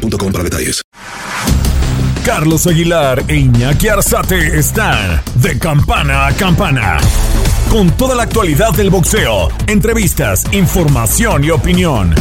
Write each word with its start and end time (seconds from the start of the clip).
para 0.00 0.44
detalles. 0.44 0.82
Carlos 2.24 2.66
Aguilar 2.66 3.24
e 3.28 3.36
Iñaki 3.36 3.88
Arzate 3.88 4.58
están 4.58 5.22
de 5.36 5.58
campana 5.58 6.26
a 6.26 6.32
campana. 6.32 6.98
Con 7.70 7.90
toda 7.96 8.14
la 8.14 8.24
actualidad 8.24 8.72
del 8.72 8.90
boxeo, 8.90 9.48
entrevistas, 9.66 10.44
información 10.52 11.44
y 11.44 11.50
opinión. 11.50 12.14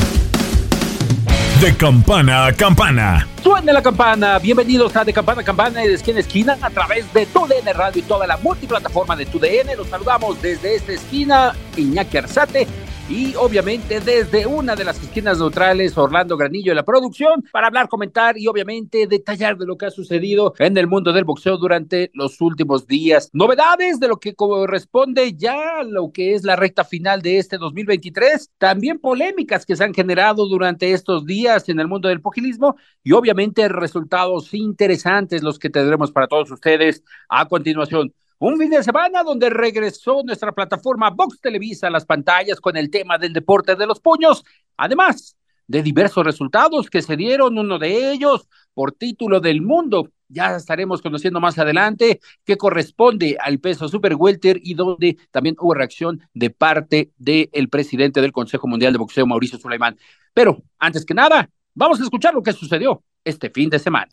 De 1.62 1.76
campana 1.76 2.46
a 2.46 2.54
campana. 2.54 3.28
Suene 3.44 3.73
la 3.73 3.82
campana. 3.82 4.40
Bienvenidos 4.40 4.96
a 4.96 5.04
De 5.04 5.12
Campana 5.12 5.42
a 5.42 5.44
Campana 5.44 5.84
y 5.84 5.88
de 5.88 5.94
esquina 5.96 6.18
a 6.18 6.22
esquina 6.22 6.58
a 6.62 6.70
través 6.70 7.12
de 7.14 7.26
TUDN 7.26 7.73
Radio 7.73 8.02
y 8.02 8.06
toda 8.06 8.26
la 8.26 8.38
multiplataforma 8.38 9.16
de 9.16 9.26
TUDN. 9.26 9.76
Los 9.78 9.88
saludamos 9.88 10.42
desde 10.42 10.76
esta 10.76 10.94
esquina, 10.94 11.54
Iñaki 11.76 12.18
Arzate 12.18 12.68
y 13.09 13.34
obviamente 13.36 13.99
desde 13.99 14.45
una 14.45 14.76
de 14.76 14.84
las 14.84 15.02
esquinas 15.02 15.40
neutrales, 15.40 15.98
Orlando 15.98 16.38
Granillo 16.38 16.72
de 16.72 16.76
la 16.76 16.86
producción, 16.86 17.44
para 17.52 17.67
hablar, 17.67 17.90
comentar 17.90 18.38
y 18.38 18.48
obviamente 18.48 19.08
detallar 19.08 19.58
de 19.58 19.66
lo 19.66 19.77
que 19.77 19.88
ha 19.88 19.91
sucedido 19.91 20.54
en 20.59 20.77
el 20.77 20.86
mundo 20.86 21.12
del 21.12 21.23
boxeo 21.23 21.58
durante 21.58 22.11
los 22.14 22.39
últimos 22.39 22.86
días. 22.86 23.31
Novedades 23.34 24.00
de 24.00 24.08
lo 24.08 24.17
que 24.17 24.36
corresponde 24.36 25.34
ya 25.34 25.80
a 25.80 25.84
lo 25.84 26.11
que 26.11 26.36
es 26.36 26.44
la 26.44 26.56
recta 26.56 26.84
final 26.84 27.23
de 27.23 27.39
este 27.39 27.58
2023, 27.58 28.52
también 28.59 29.00
polémicas 29.00 29.66
que 29.66 29.75
se 29.75 29.84
han 29.84 29.94
generado 29.95 30.47
durante 30.47 30.91
estos 30.91 31.25
días 31.25 31.67
en 31.67 31.80
el 31.80 31.88
mundo 31.88 32.09
del 32.09 32.22
pugilismo 32.22 32.75
y 33.03 33.14
obviamente 33.14 33.67
resultados 33.69 34.53
interesantes 34.53 35.41
los 35.41 35.58
que 35.58 35.72
tendremos 35.72 36.12
para 36.12 36.28
todos 36.28 36.52
ustedes 36.52 37.03
a 37.28 37.47
continuación. 37.47 38.14
Un 38.42 38.58
fin 38.58 38.70
de 38.70 38.82
semana 38.82 39.22
donde 39.22 39.50
regresó 39.50 40.23
nuestra 40.23 40.54
plataforma 40.54 41.09
Vox 41.09 41.42
Televisa 41.42 41.88
a 41.88 41.90
las 41.90 42.06
pantallas 42.06 42.62
con 42.62 42.78
el 42.78 42.90
tema 42.90 43.18
del 43.18 43.34
deporte 43.34 43.76
de 43.76 43.86
los 43.86 44.00
puños, 44.00 44.46
además 44.78 45.36
de 45.68 45.84
diversos 45.84 46.23
resultados 46.23 46.90
que 46.90 47.02
se 47.02 47.18
dieron, 47.18 47.58
uno 47.58 47.78
de 47.78 48.14
ellos 48.14 48.48
por 48.73 48.94
título 48.94 49.42
del 49.42 49.62
mundo. 49.62 50.12
Ya 50.30 50.56
estaremos 50.56 51.02
conociendo 51.02 51.42
más 51.42 51.59
adelante 51.59 52.22
que 52.46 52.56
corresponde 52.56 53.36
al 53.42 53.59
peso 53.59 53.90
super 53.90 54.16
welter 54.16 54.58
y 54.64 54.74
donde 54.74 55.18
también 55.31 55.58
hubo 55.59 55.74
reacción 55.74 56.22
de 56.34 56.50
parte 56.50 57.12
del 57.18 57.68
presidente 57.70 58.22
del 58.22 58.31
Consejo 58.31 58.68
Mundial 58.68 58.94
de 58.94 59.00
Boxeo, 59.00 59.28
Mauricio 59.28 59.59
Suleiman. 59.59 59.98
Pero 60.34 60.64
antes 60.80 61.06
que 61.06 61.14
nada, 61.14 61.50
vamos 61.74 62.00
a 62.00 62.03
escuchar 62.03 62.34
lo 62.34 62.42
que 62.42 62.53
sucedió 62.53 63.03
este 63.26 63.50
fin 63.50 63.70
de 63.70 63.80
semana. 63.80 64.08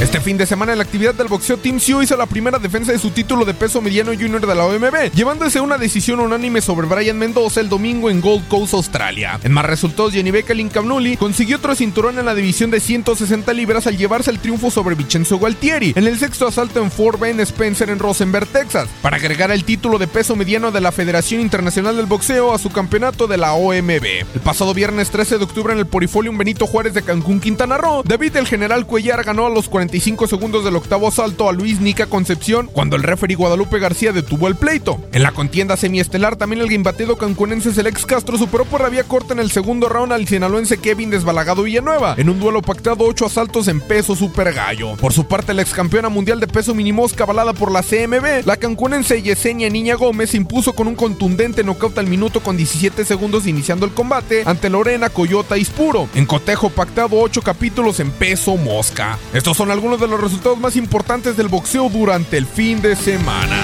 Este 0.00 0.20
fin 0.20 0.36
de 0.36 0.44
semana 0.44 0.72
en 0.72 0.78
la 0.78 0.84
actividad 0.84 1.14
del 1.14 1.26
boxeo 1.26 1.56
Team 1.56 1.80
Sue 1.80 2.04
hizo 2.04 2.18
la 2.18 2.26
primera 2.26 2.58
defensa 2.58 2.92
de 2.92 2.98
su 2.98 3.12
título 3.12 3.46
de 3.46 3.54
peso 3.54 3.80
mediano 3.80 4.12
junior 4.12 4.46
de 4.46 4.54
la 4.54 4.66
OMB, 4.66 5.10
llevándose 5.14 5.58
una 5.58 5.78
decisión 5.78 6.20
unánime 6.20 6.60
sobre 6.60 6.86
Brian 6.86 7.18
Mendoza 7.18 7.62
el 7.62 7.70
domingo 7.70 8.10
en 8.10 8.20
Gold 8.20 8.46
Coast, 8.46 8.74
Australia. 8.74 9.40
En 9.42 9.52
más 9.52 9.64
resultados, 9.64 10.12
Jenny 10.12 10.30
Beckel 10.30 10.68
Camnuli 10.68 11.16
consiguió 11.16 11.56
otro 11.56 11.74
cinturón 11.74 12.18
en 12.18 12.26
la 12.26 12.34
división 12.34 12.70
de 12.70 12.80
160 12.80 13.50
libras 13.54 13.86
al 13.86 13.96
llevarse 13.96 14.30
el 14.30 14.38
triunfo 14.38 14.70
sobre 14.70 14.96
Vincenzo 14.96 15.38
Gualtieri 15.38 15.94
en 15.96 16.06
el 16.06 16.18
sexto 16.18 16.46
asalto 16.46 16.82
en 16.82 16.90
Fort 16.90 17.18
Bend 17.18 17.40
Spencer 17.40 17.88
en 17.88 17.98
Rosenberg, 17.98 18.46
Texas, 18.48 18.90
para 19.00 19.16
agregar 19.16 19.50
el 19.50 19.64
título 19.64 19.96
de 19.96 20.08
peso 20.08 20.36
mediano 20.36 20.72
de 20.72 20.82
la 20.82 20.92
Federación 20.92 21.40
Internacional 21.40 21.96
del 21.96 22.04
Boxeo 22.04 22.52
a 22.52 22.58
su 22.58 22.68
campeonato 22.70 23.26
de 23.26 23.38
la 23.38 23.54
OMB. 23.54 24.04
El 24.34 24.40
pasado 24.44 24.74
viernes 24.74 25.08
13 25.08 25.38
de 25.38 25.44
octubre 25.44 25.72
en 25.72 25.78
el 25.78 25.86
Porifolium 25.86 26.36
Benito 26.36 26.66
Juárez 26.66 26.92
de 26.92 27.00
Cancún, 27.00 27.40
Quintana 27.40 27.78
Roo, 27.78 28.02
David 28.04 28.36
el 28.36 28.46
General 28.46 28.84
Cuellar 28.84 29.24
ganó 29.24 29.46
a 29.46 29.50
los 29.50 29.70
40 29.70 29.85
segundos 30.26 30.64
del 30.64 30.76
octavo 30.76 31.08
asalto 31.08 31.48
a 31.48 31.52
Luis 31.52 31.80
Nica 31.80 32.06
Concepción 32.06 32.68
cuando 32.72 32.96
el 32.96 33.02
referee 33.02 33.36
Guadalupe 33.36 33.78
García 33.78 34.12
detuvo 34.12 34.48
el 34.48 34.56
pleito. 34.56 35.00
En 35.12 35.22
la 35.22 35.32
contienda 35.32 35.76
semiestelar 35.76 36.36
también 36.36 36.62
el 36.62 36.68
guimbateo 36.68 37.16
cancunense 37.16 37.72
Selex 37.72 38.06
Castro 38.06 38.38
superó 38.38 38.64
por 38.64 38.80
la 38.80 39.02
corta 39.04 39.32
en 39.32 39.40
el 39.40 39.50
segundo 39.50 39.88
round 39.88 40.12
al 40.12 40.26
sinaloense 40.26 40.78
Kevin 40.78 41.10
Desbalagado 41.10 41.62
Villanueva 41.62 42.14
en 42.16 42.30
un 42.30 42.40
duelo 42.40 42.62
pactado 42.62 43.04
ocho 43.04 43.26
asaltos 43.26 43.68
en 43.68 43.80
peso 43.80 44.14
super 44.16 44.52
gallo. 44.52 44.96
Por 44.96 45.12
su 45.12 45.26
parte 45.26 45.54
la 45.54 45.62
ex 45.62 45.72
campeona 45.72 46.08
mundial 46.08 46.40
de 46.40 46.46
peso 46.46 46.74
minimosca 46.74 47.24
avalada 47.24 47.52
por 47.52 47.70
la 47.70 47.82
CMB, 47.82 48.46
la 48.46 48.56
cancunense 48.56 49.22
Yesenia 49.22 49.70
Niña 49.70 49.94
Gómez 49.94 50.34
impuso 50.34 50.72
con 50.72 50.88
un 50.88 50.94
contundente 50.94 51.62
knockout 51.62 51.98
al 51.98 52.06
minuto 52.06 52.40
con 52.40 52.56
17 52.56 53.04
segundos 53.04 53.46
iniciando 53.46 53.86
el 53.86 53.92
combate 53.92 54.42
ante 54.46 54.70
Lorena 54.70 55.10
Coyota 55.10 55.56
Ispuro. 55.56 56.08
En 56.14 56.26
cotejo 56.26 56.70
pactado 56.70 57.18
ocho 57.20 57.42
capítulos 57.42 58.00
en 58.00 58.10
peso 58.10 58.56
mosca. 58.56 59.18
Estos 59.32 59.56
son 59.56 59.70
algunos 59.76 60.00
de 60.00 60.08
los 60.08 60.18
resultados 60.18 60.58
más 60.58 60.74
importantes 60.74 61.36
del 61.36 61.48
boxeo 61.48 61.90
durante 61.90 62.38
el 62.38 62.46
fin 62.46 62.80
de 62.80 62.96
semana. 62.96 63.62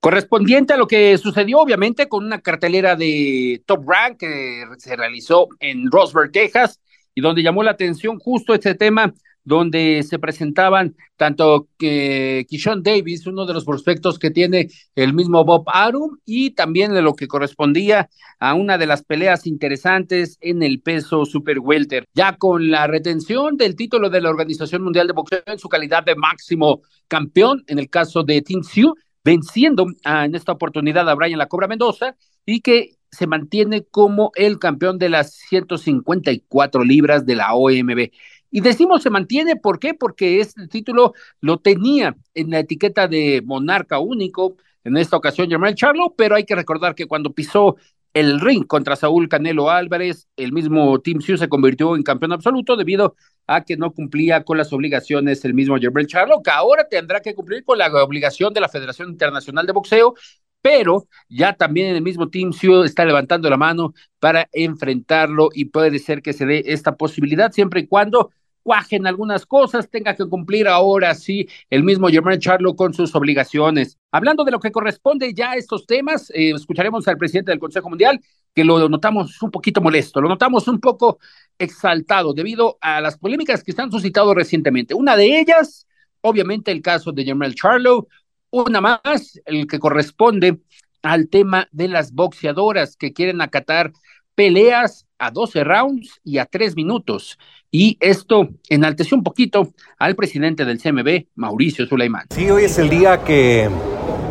Correspondiente 0.00 0.74
a 0.74 0.76
lo 0.76 0.86
que 0.86 1.16
sucedió, 1.16 1.60
obviamente, 1.60 2.10
con 2.10 2.26
una 2.26 2.42
cartelera 2.42 2.94
de 2.94 3.62
Top 3.64 3.88
Rank 3.88 4.18
que 4.18 4.64
se 4.76 4.94
realizó 4.96 5.48
en 5.60 5.90
Rosberg, 5.90 6.30
Texas, 6.30 6.78
y 7.14 7.22
donde 7.22 7.42
llamó 7.42 7.62
la 7.62 7.70
atención 7.70 8.18
justo 8.18 8.52
este 8.52 8.74
tema 8.74 9.14
donde 9.44 10.02
se 10.02 10.18
presentaban 10.18 10.96
tanto 11.16 11.68
que 11.78 12.46
Kishon 12.48 12.82
Davis, 12.82 13.26
uno 13.26 13.46
de 13.46 13.54
los 13.54 13.64
prospectos 13.64 14.18
que 14.18 14.30
tiene 14.30 14.68
el 14.96 15.12
mismo 15.12 15.44
Bob 15.44 15.64
Arum, 15.66 16.18
y 16.24 16.50
también 16.50 16.92
de 16.92 17.02
lo 17.02 17.14
que 17.14 17.28
correspondía 17.28 18.08
a 18.40 18.54
una 18.54 18.78
de 18.78 18.86
las 18.86 19.04
peleas 19.04 19.46
interesantes 19.46 20.38
en 20.40 20.62
el 20.62 20.80
peso 20.80 21.24
super 21.24 21.58
welter, 21.60 22.06
ya 22.14 22.36
con 22.36 22.70
la 22.70 22.86
retención 22.86 23.56
del 23.56 23.76
título 23.76 24.10
de 24.10 24.20
la 24.20 24.30
Organización 24.30 24.82
Mundial 24.82 25.06
de 25.06 25.12
Boxeo 25.12 25.42
en 25.46 25.58
su 25.58 25.68
calidad 25.68 26.04
de 26.04 26.16
máximo 26.16 26.82
campeón, 27.06 27.62
en 27.66 27.78
el 27.78 27.90
caso 27.90 28.22
de 28.22 28.42
Tim 28.42 28.62
Sioux, 28.62 28.94
venciendo 29.22 29.86
en 30.04 30.34
esta 30.34 30.52
oportunidad 30.52 31.08
a 31.08 31.14
Brian 31.14 31.38
La 31.38 31.46
Cobra 31.46 31.68
Mendoza, 31.68 32.16
y 32.44 32.60
que 32.60 32.96
se 33.10 33.26
mantiene 33.26 33.84
como 33.84 34.32
el 34.34 34.58
campeón 34.58 34.98
de 34.98 35.08
las 35.08 35.34
154 35.34 36.84
libras 36.84 37.24
de 37.24 37.36
la 37.36 37.54
OMB. 37.54 38.10
Y 38.54 38.60
decimos 38.60 39.02
se 39.02 39.10
mantiene, 39.10 39.56
¿por 39.56 39.80
qué? 39.80 39.94
Porque 39.94 40.38
este 40.38 40.68
título 40.68 41.12
lo 41.40 41.58
tenía 41.58 42.16
en 42.34 42.50
la 42.50 42.60
etiqueta 42.60 43.08
de 43.08 43.42
monarca 43.44 43.98
único, 43.98 44.54
en 44.84 44.96
esta 44.96 45.16
ocasión 45.16 45.48
Germán 45.48 45.74
Charlo, 45.74 46.14
pero 46.16 46.36
hay 46.36 46.44
que 46.44 46.54
recordar 46.54 46.94
que 46.94 47.06
cuando 47.06 47.32
pisó 47.34 47.74
el 48.12 48.38
ring 48.38 48.64
contra 48.64 48.94
Saúl 48.94 49.28
Canelo 49.28 49.70
Álvarez, 49.70 50.28
el 50.36 50.52
mismo 50.52 51.00
Team 51.00 51.20
Sioux 51.20 51.36
se 51.36 51.48
convirtió 51.48 51.96
en 51.96 52.04
campeón 52.04 52.30
absoluto 52.30 52.76
debido 52.76 53.16
a 53.48 53.64
que 53.64 53.76
no 53.76 53.92
cumplía 53.92 54.44
con 54.44 54.56
las 54.56 54.72
obligaciones 54.72 55.44
el 55.44 55.52
mismo 55.52 55.76
Germán 55.76 56.06
Charlo, 56.06 56.40
que 56.40 56.52
ahora 56.52 56.86
tendrá 56.88 57.18
que 57.18 57.34
cumplir 57.34 57.64
con 57.64 57.78
la 57.78 57.88
obligación 58.04 58.54
de 58.54 58.60
la 58.60 58.68
Federación 58.68 59.08
Internacional 59.08 59.66
de 59.66 59.72
Boxeo, 59.72 60.14
pero 60.62 61.08
ya 61.28 61.54
también 61.54 61.92
el 61.92 62.02
mismo 62.02 62.28
Team 62.28 62.52
Sioux 62.52 62.84
está 62.84 63.04
levantando 63.04 63.50
la 63.50 63.56
mano 63.56 63.94
para 64.20 64.48
enfrentarlo 64.52 65.48
y 65.52 65.64
puede 65.64 65.98
ser 65.98 66.22
que 66.22 66.32
se 66.32 66.46
dé 66.46 66.62
esta 66.66 66.96
posibilidad 66.96 67.50
siempre 67.50 67.80
y 67.80 67.88
cuando 67.88 68.30
cuajen 68.64 69.06
algunas 69.06 69.46
cosas, 69.46 69.88
tenga 69.88 70.16
que 70.16 70.26
cumplir 70.26 70.66
ahora 70.66 71.14
sí 71.14 71.46
el 71.70 71.84
mismo 71.84 72.08
Germán 72.08 72.40
Charlo 72.40 72.74
con 72.74 72.94
sus 72.94 73.14
obligaciones. 73.14 73.98
Hablando 74.10 74.42
de 74.42 74.50
lo 74.50 74.58
que 74.58 74.72
corresponde 74.72 75.32
ya 75.34 75.52
a 75.52 75.56
estos 75.56 75.86
temas, 75.86 76.30
eh, 76.30 76.50
escucharemos 76.50 77.06
al 77.06 77.18
presidente 77.18 77.52
del 77.52 77.60
Consejo 77.60 77.90
Mundial, 77.90 78.18
que 78.54 78.64
lo 78.64 78.88
notamos 78.88 79.40
un 79.42 79.50
poquito 79.50 79.80
molesto, 79.82 80.20
lo 80.20 80.28
notamos 80.28 80.66
un 80.66 80.80
poco 80.80 81.18
exaltado 81.58 82.32
debido 82.32 82.78
a 82.80 83.00
las 83.00 83.18
polémicas 83.18 83.62
que 83.62 83.72
se 83.72 83.82
han 83.82 83.92
suscitado 83.92 84.34
recientemente. 84.34 84.94
Una 84.94 85.14
de 85.14 85.38
ellas, 85.38 85.86
obviamente, 86.22 86.72
el 86.72 86.80
caso 86.80 87.12
de 87.12 87.24
Germán 87.24 87.52
Charlo, 87.52 88.08
una 88.50 88.80
más, 88.80 89.40
el 89.44 89.66
que 89.66 89.78
corresponde 89.78 90.58
al 91.02 91.28
tema 91.28 91.68
de 91.70 91.88
las 91.88 92.12
boxeadoras 92.12 92.96
que 92.96 93.12
quieren 93.12 93.42
acatar 93.42 93.92
peleas 94.34 95.06
a 95.18 95.30
12 95.30 95.64
rounds 95.64 96.20
y 96.24 96.38
a 96.38 96.46
3 96.46 96.76
minutos. 96.76 97.38
Y 97.70 97.96
esto 98.00 98.48
enalteció 98.68 99.16
un 99.16 99.24
poquito 99.24 99.72
al 99.98 100.14
presidente 100.14 100.64
del 100.64 100.80
CMB, 100.80 101.26
Mauricio 101.34 101.86
Suleiman. 101.86 102.26
Sí, 102.30 102.48
hoy 102.50 102.64
es 102.64 102.78
el 102.78 102.88
día 102.88 103.24
que 103.24 103.68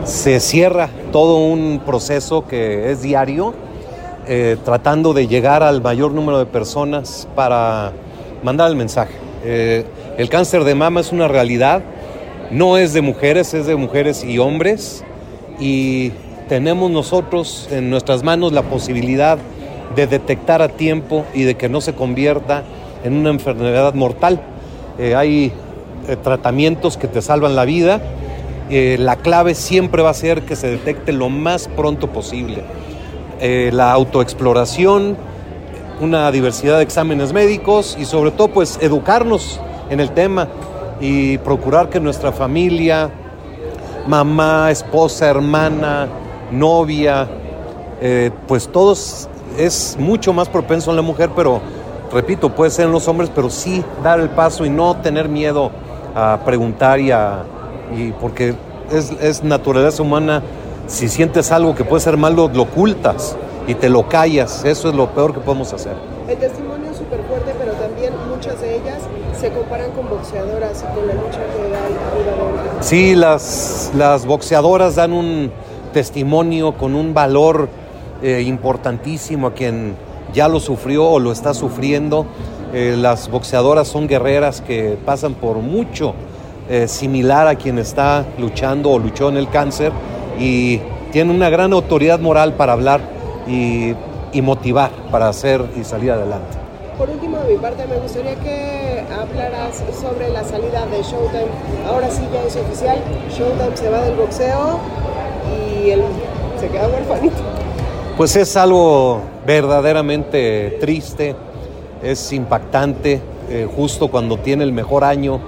se 0.05 0.39
cierra 0.39 0.89
todo 1.11 1.37
un 1.37 1.81
proceso 1.85 2.47
que 2.47 2.91
es 2.91 3.01
diario, 3.01 3.53
eh, 4.27 4.57
tratando 4.63 5.13
de 5.13 5.27
llegar 5.27 5.63
al 5.63 5.81
mayor 5.81 6.13
número 6.13 6.39
de 6.39 6.45
personas 6.45 7.27
para 7.35 7.91
mandar 8.43 8.69
el 8.69 8.77
mensaje. 8.77 9.13
Eh, 9.43 9.85
el 10.17 10.29
cáncer 10.29 10.63
de 10.63 10.75
mama 10.75 11.01
es 11.01 11.11
una 11.11 11.27
realidad, 11.27 11.83
no 12.51 12.77
es 12.77 12.93
de 12.93 13.01
mujeres, 13.01 13.53
es 13.53 13.65
de 13.65 13.75
mujeres 13.75 14.23
y 14.23 14.39
hombres. 14.39 15.03
Y 15.59 16.11
tenemos 16.47 16.91
nosotros 16.91 17.67
en 17.71 17.89
nuestras 17.89 18.23
manos 18.23 18.53
la 18.53 18.63
posibilidad 18.63 19.37
de 19.95 20.07
detectar 20.07 20.61
a 20.61 20.69
tiempo 20.69 21.25
y 21.33 21.43
de 21.43 21.55
que 21.55 21.69
no 21.69 21.81
se 21.81 21.93
convierta 21.93 22.63
en 23.03 23.13
una 23.17 23.29
enfermedad 23.29 23.93
mortal. 23.93 24.41
Eh, 24.97 25.15
hay 25.15 25.51
eh, 26.07 26.15
tratamientos 26.15 26.97
que 26.97 27.07
te 27.07 27.21
salvan 27.21 27.55
la 27.55 27.65
vida. 27.65 28.01
Eh, 28.69 28.97
la 28.99 29.17
clave 29.17 29.55
siempre 29.55 30.01
va 30.01 30.11
a 30.11 30.13
ser 30.13 30.43
que 30.43 30.55
se 30.55 30.69
detecte 30.69 31.11
lo 31.11 31.29
más 31.29 31.67
pronto 31.67 32.07
posible. 32.07 32.63
la 33.41 33.91
autoexploración, 33.91 35.17
una 35.99 36.31
diversidad 36.31 36.77
de 36.77 36.83
exámenes 36.83 37.33
médicos 37.33 37.97
y 37.99 38.05
sobre 38.05 38.31
todo 38.31 38.47
pues 38.47 38.79
educarnos 38.81 39.59
en 39.89 39.99
el 39.99 40.11
tema 40.11 40.47
y 41.01 41.37
procurar 41.39 41.89
que 41.89 41.99
nuestra 41.99 42.31
familia, 42.31 43.09
mamá, 44.07 44.71
esposa, 44.71 45.27
hermana, 45.29 46.07
novia, 46.51 47.27
pues 48.47 48.69
todos 48.69 49.27
es 49.57 49.97
mucho 49.99 50.33
más 50.33 50.49
propenso 50.49 50.89
en 50.89 50.95
la 50.95 51.01
mujer, 51.01 51.29
pero 51.35 51.61
repito, 52.11 52.49
puede 52.49 52.71
ser 52.71 52.85
en 52.85 52.91
los 52.91 53.07
hombres, 53.07 53.29
pero 53.33 53.49
sí 53.49 53.83
dar 54.03 54.19
el 54.19 54.29
paso 54.29 54.65
y 54.65 54.69
no 54.69 54.95
tener 54.97 55.29
miedo 55.29 55.71
a 56.15 56.39
preguntar 56.45 56.99
y 56.99 57.11
a. 57.11 57.43
Y 57.95 58.11
porque 58.11 58.55
es, 58.91 59.11
es 59.21 59.43
naturaleza 59.43 60.01
humana. 60.01 60.41
Si 60.87 61.07
sientes 61.07 61.51
algo 61.51 61.75
que 61.75 61.83
puede 61.83 62.01
ser 62.01 62.17
malo, 62.17 62.49
lo 62.53 62.63
ocultas 62.63 63.35
y 63.67 63.75
te 63.75 63.89
lo 63.89 64.07
callas. 64.07 64.65
Eso 64.65 64.89
es 64.89 64.95
lo 64.95 65.09
peor 65.09 65.33
que 65.33 65.39
podemos 65.39 65.71
hacer. 65.73 65.93
El 66.27 66.37
testimonio 66.37 66.91
es 66.91 66.97
súper 66.97 67.21
fuerte, 67.23 67.53
pero 67.57 67.73
también 67.73 68.13
muchas 68.29 68.59
de 68.61 68.75
ellas 68.75 68.99
se 69.39 69.49
comparan 69.51 69.91
con 69.91 70.09
boxeadoras 70.09 70.83
y 70.83 70.95
con 70.95 71.07
la 71.07 71.13
lucha 71.13 71.39
que 71.39 71.69
da 71.69 72.77
de 72.77 72.83
Sí, 72.83 73.15
las, 73.15 73.91
las 73.95 74.25
boxeadoras 74.25 74.95
dan 74.95 75.13
un 75.13 75.51
testimonio 75.93 76.73
con 76.73 76.95
un 76.95 77.13
valor 77.13 77.69
eh, 78.23 78.41
importantísimo 78.41 79.47
a 79.47 79.53
quien 79.53 79.95
ya 80.33 80.47
lo 80.47 80.59
sufrió 80.59 81.05
o 81.05 81.19
lo 81.19 81.31
está 81.31 81.53
sufriendo. 81.53 82.25
Eh, 82.73 82.95
las 82.97 83.29
boxeadoras 83.29 83.87
son 83.87 84.07
guerreras 84.07 84.61
que 84.61 84.97
pasan 85.05 85.33
por 85.33 85.57
mucho 85.57 86.13
eh, 86.69 86.87
similar 86.87 87.47
a 87.47 87.55
quien 87.55 87.77
está 87.77 88.25
luchando 88.39 88.91
o 88.91 88.97
luchó 88.97 89.29
en 89.29 89.37
el 89.37 89.49
cáncer 89.49 89.91
y 90.39 90.79
tienen 91.11 91.35
una 91.35 91.49
gran 91.49 91.73
autoridad 91.73 92.19
moral 92.19 92.53
para 92.53 92.73
hablar 92.73 93.01
y, 93.45 93.93
y 94.31 94.41
motivar 94.41 94.89
para 95.11 95.27
hacer 95.27 95.61
y 95.79 95.83
salir 95.83 96.11
adelante. 96.11 96.57
Por 96.97 97.09
último, 97.09 97.37
de 97.39 97.53
mi 97.53 97.59
parte, 97.59 97.85
me 97.87 97.97
gustaría 97.97 98.35
que 98.35 99.03
hablaras 99.11 99.83
sobre 99.99 100.29
la 100.29 100.43
salida 100.43 100.85
de 100.85 101.03
Showtime. 101.03 101.51
Ahora 101.87 102.09
sí 102.09 102.21
ya 102.33 102.43
es 102.43 102.55
oficial, 102.55 102.97
Showtime 103.29 103.75
se 103.75 103.89
va 103.89 104.01
del 104.01 104.15
boxeo 104.15 104.79
y 105.51 105.89
él 105.89 106.01
se 106.59 106.69
queda 106.69 106.87
huérfanito. 106.87 107.52
Pues 108.17 108.35
es 108.35 108.55
algo 108.57 109.21
verdaderamente 109.43 110.77
triste, 110.79 111.35
es 112.03 112.31
impactante, 112.31 113.19
eh, 113.49 113.67
justo 113.75 114.09
cuando 114.09 114.37
tiene 114.37 114.63
el 114.63 114.71
mejor 114.71 115.03
año 115.03 115.39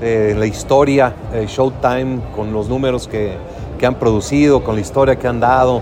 de 0.00 0.34
la 0.34 0.44
historia, 0.44 1.14
eh, 1.32 1.46
Showtime, 1.48 2.18
con 2.34 2.52
los 2.52 2.68
números 2.68 3.06
que, 3.06 3.34
que, 3.78 3.86
han 3.86 3.94
producido, 3.94 4.64
con 4.64 4.74
la 4.74 4.80
historia 4.80 5.16
que 5.16 5.28
han 5.28 5.38
dado, 5.38 5.80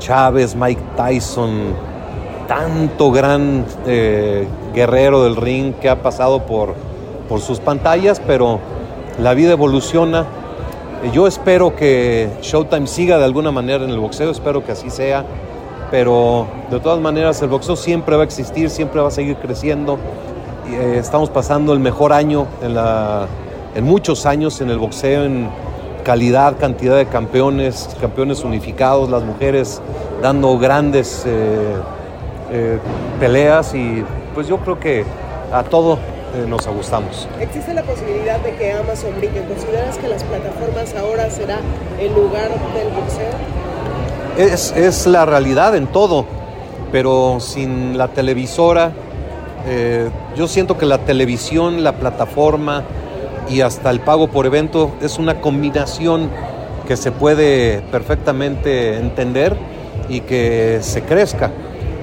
Chávez, 0.00 0.56
Mike 0.56 0.82
Tyson, 0.96 1.72
tanto 2.48 3.12
gran 3.12 3.64
eh, 3.86 4.48
guerrero 4.74 5.22
del 5.22 5.36
ring 5.36 5.72
que 5.74 5.88
ha 5.88 6.02
pasado 6.02 6.46
por, 6.46 6.74
por 7.28 7.40
sus 7.40 7.60
pantallas, 7.60 8.20
pero 8.26 8.58
la 9.20 9.34
vida 9.34 9.52
evoluciona. 9.52 10.26
Yo 11.12 11.26
espero 11.26 11.76
que 11.76 12.30
Showtime 12.42 12.86
siga 12.86 13.18
de 13.18 13.24
alguna 13.24 13.50
manera 13.50 13.84
en 13.84 13.90
el 13.90 13.98
boxeo, 13.98 14.30
espero 14.30 14.64
que 14.64 14.72
así 14.72 14.90
sea 14.90 15.24
pero 15.94 16.48
de 16.72 16.80
todas 16.80 17.00
maneras 17.00 17.40
el 17.42 17.48
boxeo 17.48 17.76
siempre 17.76 18.16
va 18.16 18.22
a 18.22 18.24
existir, 18.24 18.68
siempre 18.68 19.00
va 19.00 19.06
a 19.06 19.10
seguir 19.12 19.36
creciendo. 19.36 19.96
Eh, 20.68 20.96
estamos 20.98 21.30
pasando 21.30 21.72
el 21.72 21.78
mejor 21.78 22.12
año 22.12 22.48
en, 22.62 23.84
muchos 23.84 24.26
años 24.26 24.60
en 24.60 24.70
el 24.70 24.78
boxeo, 24.78 25.24
en 25.24 25.48
calidad, 26.02 26.58
cantidad 26.58 26.96
de 26.96 27.06
campeones, 27.06 27.96
campeones 28.00 28.42
unificados, 28.42 29.08
las 29.08 29.22
mujeres 29.22 29.80
dando 30.20 30.58
grandes 30.58 31.22
eh, 31.26 31.76
eh, 32.50 32.78
peleas 33.20 33.72
y 33.76 34.02
pues 34.34 34.48
yo 34.48 34.58
creo 34.58 34.80
que 34.80 35.04
a 35.52 35.62
todo 35.62 35.98
eh, 36.34 36.44
nos 36.48 36.66
ajustamos. 36.66 37.28
¿Existe 37.40 37.74
la 37.74 37.82
posibilidad 37.82 38.40
de 38.40 38.54
que 38.56 38.72
Amazon 38.72 39.10
brinque? 39.18 39.42
¿Consideras 39.42 39.96
que 39.98 40.08
las 40.08 40.24
plataformas 40.24 40.94
ahora 40.94 41.30
será 41.30 41.58
el 42.00 42.12
lugar 42.12 42.50
del 42.74 42.88
boxeo? 42.88 43.64
es, 44.36 45.06
la 45.06 45.26
realidad 45.26 45.76
en 45.76 45.86
todo, 45.86 46.26
pero 46.90 47.38
sin 47.40 47.96
la 47.96 48.08
televisora, 48.08 48.92
eh, 49.66 50.10
yo 50.36 50.48
siento 50.48 50.76
que 50.76 50.86
la 50.86 50.98
televisión, 50.98 51.84
la 51.84 51.92
plataforma 51.92 52.82
y 53.48 53.60
hasta 53.60 53.90
el 53.90 54.00
pago 54.00 54.28
por 54.28 54.46
evento 54.46 54.92
es 55.00 55.18
una 55.18 55.40
combinación 55.40 56.30
que 56.86 56.96
se 56.96 57.12
puede 57.12 57.80
perfectamente 57.92 58.98
entender 58.98 59.56
y 60.08 60.20
que 60.20 60.78
se 60.82 61.02
crezca. 61.02 61.50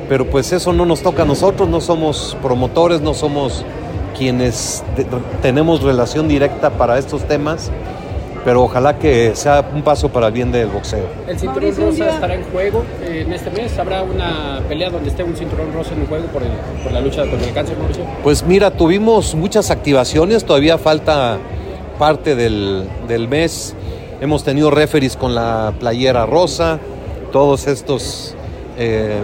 Pero 0.10 0.30
pues 0.30 0.52
eso 0.52 0.74
no 0.74 0.86
nos 0.86 1.02
toca 1.02 1.24
a 1.24 1.26
nosotros, 1.26 1.70
no 1.70 1.80
somos 1.80 2.38
promotores, 2.42 3.02
no 3.02 3.14
somos 3.14 3.64
quienes 4.18 4.84
tenemos 5.42 5.82
relación 5.82 6.28
directa 6.28 6.70
para 6.72 6.98
estos 6.98 7.24
temas 7.28 7.72
pero 8.44 8.64
ojalá 8.64 8.98
que 8.98 9.36
sea 9.36 9.70
un 9.74 9.84
paso 9.84 10.10
para 10.10 10.28
el 10.28 10.34
bien 10.34 10.52
del 10.52 10.68
boxeo. 10.68 11.06
El 11.28 11.38
cinturón 11.38 11.76
rosa 11.76 12.10
estará 12.10 12.36
en 12.36 12.44
juego 12.46 12.84
eh, 13.04 13.24
en 13.26 13.34
este 13.34 13.50
mes. 13.52 13.78
¿Habrá 13.78 14.04
una 14.04 14.62
pelea 14.68 14.90
donde 14.90 15.10
esté 15.10 15.24
un 15.24 15.36
cinturón 15.36 15.72
rosa 15.74 15.94
en 15.94 16.06
juego 16.08 16.26
por, 16.28 16.42
por 16.84 16.92
la 16.92 17.02
lucha 17.02 17.22
contra 17.28 17.48
el 17.48 17.54
cáncer, 17.54 17.78
Mauricio? 17.78 18.06
Pues 18.24 18.44
mira, 18.44 18.72
tuvimos 18.72 19.36
muchas 19.36 19.70
activaciones, 19.70 20.44
todavía 20.44 20.78
falta 20.78 21.38
parte 22.00 22.36
del, 22.36 22.88
del 23.08 23.28
mes. 23.28 23.76
Hemos 24.20 24.44
tenido 24.44 24.72
referees 24.72 25.16
con 25.16 25.36
la 25.36 25.74
playera 25.80 26.26
rosa, 26.26 26.80
todos 27.32 27.68
estos, 27.68 28.36
eh, 28.78 29.20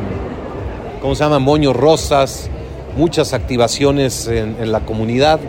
¿cómo 1.01 1.15
se 1.15 1.23
llama? 1.23 1.39
Moños 1.39 1.75
rosas, 1.75 2.49
muchas 2.97 3.33
activaciones 3.33 4.27
en, 4.27 4.57
en 4.59 4.71
la 4.71 4.81
comunidad. 4.81 5.39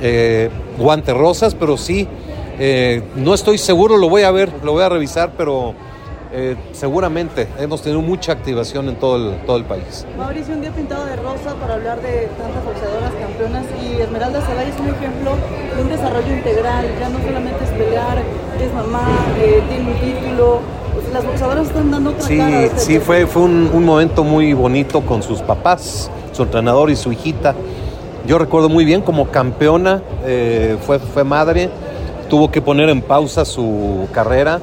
Eh, 0.00 0.48
guantes 0.78 1.14
rosas, 1.16 1.54
pero 1.54 1.76
sí 1.76 2.06
eh, 2.60 3.02
no 3.16 3.34
estoy 3.34 3.58
seguro, 3.58 3.96
lo 3.96 4.08
voy 4.08 4.22
a 4.22 4.30
ver, 4.30 4.50
lo 4.62 4.72
voy 4.72 4.82
a 4.82 4.88
revisar, 4.88 5.32
pero 5.36 5.74
eh, 6.32 6.56
seguramente 6.72 7.48
hemos 7.58 7.82
tenido 7.82 8.00
mucha 8.00 8.32
activación 8.32 8.88
en 8.88 8.96
todo 8.96 9.16
el, 9.16 9.36
todo 9.46 9.56
el 9.56 9.64
país. 9.64 10.06
Mauricio, 10.16 10.54
un 10.54 10.60
día 10.60 10.70
pintado 10.70 11.04
de 11.06 11.16
rosa 11.16 11.54
para 11.60 11.74
hablar 11.74 12.00
de 12.00 12.28
tantas 12.38 12.64
boxeadoras 12.64 13.12
campeonas 13.20 13.64
y 13.82 14.00
Esmeralda 14.00 14.40
Zelaya 14.42 14.68
es 14.68 14.78
un 14.80 14.88
ejemplo 14.88 15.32
de 15.76 15.82
un 15.82 15.88
desarrollo 15.88 16.32
integral, 16.32 16.86
ya 17.00 17.08
no 17.08 17.18
solamente 17.18 17.64
es 17.64 17.70
pelear, 17.70 18.18
es 18.60 18.74
mamá, 18.74 19.08
eh, 19.40 19.62
tiene 19.68 19.92
un 19.92 19.98
título, 19.98 20.60
pues, 20.94 21.12
las 21.12 21.24
boxeadoras 21.24 21.66
están 21.66 21.90
dando 21.90 22.10
otra 22.10 22.22
Sí, 22.22 22.38
cara 22.38 22.62
este 22.62 22.80
sí, 22.80 22.98
fue, 23.00 23.26
fue 23.26 23.42
un, 23.42 23.70
un 23.72 23.84
momento 23.84 24.22
muy 24.22 24.52
bonito 24.52 25.00
con 25.00 25.22
sus 25.22 25.40
papás, 25.42 26.10
su 26.38 26.44
entrenador 26.44 26.88
y 26.88 26.94
su 26.94 27.12
hijita. 27.12 27.56
Yo 28.24 28.38
recuerdo 28.38 28.68
muy 28.68 28.84
bien 28.84 29.02
como 29.02 29.28
campeona, 29.28 30.02
fue, 30.86 31.00
fue 31.00 31.24
madre, 31.24 31.68
tuvo 32.30 32.50
que 32.50 32.62
poner 32.62 32.88
en 32.90 33.02
pausa 33.02 33.44
su 33.44 34.06
carrera. 34.12 34.60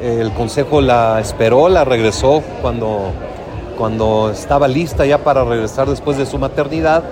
El 0.00 0.30
consejo 0.32 0.80
la 0.80 1.18
esperó, 1.20 1.68
la 1.68 1.84
regresó 1.84 2.40
cuando, 2.60 3.10
cuando 3.76 4.30
estaba 4.30 4.68
lista 4.68 5.04
ya 5.04 5.18
para 5.18 5.42
regresar 5.44 5.88
después 5.88 6.18
de 6.18 6.26
su 6.26 6.38
maternidad. 6.38 7.02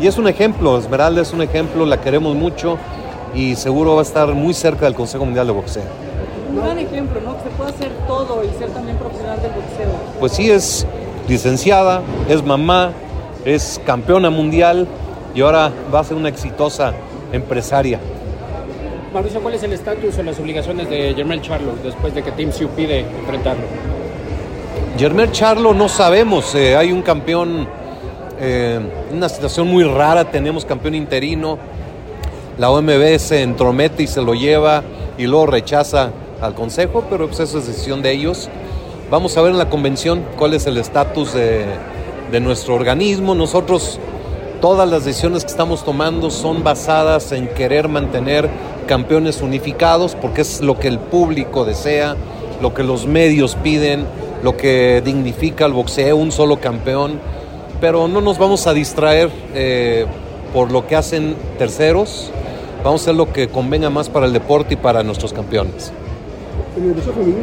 Y 0.00 0.06
es 0.06 0.18
un 0.18 0.28
ejemplo, 0.28 0.78
Esmeralda 0.78 1.20
es 1.20 1.32
un 1.32 1.42
ejemplo, 1.42 1.84
la 1.84 2.00
queremos 2.00 2.36
mucho 2.36 2.78
y 3.34 3.56
seguro 3.56 3.94
va 3.94 4.02
a 4.02 4.04
estar 4.04 4.28
muy 4.34 4.54
cerca 4.54 4.84
del 4.84 4.94
Consejo 4.94 5.24
Mundial 5.24 5.48
de 5.48 5.52
Boxeo. 5.52 5.82
Un 6.50 6.62
gran 6.62 6.78
ejemplo, 6.78 7.20
¿no? 7.24 7.36
Que 7.38 7.44
se 7.44 7.50
puede 7.56 7.70
hacer 7.70 7.90
todo 8.06 8.42
y 8.44 8.58
ser 8.58 8.70
también 8.70 8.98
profesional 8.98 9.40
del 9.42 9.50
boxeo. 9.50 9.88
Pues 10.20 10.32
sí, 10.32 10.50
es 10.50 10.86
licenciada, 11.28 12.02
es 12.28 12.44
mamá, 12.44 12.92
es 13.44 13.80
campeona 13.84 14.30
mundial 14.30 14.86
y 15.34 15.40
ahora 15.40 15.72
va 15.92 16.00
a 16.00 16.04
ser 16.04 16.16
una 16.16 16.28
exitosa 16.28 16.92
empresaria. 17.32 17.98
Mauricio, 19.12 19.40
¿cuál 19.40 19.54
es 19.54 19.62
el 19.62 19.72
estatus 19.72 20.18
o 20.18 20.22
las 20.22 20.38
obligaciones 20.38 20.88
de 20.88 21.12
Germel 21.14 21.42
Charlo 21.42 21.74
después 21.82 22.14
de 22.14 22.22
que 22.22 22.32
Team 22.32 22.50
Siu 22.52 22.68
pide 22.68 23.00
enfrentarlo? 23.00 23.64
Germel 24.98 25.30
Charlo 25.32 25.74
no 25.74 25.88
sabemos, 25.88 26.54
eh, 26.54 26.76
hay 26.76 26.92
un 26.92 27.02
campeón, 27.02 27.66
eh, 28.40 28.80
una 29.12 29.28
situación 29.28 29.66
muy 29.66 29.84
rara, 29.84 30.30
tenemos 30.30 30.64
campeón 30.64 30.94
interino, 30.94 31.58
la 32.58 32.70
OMB 32.70 33.18
se 33.18 33.42
entromete 33.42 34.02
y 34.02 34.06
se 34.06 34.22
lo 34.22 34.34
lleva 34.34 34.82
y 35.18 35.26
luego 35.26 35.46
rechaza 35.46 36.10
al 36.40 36.54
consejo, 36.54 37.04
pero 37.08 37.26
pues 37.26 37.40
eso 37.40 37.58
es 37.58 37.66
decisión 37.66 38.02
de 38.02 38.12
ellos. 38.12 38.48
Vamos 39.10 39.36
a 39.36 39.42
ver 39.42 39.52
en 39.52 39.58
la 39.58 39.68
convención 39.68 40.24
cuál 40.38 40.54
es 40.54 40.66
el 40.66 40.78
estatus 40.78 41.34
de, 41.34 41.66
de 42.32 42.40
nuestro 42.40 42.74
organismo. 42.74 43.34
Nosotros 43.36 44.00
todas 44.60 44.88
las 44.88 45.04
decisiones 45.04 45.44
que 45.44 45.50
estamos 45.50 45.84
tomando 45.84 46.30
son 46.30 46.64
basadas 46.64 47.30
en 47.30 47.46
querer 47.48 47.88
mantener 47.88 48.48
campeones 48.86 49.42
unificados 49.42 50.16
porque 50.20 50.40
es 50.40 50.60
lo 50.60 50.78
que 50.78 50.88
el 50.88 50.98
público 50.98 51.64
desea, 51.64 52.16
lo 52.60 52.74
que 52.74 52.82
los 52.82 53.06
medios 53.06 53.54
piden, 53.56 54.06
lo 54.42 54.56
que 54.56 55.02
dignifica 55.04 55.66
al 55.66 55.72
boxeo, 55.72 56.16
un 56.16 56.32
solo 56.32 56.58
campeón, 56.58 57.20
pero 57.80 58.08
no 58.08 58.20
nos 58.20 58.38
vamos 58.38 58.66
a 58.66 58.72
distraer 58.72 59.30
eh, 59.54 60.06
por 60.52 60.72
lo 60.72 60.86
que 60.86 60.96
hacen 60.96 61.36
terceros, 61.58 62.30
vamos 62.82 63.02
a 63.02 63.04
hacer 63.04 63.14
lo 63.14 63.32
que 63.32 63.48
convenga 63.48 63.90
más 63.90 64.08
para 64.08 64.26
el 64.26 64.32
deporte 64.32 64.74
y 64.74 64.76
para 64.76 65.02
nuestros 65.02 65.32
campeones. 65.32 65.92
En 66.76 66.84
el 66.84 66.94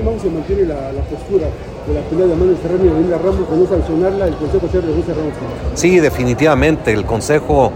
vamos 0.04 0.24
a 0.24 0.28
mantener 0.28 0.68
la 0.68 1.04
postura 1.10 1.48
la 1.94 2.02
pelea 2.02 2.28
de 2.28 2.36
Manuel 2.36 2.58
Serrano 2.62 2.86
y 2.86 2.90
Avenida 2.90 3.18
Ramos 3.18 3.50
de 3.50 3.58
no 3.58 3.68
sancionarla, 3.68 4.28
el 4.28 4.36
Consejo 4.36 4.68
se 4.72 4.82
reduce 4.82 5.14
Ramos. 5.14 5.34
Sí, 5.74 6.00
definitivamente, 6.00 6.94
el 6.94 7.06
Consejo, 7.06 7.72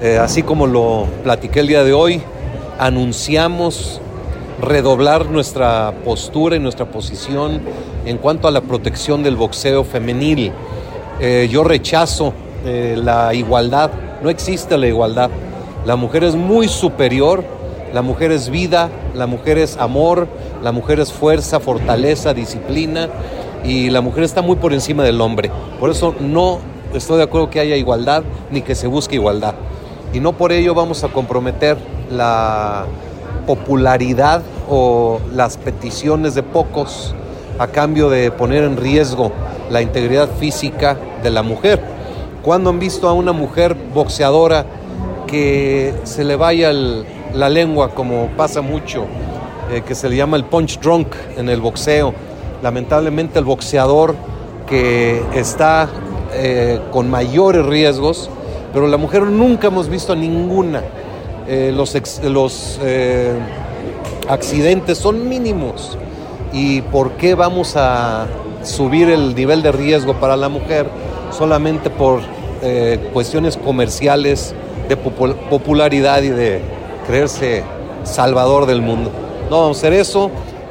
eh, 0.00 0.18
así 0.18 0.42
como 0.42 0.66
lo 0.66 1.06
platiqué 1.22 1.60
el 1.60 1.68
día 1.68 1.84
de 1.84 1.92
hoy, 1.92 2.22
anunciamos 2.78 4.00
redoblar 4.60 5.26
nuestra 5.26 5.92
postura 6.04 6.56
y 6.56 6.60
nuestra 6.60 6.86
posición 6.86 7.60
en 8.04 8.18
cuanto 8.18 8.48
a 8.48 8.50
la 8.50 8.60
protección 8.60 9.22
del 9.22 9.36
boxeo 9.36 9.84
femenil. 9.84 10.52
Eh, 11.20 11.48
yo 11.50 11.64
rechazo 11.64 12.32
eh, 12.64 12.96
la 13.02 13.34
igualdad, 13.34 13.90
no 14.22 14.30
existe 14.30 14.76
la 14.78 14.86
igualdad. 14.86 15.30
La 15.84 15.96
mujer 15.96 16.24
es 16.24 16.34
muy 16.34 16.68
superior, 16.68 17.44
la 17.92 18.02
mujer 18.02 18.30
es 18.30 18.50
vida, 18.50 18.88
la 19.14 19.26
mujer 19.26 19.58
es 19.58 19.76
amor, 19.78 20.28
la 20.62 20.72
mujer 20.72 21.00
es 21.00 21.12
fuerza, 21.12 21.60
fortaleza, 21.60 22.34
disciplina 22.34 23.08
y 23.64 23.90
la 23.90 24.00
mujer 24.00 24.24
está 24.24 24.42
muy 24.42 24.56
por 24.56 24.72
encima 24.72 25.02
del 25.02 25.20
hombre. 25.20 25.50
Por 25.80 25.90
eso 25.90 26.14
no 26.20 26.58
estoy 26.94 27.18
de 27.18 27.24
acuerdo 27.24 27.50
que 27.50 27.60
haya 27.60 27.76
igualdad 27.76 28.22
ni 28.50 28.62
que 28.62 28.74
se 28.74 28.86
busque 28.86 29.16
igualdad. 29.16 29.54
Y 30.12 30.20
no 30.20 30.32
por 30.32 30.52
ello 30.52 30.74
vamos 30.74 31.04
a 31.04 31.08
comprometer 31.08 31.76
la 32.10 32.86
popularidad 33.46 34.42
o 34.68 35.20
las 35.32 35.56
peticiones 35.56 36.34
de 36.34 36.42
pocos 36.42 37.14
a 37.58 37.66
cambio 37.66 38.08
de 38.08 38.30
poner 38.30 38.64
en 38.64 38.76
riesgo 38.76 39.32
la 39.70 39.82
integridad 39.82 40.28
física 40.38 40.96
de 41.22 41.30
la 41.30 41.42
mujer. 41.42 41.80
Cuando 42.42 42.70
han 42.70 42.78
visto 42.78 43.08
a 43.08 43.12
una 43.12 43.32
mujer 43.32 43.76
boxeadora 43.92 44.64
que 45.26 45.94
se 46.04 46.24
le 46.24 46.36
vaya 46.36 46.72
la 46.72 47.48
lengua, 47.48 47.90
como 47.90 48.28
pasa 48.36 48.62
mucho, 48.62 49.06
eh, 49.70 49.82
que 49.86 49.94
se 49.94 50.08
le 50.08 50.16
llama 50.16 50.36
el 50.36 50.44
punch 50.44 50.80
drunk 50.80 51.08
en 51.36 51.48
el 51.50 51.60
boxeo? 51.60 52.14
Lamentablemente 52.62 53.38
el 53.38 53.44
boxeador 53.44 54.14
que 54.68 55.22
está 55.34 55.88
eh, 56.34 56.80
con 56.92 57.08
mayores 57.08 57.64
riesgos, 57.64 58.28
pero 58.72 58.86
la 58.86 58.96
mujer 58.96 59.22
nunca 59.22 59.68
hemos 59.68 59.88
visto 59.88 60.14
ninguna. 60.14 60.82
Eh, 61.46 61.72
los 61.74 62.78
eh, 62.82 63.32
accidentes 64.28 64.98
son 64.98 65.28
mínimos. 65.28 65.96
¿Y 66.52 66.82
por 66.82 67.12
qué 67.12 67.34
vamos 67.34 67.74
a 67.76 68.26
subir 68.62 69.08
el 69.08 69.34
nivel 69.34 69.62
de 69.62 69.72
riesgo 69.72 70.14
para 70.14 70.36
la 70.36 70.48
mujer 70.48 70.86
solamente 71.30 71.90
por 71.90 72.20
cuestiones 73.12 73.56
comerciales, 73.56 74.54
de 74.88 74.96
popularidad 74.96 76.22
y 76.22 76.30
de 76.30 76.60
creerse 77.06 77.62
salvador 78.04 78.66
del 78.66 78.82
mundo? 78.82 79.10
No 79.50 79.60
vamos 79.60 79.76
a 79.76 79.80
hacer 79.80 79.92
eso. 79.92 80.30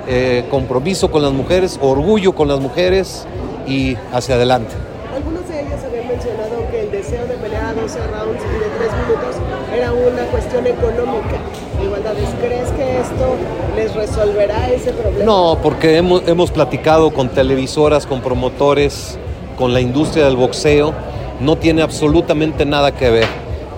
Eh, 0.10 0.46
compromiso 0.50 1.12
con 1.12 1.22
las 1.22 1.34
mujeres, 1.34 1.78
orgullo 1.82 2.34
con 2.34 2.48
las 2.48 2.62
mujeres 2.62 3.26
y 3.68 3.98
hacia 4.14 4.36
adelante. 4.36 4.74
Algunos 5.14 5.50
de 5.50 5.60
ellos 5.60 5.84
habían 5.86 6.08
mencionado 6.08 6.66
que 6.72 6.82
el 6.84 6.92
deseo 6.92 7.28
de 7.28 7.34
pelear 7.36 7.66
a 7.66 7.74
12 7.74 8.00
rounds 8.08 8.42
y 8.42 8.54
de 8.54 8.70
3 8.78 8.92
minutos 9.04 9.36
era 9.76 9.92
una 9.92 10.24
cuestión 10.32 10.66
económica. 10.66 11.38
Igualdades, 11.84 12.30
¿crees 12.42 12.70
que 12.72 13.02
esto 13.02 13.36
les 13.76 13.94
resolverá 13.96 14.70
ese 14.70 14.94
problema? 14.94 15.26
No, 15.26 15.58
porque 15.62 15.98
hemos, 15.98 16.26
hemos 16.26 16.52
platicado 16.52 17.12
con 17.12 17.28
televisoras, 17.28 18.06
con 18.06 18.22
promotores, 18.22 19.20
con 19.58 19.74
la 19.74 19.82
industria 19.82 20.24
del 20.24 20.38
boxeo, 20.38 20.94
no 21.42 21.58
tiene 21.58 21.82
absolutamente 21.82 22.66
nada 22.66 22.94
que 22.96 23.10
ver. 23.10 23.28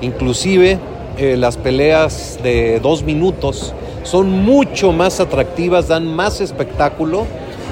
Inclusive 0.02 0.78
eh, 1.18 1.38
las 1.38 1.58
peleas 1.58 2.38
de 2.44 2.80
dos 2.80 3.02
minutos 3.02 3.74
son 4.10 4.32
mucho 4.44 4.92
más 4.92 5.20
atractivas, 5.20 5.88
dan 5.88 6.08
más 6.08 6.42
espectáculo 6.42 7.28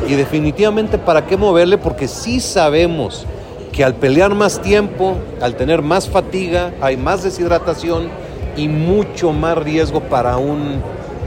y 0.07 0.13
definitivamente 0.13 0.99
para 0.99 1.25
qué 1.25 1.35
moverle 1.35 1.79
porque 1.79 2.07
sí 2.07 2.39
sabemos 2.39 3.25
que 3.71 3.83
al 3.83 3.95
pelear 3.95 4.35
más 4.35 4.61
tiempo, 4.61 5.15
al 5.41 5.55
tener 5.55 5.81
más 5.81 6.07
fatiga, 6.07 6.73
hay 6.79 6.95
más 6.95 7.23
deshidratación 7.23 8.09
y 8.55 8.67
mucho 8.67 9.31
más 9.31 9.57
riesgo 9.57 10.01
para 10.01 10.37
un 10.37 10.81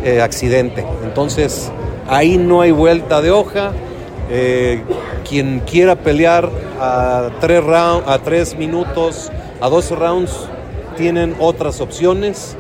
eh, 0.05 0.21
accidente. 0.21 0.87
Entonces 1.03 1.73
ahí 2.09 2.39
no 2.39 2.61
hay 2.61 2.71
vuelta 2.71 3.21
de 3.21 3.33
hoja. 3.33 3.73
Eh, 4.31 4.83
quien 5.29 5.61
quiera 5.61 5.97
pelear 5.97 6.49
a 6.81 7.31
tres, 7.41 7.65
round, 7.65 8.09
a 8.09 8.19
tres 8.21 8.57
minutos, 8.57 9.31
a 9.61 9.69
12 9.69 9.97
rounds, 9.97 10.49
tienen 10.97 11.35
otras 11.41 11.81
opciones 11.81 12.57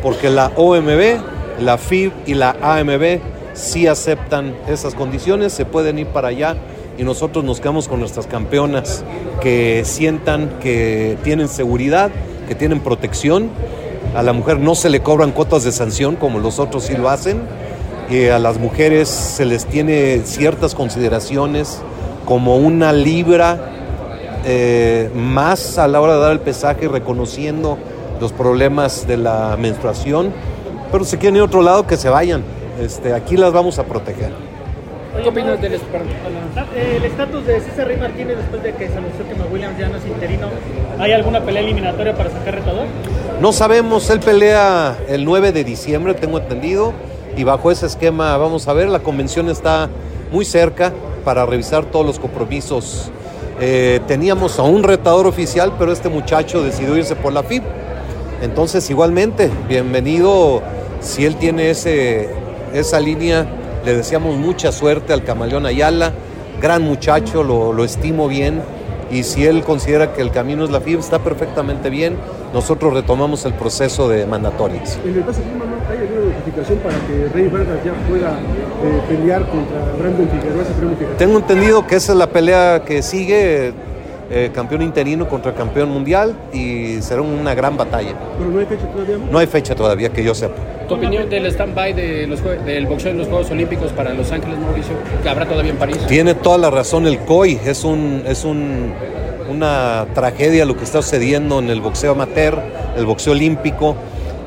porque 0.00 0.30
la 0.30 0.52
OMB 0.54 1.37
la 1.60 1.78
FIB 1.78 2.12
y 2.26 2.34
la 2.34 2.56
AMB 2.60 3.20
sí 3.54 3.86
aceptan 3.86 4.54
esas 4.68 4.94
condiciones, 4.94 5.52
se 5.52 5.64
pueden 5.64 5.98
ir 5.98 6.06
para 6.06 6.28
allá 6.28 6.56
y 6.96 7.02
nosotros 7.04 7.44
nos 7.44 7.60
quedamos 7.60 7.88
con 7.88 8.00
nuestras 8.00 8.26
campeonas 8.26 9.04
que 9.40 9.82
sientan 9.84 10.58
que 10.60 11.16
tienen 11.22 11.48
seguridad, 11.48 12.10
que 12.48 12.54
tienen 12.54 12.80
protección. 12.80 13.50
A 14.16 14.22
la 14.22 14.32
mujer 14.32 14.58
no 14.58 14.74
se 14.74 14.90
le 14.90 15.00
cobran 15.00 15.32
cuotas 15.32 15.64
de 15.64 15.72
sanción 15.72 16.16
como 16.16 16.38
los 16.38 16.58
otros 16.58 16.84
sí 16.84 16.96
lo 16.96 17.08
hacen. 17.08 17.42
Y 18.10 18.26
a 18.28 18.38
las 18.38 18.58
mujeres 18.58 19.08
se 19.08 19.44
les 19.44 19.66
tiene 19.66 20.22
ciertas 20.24 20.74
consideraciones 20.74 21.82
como 22.24 22.56
una 22.56 22.92
libra 22.92 23.58
eh, 24.44 25.10
más 25.14 25.78
a 25.78 25.86
la 25.88 26.00
hora 26.00 26.14
de 26.14 26.20
dar 26.20 26.32
el 26.32 26.40
pesaje, 26.40 26.88
reconociendo 26.88 27.78
los 28.20 28.32
problemas 28.32 29.06
de 29.06 29.18
la 29.18 29.56
menstruación 29.58 30.32
pero 30.90 31.04
si 31.04 31.16
quieren 31.16 31.36
ir 31.36 31.42
a 31.42 31.44
otro 31.44 31.62
lado, 31.62 31.86
que 31.86 31.96
se 31.96 32.08
vayan. 32.08 32.42
Este, 32.80 33.12
aquí 33.12 33.36
las 33.36 33.52
vamos 33.52 33.78
a 33.78 33.84
proteger. 33.84 34.30
¿Qué 35.22 35.28
opinas 35.28 35.60
del 35.60 35.72
el 35.74 37.04
estatus 37.04 37.44
de 37.46 37.60
César 37.60 37.88
Rey 37.88 37.96
Martínez 37.96 38.36
después 38.36 38.62
de 38.62 38.72
que 38.74 38.88
se 38.88 38.96
anunció 38.96 39.26
que 39.26 39.52
Williams 39.52 39.78
ya 39.78 39.88
no 39.88 39.96
es 39.96 40.06
interino? 40.06 40.48
¿Hay 40.98 41.12
alguna 41.12 41.40
pelea 41.40 41.62
eliminatoria 41.62 42.14
para 42.14 42.30
sacar 42.30 42.54
retador? 42.54 42.86
No 43.40 43.52
sabemos, 43.52 44.08
él 44.10 44.20
pelea 44.20 44.96
el 45.08 45.24
9 45.24 45.52
de 45.52 45.64
diciembre, 45.64 46.14
tengo 46.14 46.38
entendido, 46.38 46.92
y 47.36 47.42
bajo 47.42 47.70
ese 47.70 47.86
esquema 47.86 48.36
vamos 48.36 48.68
a 48.68 48.72
ver, 48.72 48.88
la 48.88 49.00
convención 49.00 49.48
está 49.48 49.88
muy 50.30 50.44
cerca 50.44 50.92
para 51.24 51.44
revisar 51.46 51.84
todos 51.86 52.06
los 52.06 52.18
compromisos. 52.18 53.10
Eh, 53.60 54.00
teníamos 54.06 54.58
a 54.60 54.62
un 54.62 54.84
retador 54.84 55.26
oficial, 55.26 55.72
pero 55.78 55.90
este 55.90 56.08
muchacho 56.08 56.62
decidió 56.62 56.96
irse 56.96 57.16
por 57.16 57.32
la 57.32 57.42
FIB. 57.42 57.62
Entonces, 58.40 58.88
igualmente, 58.88 59.50
bienvenido 59.68 60.62
si 61.00 61.24
él 61.24 61.36
tiene 61.36 61.70
ese, 61.70 62.28
esa 62.72 63.00
línea, 63.00 63.46
le 63.84 63.96
deseamos 63.96 64.36
mucha 64.36 64.72
suerte 64.72 65.12
al 65.12 65.24
Camaleón 65.24 65.66
Ayala, 65.66 66.12
gran 66.60 66.82
muchacho, 66.82 67.42
lo, 67.42 67.72
lo 67.72 67.84
estimo 67.84 68.28
bien. 68.28 68.62
Y 69.10 69.22
si 69.22 69.46
él 69.46 69.64
considera 69.64 70.12
que 70.12 70.20
el 70.20 70.30
camino 70.30 70.64
es 70.64 70.70
la 70.70 70.80
FIB, 70.80 70.98
está 70.98 71.18
perfectamente 71.20 71.88
bien. 71.88 72.16
Nosotros 72.52 72.92
retomamos 72.92 73.44
el 73.46 73.54
proceso 73.54 74.08
de 74.08 74.26
mandatorias. 74.26 74.98
En 75.02 75.16
el 75.16 75.24
caso 75.24 75.40
¿hay 75.90 75.98
alguna 75.98 76.34
notificación 76.34 76.78
para 76.78 76.94
que 77.06 77.28
Rey 77.32 77.48
Vargas 77.48 77.78
ya 77.84 77.92
pueda 78.08 78.32
eh, 78.32 79.02
pelear 79.08 79.48
contra 79.48 79.80
Brandon 79.98 80.28
Figueroa? 80.28 80.64
Tengo 81.16 81.38
entendido 81.38 81.86
que 81.86 81.96
esa 81.96 82.12
es 82.12 82.18
la 82.18 82.28
pelea 82.28 82.82
que 82.84 83.02
sigue. 83.02 83.72
Eh, 84.30 84.50
campeón 84.54 84.82
interino 84.82 85.26
contra 85.26 85.54
campeón 85.54 85.88
mundial 85.88 86.36
y 86.52 87.00
será 87.00 87.22
una 87.22 87.54
gran 87.54 87.78
batalla. 87.78 88.12
¿Pero 88.36 88.50
no 88.50 88.58
hay 88.58 88.66
fecha 88.66 88.86
todavía? 88.86 89.18
No 89.30 89.38
hay 89.38 89.46
fecha 89.46 89.74
todavía 89.74 90.08
que 90.10 90.22
yo 90.22 90.34
sepa. 90.34 90.56
¿Tu 90.86 90.94
opinión 90.94 91.30
del 91.30 91.46
stand-by 91.46 91.94
de 91.94 92.26
del 92.66 92.86
boxeo 92.86 93.12
en 93.12 93.18
los 93.18 93.28
Juegos 93.28 93.50
Olímpicos 93.50 93.90
para 93.92 94.12
Los 94.12 94.30
Ángeles, 94.30 94.58
Mauricio? 94.58 94.92
¿Que 95.22 95.28
habrá 95.30 95.46
todavía 95.46 95.70
en 95.70 95.78
París? 95.78 95.96
Tiene 96.08 96.34
toda 96.34 96.58
la 96.58 96.70
razón 96.70 97.06
el 97.06 97.20
COI. 97.20 97.58
Es, 97.64 97.84
un, 97.84 98.22
es 98.26 98.44
un, 98.44 98.92
una 99.50 100.06
tragedia 100.14 100.66
lo 100.66 100.76
que 100.76 100.84
está 100.84 101.00
sucediendo 101.00 101.58
en 101.58 101.70
el 101.70 101.80
boxeo 101.80 102.12
amateur, 102.12 102.58
el 102.98 103.06
boxeo 103.06 103.32
olímpico. 103.32 103.96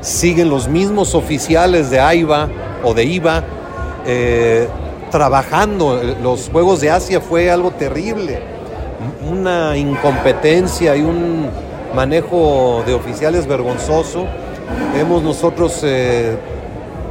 Siguen 0.00 0.48
los 0.48 0.68
mismos 0.68 1.16
oficiales 1.16 1.90
de 1.90 1.98
AIBA 1.98 2.48
o 2.84 2.94
de 2.94 3.04
IVA 3.04 3.44
eh, 4.06 4.68
trabajando. 5.10 6.00
Los 6.22 6.50
Juegos 6.50 6.80
de 6.80 6.90
Asia 6.90 7.20
fue 7.20 7.50
algo 7.50 7.72
terrible 7.72 8.51
una 9.30 9.76
incompetencia 9.76 10.96
y 10.96 11.02
un 11.02 11.48
manejo 11.94 12.82
de 12.86 12.94
oficiales 12.94 13.46
vergonzoso. 13.46 14.26
Hemos 14.98 15.22
nosotros 15.22 15.80
eh, 15.82 16.36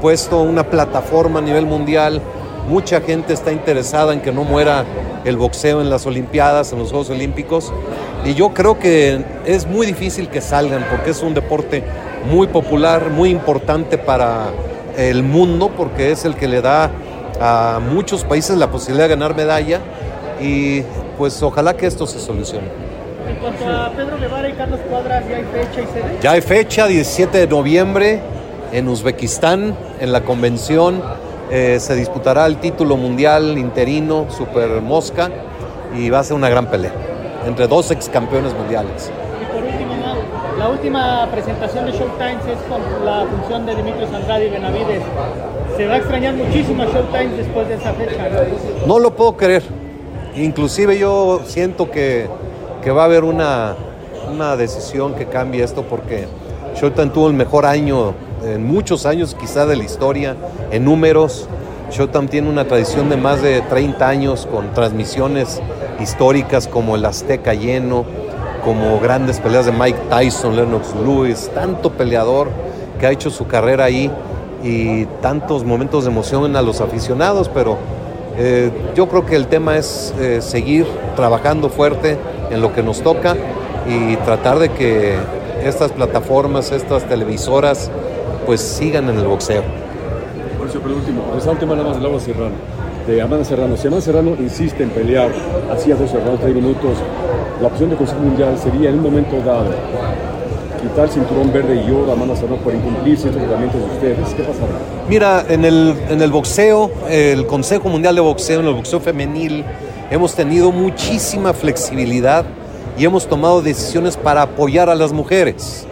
puesto 0.02 0.42
una 0.42 0.64
plataforma 0.64 1.40
a 1.40 1.42
nivel 1.42 1.66
mundial. 1.66 2.22
Mucha 2.68 3.02
gente 3.02 3.34
está 3.34 3.52
interesada 3.52 4.14
en 4.14 4.22
que 4.22 4.32
no 4.32 4.44
muera 4.44 4.86
el 5.26 5.38
boxeo 5.38 5.82
en 5.82 5.90
las 5.90 6.06
Olimpiadas, 6.06 6.74
en 6.74 6.80
los 6.80 6.90
Juegos 6.90 7.10
Olímpicos. 7.10 7.72
Y 8.26 8.34
yo 8.34 8.54
creo 8.54 8.78
que 8.78 9.24
es 9.46 9.68
muy 9.68 9.88
difícil 9.88 10.30
que 10.30 10.42
salgan 10.42 10.86
porque 10.90 11.12
es 11.12 11.22
un 11.22 11.34
deporte 11.34 11.84
muy 12.30 12.48
popular, 12.48 13.10
muy 13.10 13.30
importante 13.30 13.98
para 13.98 14.50
el 14.98 15.24
mundo, 15.24 15.72
porque 15.76 16.12
es 16.12 16.26
el 16.26 16.36
que 16.36 16.48
le 16.48 16.62
da 16.62 16.92
a 17.40 17.80
muchos 17.80 18.24
países 18.24 18.58
la 18.58 18.70
posibilidad 18.70 19.06
de 19.06 19.16
ganar 19.16 19.36
medalla 19.36 19.80
y 20.40 20.84
pues 21.18 21.42
ojalá 21.44 21.76
que 21.76 21.88
esto 21.88 22.06
se 22.08 22.20
solucione. 22.20 22.68
En 23.28 23.36
cuanto 23.36 23.68
a 23.70 23.90
Pedro 23.92 24.18
Guevara 24.20 24.50
y 24.50 24.54
Carlos 24.54 24.80
Cuadras, 24.90 25.24
¿ya 25.30 25.36
hay 25.38 25.44
fecha 25.44 25.82
y 25.82 25.86
sede? 25.94 26.18
Ya 26.22 26.32
hay 26.32 26.42
fecha, 26.42 26.88
17 26.88 27.38
de 27.38 27.48
noviembre, 27.48 28.20
en 28.72 28.88
Uzbekistán, 28.88 29.76
en 30.00 30.12
la 30.12 30.22
convención. 30.22 31.02
eh, 31.54 31.80
se 31.82 31.96
disputará 31.96 32.46
el 32.46 32.58
título 32.58 32.96
mundial 32.96 33.58
interino 33.58 34.28
Super 34.30 34.82
Mosca 34.82 35.30
y 35.94 36.10
va 36.10 36.20
a 36.20 36.24
ser 36.24 36.38
una 36.38 36.48
gran 36.48 36.68
pelea 36.68 36.94
entre 37.46 37.68
dos 37.68 37.92
ex 37.92 38.08
campeones 38.08 38.54
mundiales. 38.54 39.12
Y 39.42 39.46
por 39.54 39.62
último, 39.62 39.94
la 40.58 40.70
última 40.70 41.28
presentación 41.30 41.88
de 41.88 41.92
Showtime 41.92 42.38
es 42.54 42.60
con 42.70 43.06
la 43.06 43.26
función 43.26 43.66
de 43.66 43.76
Dimitrios 43.76 44.14
Andrade 44.14 44.48
y 44.48 44.50
Benavides. 44.50 45.02
Se 45.76 45.88
va 45.88 45.96
a 45.96 45.98
extrañar 45.98 46.36
muchísimo 46.36 46.84
a 46.84 46.86
Showtime 46.86 47.36
después 47.36 47.68
de 47.68 47.74
esa 47.76 47.94
fecha. 47.94 48.30
No 48.88 48.98
lo 49.00 49.14
puedo 49.14 49.36
creer. 49.36 49.64
Inclusive 50.36 50.98
yo 50.98 51.42
siento 51.46 51.92
que, 51.92 52.28
que 52.84 52.92
va 52.92 53.04
a 53.04 53.06
haber 53.06 53.24
una, 53.24 53.76
una 54.32 54.56
decisión 54.56 55.14
que 55.14 55.26
cambie 55.26 55.64
esto 55.64 55.84
porque 55.84 56.28
Showtime 56.76 57.10
tuvo 57.10 57.28
el 57.28 57.34
mejor 57.34 57.66
año 57.66 58.14
en 58.44 58.66
muchos 58.66 59.06
años 59.06 59.36
quizá 59.40 59.66
de 59.66 59.76
la 59.76 59.84
historia 59.84 60.36
en 60.72 60.86
números. 60.86 61.48
Showtime 61.92 62.28
tiene 62.28 62.50
una 62.50 62.66
tradición 62.66 63.10
de 63.10 63.18
más 63.18 63.42
de 63.42 63.62
30 63.62 64.08
años 64.08 64.48
con 64.50 64.74
transmisiones 64.74 65.62
históricas 66.00 66.68
como 66.68 66.96
el 66.96 67.04
Azteca 67.06 67.54
lleno, 67.54 68.06
como 68.64 69.00
grandes 69.00 69.40
peleas 69.40 69.66
de 69.66 69.74
Mike 69.74 70.00
Tyson, 70.10 70.56
Lennox 70.56 70.96
Lewis, 70.96 71.52
tanto 71.54 71.92
peleador 71.92 72.48
que 73.00 73.08
ha 73.08 73.12
hecho 73.12 73.30
su 73.30 73.48
carrera 73.48 73.86
ahí 73.86 74.10
y 74.64 75.06
tantos 75.22 75.66
momentos 75.66 76.06
de 76.06 76.12
emoción 76.12 76.56
a 76.56 76.62
los 76.62 76.80
aficionados, 76.80 77.50
pero 77.50 77.78
eh, 78.38 78.72
yo 78.96 79.08
creo 79.08 79.26
que 79.26 79.36
el 79.36 79.48
tema 79.48 79.78
es 79.78 80.14
eh, 80.20 80.42
seguir 80.42 80.86
trabajando 81.16 81.70
fuerte 81.70 82.18
en 82.50 82.62
lo 82.62 82.74
que 82.74 82.84
nos 82.84 83.02
toca 83.02 83.36
y 83.88 84.16
tratar 84.18 84.60
de 84.60 84.70
que 84.70 85.18
estas 85.64 85.92
plataformas, 85.92 86.72
estas 86.72 87.08
televisoras, 87.08 87.92
pues 88.46 88.62
sigan 88.62 89.10
en 89.10 89.20
el 89.20 89.26
boxeo. 89.26 89.64
Por 90.58 90.68
eso, 90.68 90.80
por 90.80 90.92
último, 90.92 91.24
resalto 91.34 91.66
nada 91.66 91.84
más 91.84 91.98
de 91.98 92.04
Laura 92.04 92.20
Serrano, 92.20 92.56
de 93.08 93.22
Amanda 93.22 93.46
Serrano. 93.46 93.78
Si 93.78 93.88
Amanda 93.88 94.06
Serrano 94.06 94.36
insiste 94.40 94.84
en 94.84 94.90
pelear 94.90 95.32
así 95.72 95.92
12 95.92 96.20
rounds, 96.20 96.42
3 96.42 96.56
minutos, 96.56 96.98
la 97.62 97.68
opción 97.68 97.90
de 97.90 97.96
Consejo 97.96 98.22
Mundial 98.22 98.58
sería 98.58 98.90
en 98.90 98.96
un 98.96 99.04
momento 99.04 99.38
dado 99.42 99.72
quitar 100.82 101.10
cinturón 101.10 101.54
verde 101.54 101.84
y 101.88 101.92
oro 101.92 102.12
a 102.12 102.14
Amanda 102.14 102.36
Serrano 102.36 102.58
por 102.58 102.74
incumplir 102.74 103.18
ciertos 103.18 103.42
reglamentos 103.42 103.80
de 103.80 103.88
ustedes. 103.88 104.34
¿Qué 104.36 104.44
pasará? 104.44 104.74
Mira, 105.08 105.46
en 105.48 105.66
el, 105.66 105.96
en 106.10 106.22
el 106.22 106.32
boxeo, 106.32 106.92
el 107.10 107.46
Consejo 107.48 107.90
Mundial 107.90 108.16
de 108.16 108.22
Boxeo, 108.22 108.60
en 108.60 108.68
el 108.68 108.74
boxeo 108.74 109.00
femenil, 109.00 109.64
hemos 110.10 110.36
tenido 110.36 110.72
muchísima 110.72 111.54
flexibilidad 111.54 112.46
y 112.98 113.06
hemos 113.06 113.28
tomado 113.28 113.62
decisiones 113.62 114.18
para 114.18 114.44
apoyar 114.44 114.90
a 114.90 114.96
las 114.96 115.14
mujeres. 115.14 115.88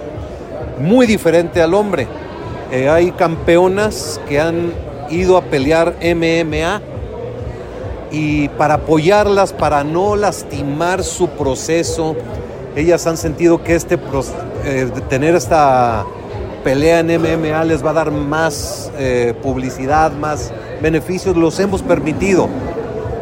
Muy 0.80 1.08
diferente 1.08 1.62
al 1.62 1.74
hombre. 1.74 2.08
Eh, 2.72 2.90
hay 2.90 3.12
campeonas 3.12 4.20
que 4.28 4.40
han 4.40 4.74
ido 5.10 5.38
a 5.38 5.42
pelear 5.42 5.96
MMA 6.02 6.82
y 8.12 8.48
para 8.50 8.76
apoyarlas, 8.76 9.54
para 9.54 9.84
no 9.84 10.16
lastimar 10.16 11.04
su 11.04 11.30
proceso, 11.30 12.16
ellas 12.80 13.06
han 13.08 13.18
sentido 13.18 13.64
que 13.64 13.76
este 13.76 14.00
eh, 14.66 14.90
tener 15.10 15.36
esta 15.36 16.06
pelea 16.64 17.00
en 17.00 17.08
MMA 17.08 17.64
les 17.66 17.86
va 17.86 17.92
a 17.92 17.94
dar 17.94 18.12
más 18.12 18.92
eh, 18.98 19.34
publicidad, 19.42 20.12
más 20.12 20.52
beneficios, 20.82 21.36
los 21.36 21.60
hemos 21.60 21.82
permitido. 21.82 22.50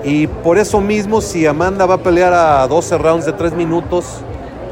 Y 0.03 0.27
por 0.27 0.57
eso 0.57 0.79
mismo, 0.79 1.21
si 1.21 1.45
Amanda 1.45 1.85
va 1.85 1.95
a 1.95 2.03
pelear 2.03 2.33
a 2.33 2.67
12 2.67 2.97
rounds 2.97 3.25
de 3.25 3.33
3 3.33 3.53
minutos, 3.53 4.21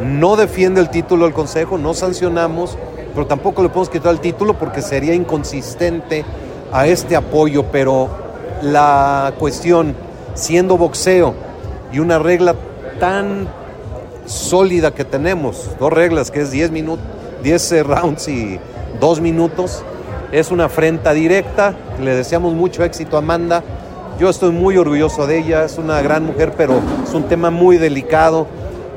no 0.01 0.35
defiende 0.35 0.81
el 0.81 0.89
título 0.89 1.25
del 1.25 1.33
Consejo, 1.33 1.77
no 1.77 1.93
sancionamos, 1.93 2.77
pero 3.13 3.27
tampoco 3.27 3.63
le 3.63 3.69
podemos 3.69 3.89
quitar 3.89 4.11
el 4.11 4.19
título 4.19 4.57
porque 4.57 4.81
sería 4.81 5.13
inconsistente 5.13 6.25
a 6.71 6.87
este 6.87 7.15
apoyo. 7.15 7.65
Pero 7.71 8.09
la 8.61 9.33
cuestión, 9.39 9.95
siendo 10.33 10.77
boxeo 10.77 11.33
y 11.91 11.99
una 11.99 12.19
regla 12.19 12.55
tan 12.99 13.47
sólida 14.25 14.91
que 14.91 15.05
tenemos, 15.05 15.69
dos 15.79 15.91
reglas 15.91 16.31
que 16.31 16.41
es 16.41 16.51
10 16.51 16.71
minutos, 16.71 17.05
10 17.43 17.71
eh, 17.71 17.83
rounds 17.83 18.27
y 18.27 18.59
2 18.99 19.21
minutos, 19.21 19.83
es 20.31 20.51
una 20.51 20.65
afrenta 20.65 21.13
directa. 21.13 21.75
Le 22.01 22.15
deseamos 22.15 22.53
mucho 22.53 22.83
éxito 22.83 23.15
a 23.15 23.19
Amanda. 23.19 23.63
Yo 24.19 24.29
estoy 24.29 24.51
muy 24.51 24.77
orgulloso 24.77 25.27
de 25.27 25.39
ella, 25.39 25.65
es 25.65 25.77
una 25.77 26.01
gran 26.01 26.25
mujer, 26.25 26.53
pero 26.57 26.79
es 27.03 27.13
un 27.13 27.23
tema 27.23 27.51
muy 27.51 27.77
delicado. 27.77 28.47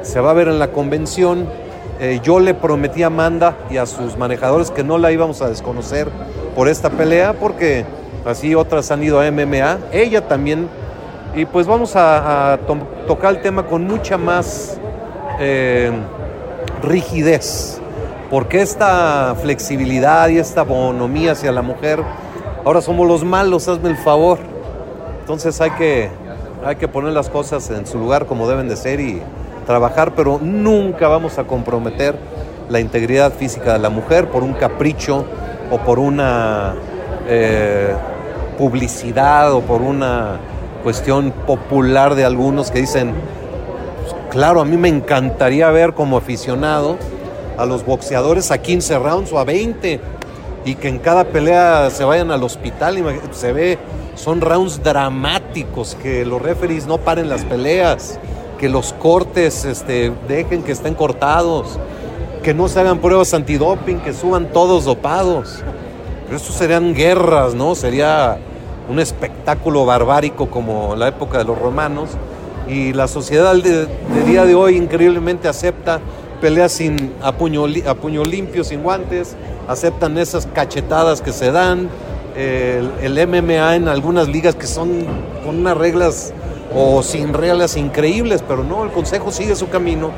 Se 0.02 0.20
va 0.20 0.30
a 0.30 0.34
ver 0.34 0.48
en 0.48 0.58
la 0.58 0.68
convención. 0.68 1.46
Eh, 2.00 2.20
yo 2.22 2.38
le 2.38 2.54
prometí 2.54 3.02
a 3.02 3.08
Amanda 3.08 3.56
y 3.70 3.76
a 3.76 3.86
sus 3.86 4.16
manejadores 4.16 4.70
que 4.70 4.84
no 4.84 4.98
la 4.98 5.10
íbamos 5.10 5.42
a 5.42 5.48
desconocer 5.48 6.08
por 6.54 6.68
esta 6.68 6.90
pelea, 6.90 7.32
porque 7.34 7.84
así 8.24 8.54
otras 8.54 8.90
han 8.92 9.02
ido 9.02 9.20
a 9.20 9.30
MMA. 9.30 9.78
Ella 9.92 10.26
también. 10.26 10.68
Y 11.34 11.44
pues 11.44 11.66
vamos 11.66 11.94
a, 11.94 12.52
a 12.54 12.56
to- 12.58 12.78
tocar 13.06 13.34
el 13.34 13.42
tema 13.42 13.66
con 13.66 13.84
mucha 13.84 14.16
más 14.16 14.78
eh, 15.38 15.92
rigidez, 16.82 17.80
porque 18.30 18.60
esta 18.60 19.34
flexibilidad 19.40 20.28
y 20.28 20.38
esta 20.38 20.62
bonomía 20.62 21.32
hacia 21.32 21.52
la 21.52 21.62
mujer, 21.62 22.02
ahora 22.64 22.80
somos 22.80 23.06
los 23.06 23.24
malos, 23.24 23.68
hazme 23.68 23.90
el 23.90 23.96
favor. 23.96 24.38
Entonces 25.20 25.60
hay 25.60 25.70
que, 25.72 26.10
hay 26.64 26.76
que 26.76 26.88
poner 26.88 27.12
las 27.12 27.28
cosas 27.28 27.68
en 27.70 27.86
su 27.86 27.98
lugar 27.98 28.26
como 28.26 28.48
deben 28.48 28.68
de 28.68 28.76
ser 28.76 29.00
y 29.00 29.22
trabajar, 29.66 30.12
pero 30.14 30.38
nunca 30.40 31.08
vamos 31.08 31.38
a 31.38 31.44
comprometer 31.44 32.16
la 32.68 32.80
integridad 32.80 33.32
física 33.32 33.74
de 33.74 33.78
la 33.78 33.90
mujer 33.90 34.28
por 34.28 34.42
un 34.42 34.54
capricho 34.54 35.24
o 35.70 35.78
por 35.78 35.98
una 35.98 36.74
eh, 37.28 37.94
publicidad 38.56 39.52
o 39.52 39.60
por 39.60 39.82
una 39.82 40.38
cuestión 40.82 41.32
popular 41.46 42.14
de 42.14 42.24
algunos 42.24 42.70
que 42.70 42.80
dicen, 42.80 43.12
Claro, 44.30 44.60
a 44.60 44.64
mí 44.66 44.76
me 44.76 44.88
encantaría 44.88 45.70
ver 45.70 45.94
como 45.94 46.18
aficionado 46.18 46.98
a 47.56 47.64
los 47.64 47.86
boxeadores 47.86 48.50
a 48.50 48.58
15 48.58 48.98
rounds 48.98 49.32
o 49.32 49.38
a 49.38 49.44
20 49.44 50.00
y 50.66 50.74
que 50.74 50.88
en 50.88 50.98
cada 50.98 51.24
pelea 51.24 51.88
se 51.90 52.04
vayan 52.04 52.30
al 52.30 52.42
hospital. 52.42 53.02
Se 53.32 53.54
ve, 53.54 53.78
son 54.16 54.42
rounds 54.42 54.82
dramáticos, 54.82 55.94
que 55.94 56.26
los 56.26 56.42
referees 56.42 56.86
no 56.86 56.98
paren 56.98 57.30
las 57.30 57.46
peleas, 57.46 58.20
que 58.58 58.68
los 58.68 58.92
cortes 58.92 59.64
este, 59.64 60.12
dejen 60.28 60.62
que 60.62 60.72
estén 60.72 60.94
cortados, 60.94 61.78
que 62.42 62.52
no 62.52 62.68
se 62.68 62.80
hagan 62.80 62.98
pruebas 62.98 63.32
antidoping, 63.32 64.00
que 64.00 64.12
suban 64.12 64.52
todos 64.52 64.84
dopados. 64.84 65.62
Pero 66.26 66.36
eso 66.36 66.52
serían 66.52 66.94
guerras, 66.94 67.54
¿no? 67.54 67.74
Sería 67.74 68.36
un 68.90 69.00
espectáculo 69.00 69.86
barbárico 69.86 70.50
como 70.50 70.94
la 70.96 71.08
época 71.08 71.38
de 71.38 71.44
los 71.44 71.58
romanos. 71.58 72.10
Y 72.68 72.92
la 72.92 73.08
sociedad 73.08 73.54
de, 73.54 73.86
día 74.26 74.44
de 74.44 74.54
hoy 74.54 74.76
increíblemente 74.76 75.48
acepta 75.48 76.00
peleas 76.40 76.72
sin 76.72 77.12
a 77.22 77.32
puño, 77.32 77.66
limpio, 77.66 78.62
sin 78.62 78.82
guantes, 78.82 79.36
aceptan 79.66 80.18
esas 80.18 80.46
cachetadas 80.46 81.20
que 81.20 81.32
se 81.32 81.50
dan, 81.50 81.88
el, 82.36 83.26
MMA 83.26 83.76
en 83.76 83.88
algunas 83.88 84.28
ligas 84.28 84.54
que 84.54 84.66
son 84.66 85.04
con 85.44 85.58
unas 85.58 85.76
reglas 85.76 86.32
o 86.74 87.02
sin 87.02 87.32
reglas 87.32 87.76
increíbles, 87.76 88.44
pero 88.46 88.62
no, 88.62 88.84
el 88.84 88.90
Consejo 88.90 89.32
sigue 89.32 89.56
su 89.56 89.68
camino. 89.68 90.10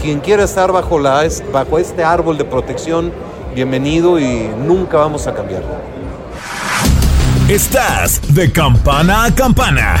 Quien 0.00 0.20
quiera 0.20 0.44
estar 0.44 0.72
bajo, 0.72 0.98
la, 0.98 1.28
bajo 1.52 1.78
este 1.78 2.04
árbol 2.04 2.38
de 2.38 2.44
protección, 2.44 3.12
bienvenido 3.54 4.18
y 4.18 4.48
nunca 4.64 4.96
vamos 4.98 5.26
a 5.26 5.34
cambiar. 5.34 5.62
Estás 7.48 8.20
de 8.32 8.50
campana 8.50 9.24
a 9.24 9.34
campana. 9.34 10.00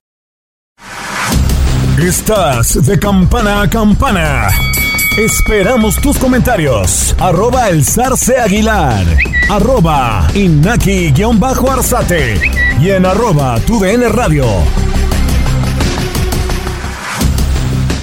Estás 2.01 2.83
de 2.83 2.97
campana 2.97 3.61
a 3.61 3.69
campana. 3.69 4.47
Esperamos 5.19 6.01
tus 6.01 6.17
comentarios. 6.17 7.15
Arroba 7.19 7.69
el 7.69 7.85
zarce 7.85 8.39
aguilar. 8.39 9.05
Arroba 9.51 10.27
inaki-arzate. 10.33 12.41
Y 12.81 12.89
en 12.89 13.05
arroba 13.05 13.59
tu 13.67 13.79
DN 13.79 14.09
radio. 14.09 14.45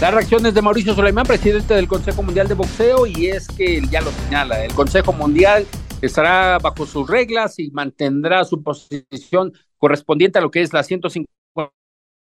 Las 0.00 0.14
reacciones 0.14 0.54
de 0.54 0.62
Mauricio 0.62 0.94
Sulaimán, 0.94 1.26
presidente 1.26 1.74
del 1.74 1.88
Consejo 1.88 2.22
Mundial 2.22 2.46
de 2.46 2.54
Boxeo, 2.54 3.04
y 3.04 3.26
es 3.26 3.48
que 3.48 3.82
ya 3.90 4.00
lo 4.00 4.12
señala, 4.12 4.64
el 4.64 4.72
Consejo 4.74 5.12
Mundial 5.12 5.66
estará 6.00 6.60
bajo 6.60 6.86
sus 6.86 7.10
reglas 7.10 7.58
y 7.58 7.72
mantendrá 7.72 8.44
su 8.44 8.62
posición 8.62 9.52
correspondiente 9.76 10.38
a 10.38 10.42
lo 10.42 10.52
que 10.52 10.62
es 10.62 10.72
la 10.72 10.84
150 10.84 11.37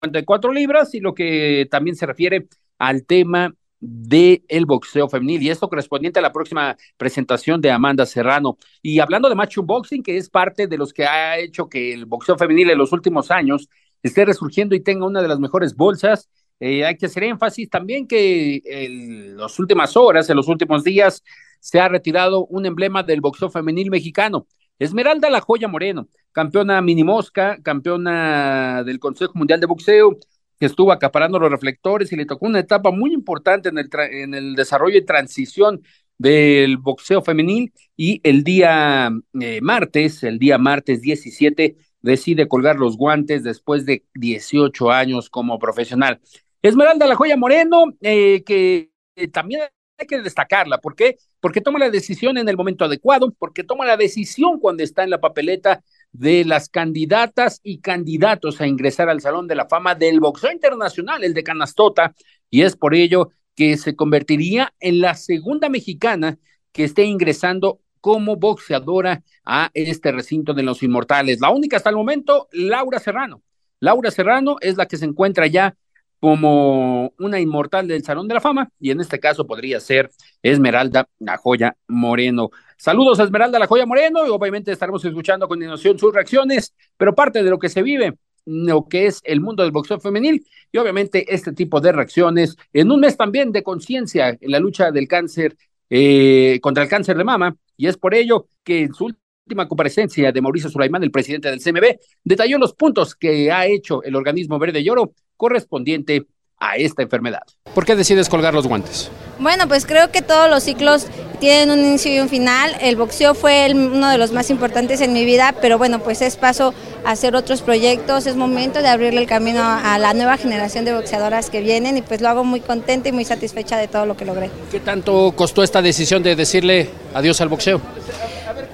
54 0.02 0.52
libras 0.52 0.94
y 0.94 1.00
lo 1.00 1.14
que 1.14 1.68
también 1.70 1.94
se 1.94 2.06
refiere 2.06 2.48
al 2.78 3.04
tema 3.06 3.54
del 3.78 4.44
el 4.48 4.66
boxeo 4.66 5.08
femenil 5.08 5.42
y 5.42 5.50
esto 5.50 5.68
correspondiente 5.68 6.18
a 6.18 6.22
la 6.22 6.32
próxima 6.32 6.76
presentación 6.96 7.60
de 7.60 7.70
Amanda 7.70 8.04
Serrano. 8.04 8.58
Y 8.82 8.98
hablando 8.98 9.28
de 9.28 9.36
Macho 9.36 9.62
Boxing, 9.62 10.02
que 10.02 10.16
es 10.16 10.28
parte 10.28 10.66
de 10.66 10.76
los 10.76 10.92
que 10.92 11.04
ha 11.04 11.38
hecho 11.38 11.68
que 11.68 11.92
el 11.92 12.06
boxeo 12.06 12.36
femenil 12.36 12.70
en 12.70 12.78
los 12.78 12.92
últimos 12.92 13.30
años 13.30 13.68
esté 14.02 14.24
resurgiendo 14.24 14.74
y 14.74 14.80
tenga 14.80 15.06
una 15.06 15.22
de 15.22 15.28
las 15.28 15.38
mejores 15.38 15.76
bolsas, 15.76 16.28
eh, 16.58 16.84
hay 16.84 16.96
que 16.96 17.06
hacer 17.06 17.22
énfasis 17.24 17.70
también 17.70 18.08
que 18.08 18.60
en 18.64 19.36
las 19.36 19.56
últimas 19.60 19.96
horas, 19.96 20.28
en 20.30 20.36
los 20.36 20.48
últimos 20.48 20.82
días, 20.82 21.22
se 21.60 21.78
ha 21.78 21.88
retirado 21.88 22.44
un 22.46 22.66
emblema 22.66 23.04
del 23.04 23.20
boxeo 23.20 23.50
femenil 23.50 23.90
mexicano. 23.90 24.48
Esmeralda 24.82 25.30
La 25.30 25.40
Joya 25.40 25.68
Moreno, 25.68 26.08
campeona 26.32 26.82
mini 26.82 27.04
mosca, 27.04 27.58
campeona 27.62 28.82
del 28.82 28.98
Consejo 28.98 29.32
Mundial 29.36 29.60
de 29.60 29.66
Boxeo, 29.66 30.16
que 30.58 30.66
estuvo 30.66 30.90
acaparando 30.90 31.38
los 31.38 31.50
reflectores 31.50 32.12
y 32.12 32.16
le 32.16 32.26
tocó 32.26 32.46
una 32.46 32.58
etapa 32.58 32.90
muy 32.90 33.12
importante 33.12 33.68
en 33.68 34.34
el, 34.34 34.54
desarrollo 34.56 34.98
y 34.98 35.04
transición 35.04 35.82
del 36.18 36.78
boxeo 36.78 37.22
femenil 37.22 37.72
y 37.96 38.20
el 38.24 38.42
día 38.42 39.10
eh, 39.40 39.60
martes, 39.60 40.24
el 40.24 40.40
día 40.40 40.58
martes 40.58 41.00
17, 41.00 41.76
decide 42.00 42.48
colgar 42.48 42.76
los 42.76 42.96
guantes 42.96 43.44
después 43.44 43.86
de 43.86 44.04
18 44.14 44.90
años 44.90 45.30
como 45.30 45.60
profesional. 45.60 46.20
Esmeralda 46.60 47.06
La 47.06 47.14
Joya 47.14 47.36
Moreno, 47.36 47.84
eh, 48.00 48.42
que 48.44 48.90
eh, 49.14 49.28
también 49.28 49.62
hay 50.02 50.06
que 50.06 50.20
destacarla. 50.20 50.78
¿Por 50.78 50.94
qué? 50.94 51.16
Porque 51.40 51.60
toma 51.60 51.78
la 51.78 51.90
decisión 51.90 52.38
en 52.38 52.48
el 52.48 52.56
momento 52.56 52.84
adecuado, 52.84 53.32
porque 53.38 53.64
toma 53.64 53.86
la 53.86 53.96
decisión 53.96 54.58
cuando 54.60 54.82
está 54.82 55.02
en 55.02 55.10
la 55.10 55.20
papeleta 55.20 55.82
de 56.12 56.44
las 56.44 56.68
candidatas 56.68 57.60
y 57.62 57.80
candidatos 57.80 58.60
a 58.60 58.66
ingresar 58.66 59.08
al 59.08 59.20
Salón 59.20 59.48
de 59.48 59.54
la 59.54 59.66
Fama 59.66 59.94
del 59.94 60.20
Boxeo 60.20 60.52
Internacional, 60.52 61.24
el 61.24 61.34
de 61.34 61.42
Canastota, 61.42 62.14
y 62.50 62.62
es 62.62 62.76
por 62.76 62.94
ello 62.94 63.30
que 63.54 63.76
se 63.76 63.96
convertiría 63.96 64.72
en 64.80 65.00
la 65.00 65.14
segunda 65.14 65.68
mexicana 65.68 66.38
que 66.72 66.84
esté 66.84 67.04
ingresando 67.04 67.80
como 68.00 68.36
boxeadora 68.36 69.22
a 69.44 69.70
este 69.74 70.10
recinto 70.12 70.54
de 70.54 70.62
los 70.62 70.82
inmortales. 70.82 71.40
La 71.40 71.50
única 71.50 71.76
hasta 71.76 71.90
el 71.90 71.96
momento, 71.96 72.48
Laura 72.52 72.98
Serrano. 72.98 73.42
Laura 73.80 74.10
Serrano 74.10 74.56
es 74.60 74.76
la 74.76 74.86
que 74.86 74.96
se 74.96 75.04
encuentra 75.04 75.46
ya 75.46 75.76
como 76.22 77.12
una 77.18 77.40
inmortal 77.40 77.88
del 77.88 78.04
Salón 78.04 78.28
de 78.28 78.34
la 78.34 78.40
Fama, 78.40 78.70
y 78.78 78.92
en 78.92 79.00
este 79.00 79.18
caso 79.18 79.44
podría 79.44 79.80
ser 79.80 80.08
Esmeralda 80.40 81.08
La 81.18 81.36
Joya 81.36 81.76
Moreno. 81.88 82.50
Saludos 82.76 83.18
a 83.18 83.24
Esmeralda 83.24 83.58
La 83.58 83.66
Joya 83.66 83.86
Moreno, 83.86 84.24
y 84.24 84.30
obviamente 84.30 84.70
estaremos 84.70 85.04
escuchando 85.04 85.46
a 85.46 85.48
continuación 85.48 85.98
sus 85.98 86.14
reacciones, 86.14 86.76
pero 86.96 87.12
parte 87.12 87.42
de 87.42 87.50
lo 87.50 87.58
que 87.58 87.68
se 87.68 87.82
vive, 87.82 88.14
lo 88.44 88.86
que 88.86 89.06
es 89.06 89.20
el 89.24 89.40
mundo 89.40 89.64
del 89.64 89.72
boxeo 89.72 89.98
femenil, 89.98 90.46
y 90.70 90.78
obviamente 90.78 91.34
este 91.34 91.52
tipo 91.52 91.80
de 91.80 91.90
reacciones 91.90 92.54
en 92.72 92.92
un 92.92 93.00
mes 93.00 93.16
también 93.16 93.50
de 93.50 93.64
conciencia 93.64 94.28
en 94.28 94.50
la 94.52 94.60
lucha 94.60 94.92
del 94.92 95.08
cáncer 95.08 95.56
eh, 95.90 96.60
contra 96.62 96.84
el 96.84 96.88
cáncer 96.88 97.16
de 97.16 97.24
mama, 97.24 97.56
y 97.76 97.88
es 97.88 97.96
por 97.96 98.14
ello 98.14 98.46
que 98.62 98.82
en 98.82 98.94
su 98.94 99.12
última 99.46 99.68
comparecencia 99.68 100.32
de 100.32 100.40
Mauricio 100.40 100.70
Sulaimán, 100.70 101.02
el 101.02 101.10
presidente 101.10 101.50
del 101.50 101.60
CMB, 101.60 101.98
detalló 102.24 102.58
los 102.58 102.74
puntos 102.74 103.14
que 103.14 103.50
ha 103.50 103.66
hecho 103.66 104.02
el 104.02 104.14
organismo 104.14 104.58
Verde 104.58 104.80
y 104.80 104.88
Oro 104.88 105.12
correspondiente 105.36 106.26
a 106.58 106.76
esta 106.76 107.02
enfermedad. 107.02 107.42
¿Por 107.74 107.84
qué 107.84 107.96
decides 107.96 108.28
colgar 108.28 108.54
los 108.54 108.68
guantes? 108.68 109.10
Bueno, 109.40 109.66
pues 109.66 109.84
creo 109.84 110.12
que 110.12 110.22
todos 110.22 110.48
los 110.48 110.62
ciclos 110.62 111.08
tienen 111.40 111.76
un 111.76 111.84
inicio 111.84 112.14
y 112.14 112.20
un 112.20 112.28
final. 112.28 112.76
El 112.80 112.94
boxeo 112.94 113.34
fue 113.34 113.72
uno 113.74 114.08
de 114.08 114.16
los 114.16 114.30
más 114.30 114.48
importantes 114.48 115.00
en 115.00 115.12
mi 115.12 115.24
vida, 115.24 115.56
pero 115.60 115.76
bueno, 115.76 115.98
pues 115.98 116.22
es 116.22 116.36
paso 116.36 116.72
a 117.04 117.10
hacer 117.10 117.34
otros 117.34 117.62
proyectos, 117.62 118.28
es 118.28 118.36
momento 118.36 118.80
de 118.80 118.86
abrirle 118.86 119.22
el 119.22 119.26
camino 119.26 119.60
a 119.64 119.98
la 119.98 120.14
nueva 120.14 120.36
generación 120.36 120.84
de 120.84 120.94
boxeadoras 120.94 121.50
que 121.50 121.62
vienen 121.62 121.96
y 121.96 122.02
pues 122.02 122.20
lo 122.20 122.28
hago 122.28 122.44
muy 122.44 122.60
contenta 122.60 123.08
y 123.08 123.12
muy 123.12 123.24
satisfecha 123.24 123.76
de 123.76 123.88
todo 123.88 124.06
lo 124.06 124.16
que 124.16 124.24
logré. 124.24 124.50
¿Qué 124.70 124.78
tanto 124.78 125.32
costó 125.34 125.64
esta 125.64 125.82
decisión 125.82 126.22
de 126.22 126.36
decirle 126.36 126.88
adiós 127.12 127.40
al 127.40 127.48
boxeo? 127.48 127.80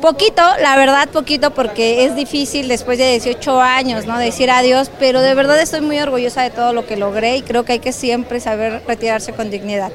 Poquito, 0.00 0.42
la 0.62 0.76
verdad 0.76 1.08
poquito, 1.08 1.50
porque 1.50 2.04
es 2.04 2.14
difícil 2.14 2.68
después 2.68 2.98
de 2.98 3.10
18 3.10 3.60
años, 3.60 4.06
¿no? 4.06 4.16
Decir 4.16 4.48
adiós, 4.48 4.92
pero 5.00 5.20
de 5.20 5.34
verdad 5.34 5.60
estoy 5.60 5.80
muy 5.80 5.98
orgullosa 5.98 6.42
de 6.42 6.50
todo 6.50 6.72
lo 6.72 6.86
que 6.86 6.96
logré 6.96 7.36
y 7.36 7.42
creo 7.42 7.64
que 7.64 7.72
hay 7.72 7.78
que 7.80 7.92
siempre 7.92 8.38
saber 8.38 8.82
retirarse 8.86 9.32
con 9.32 9.50
dignidad. 9.50 9.90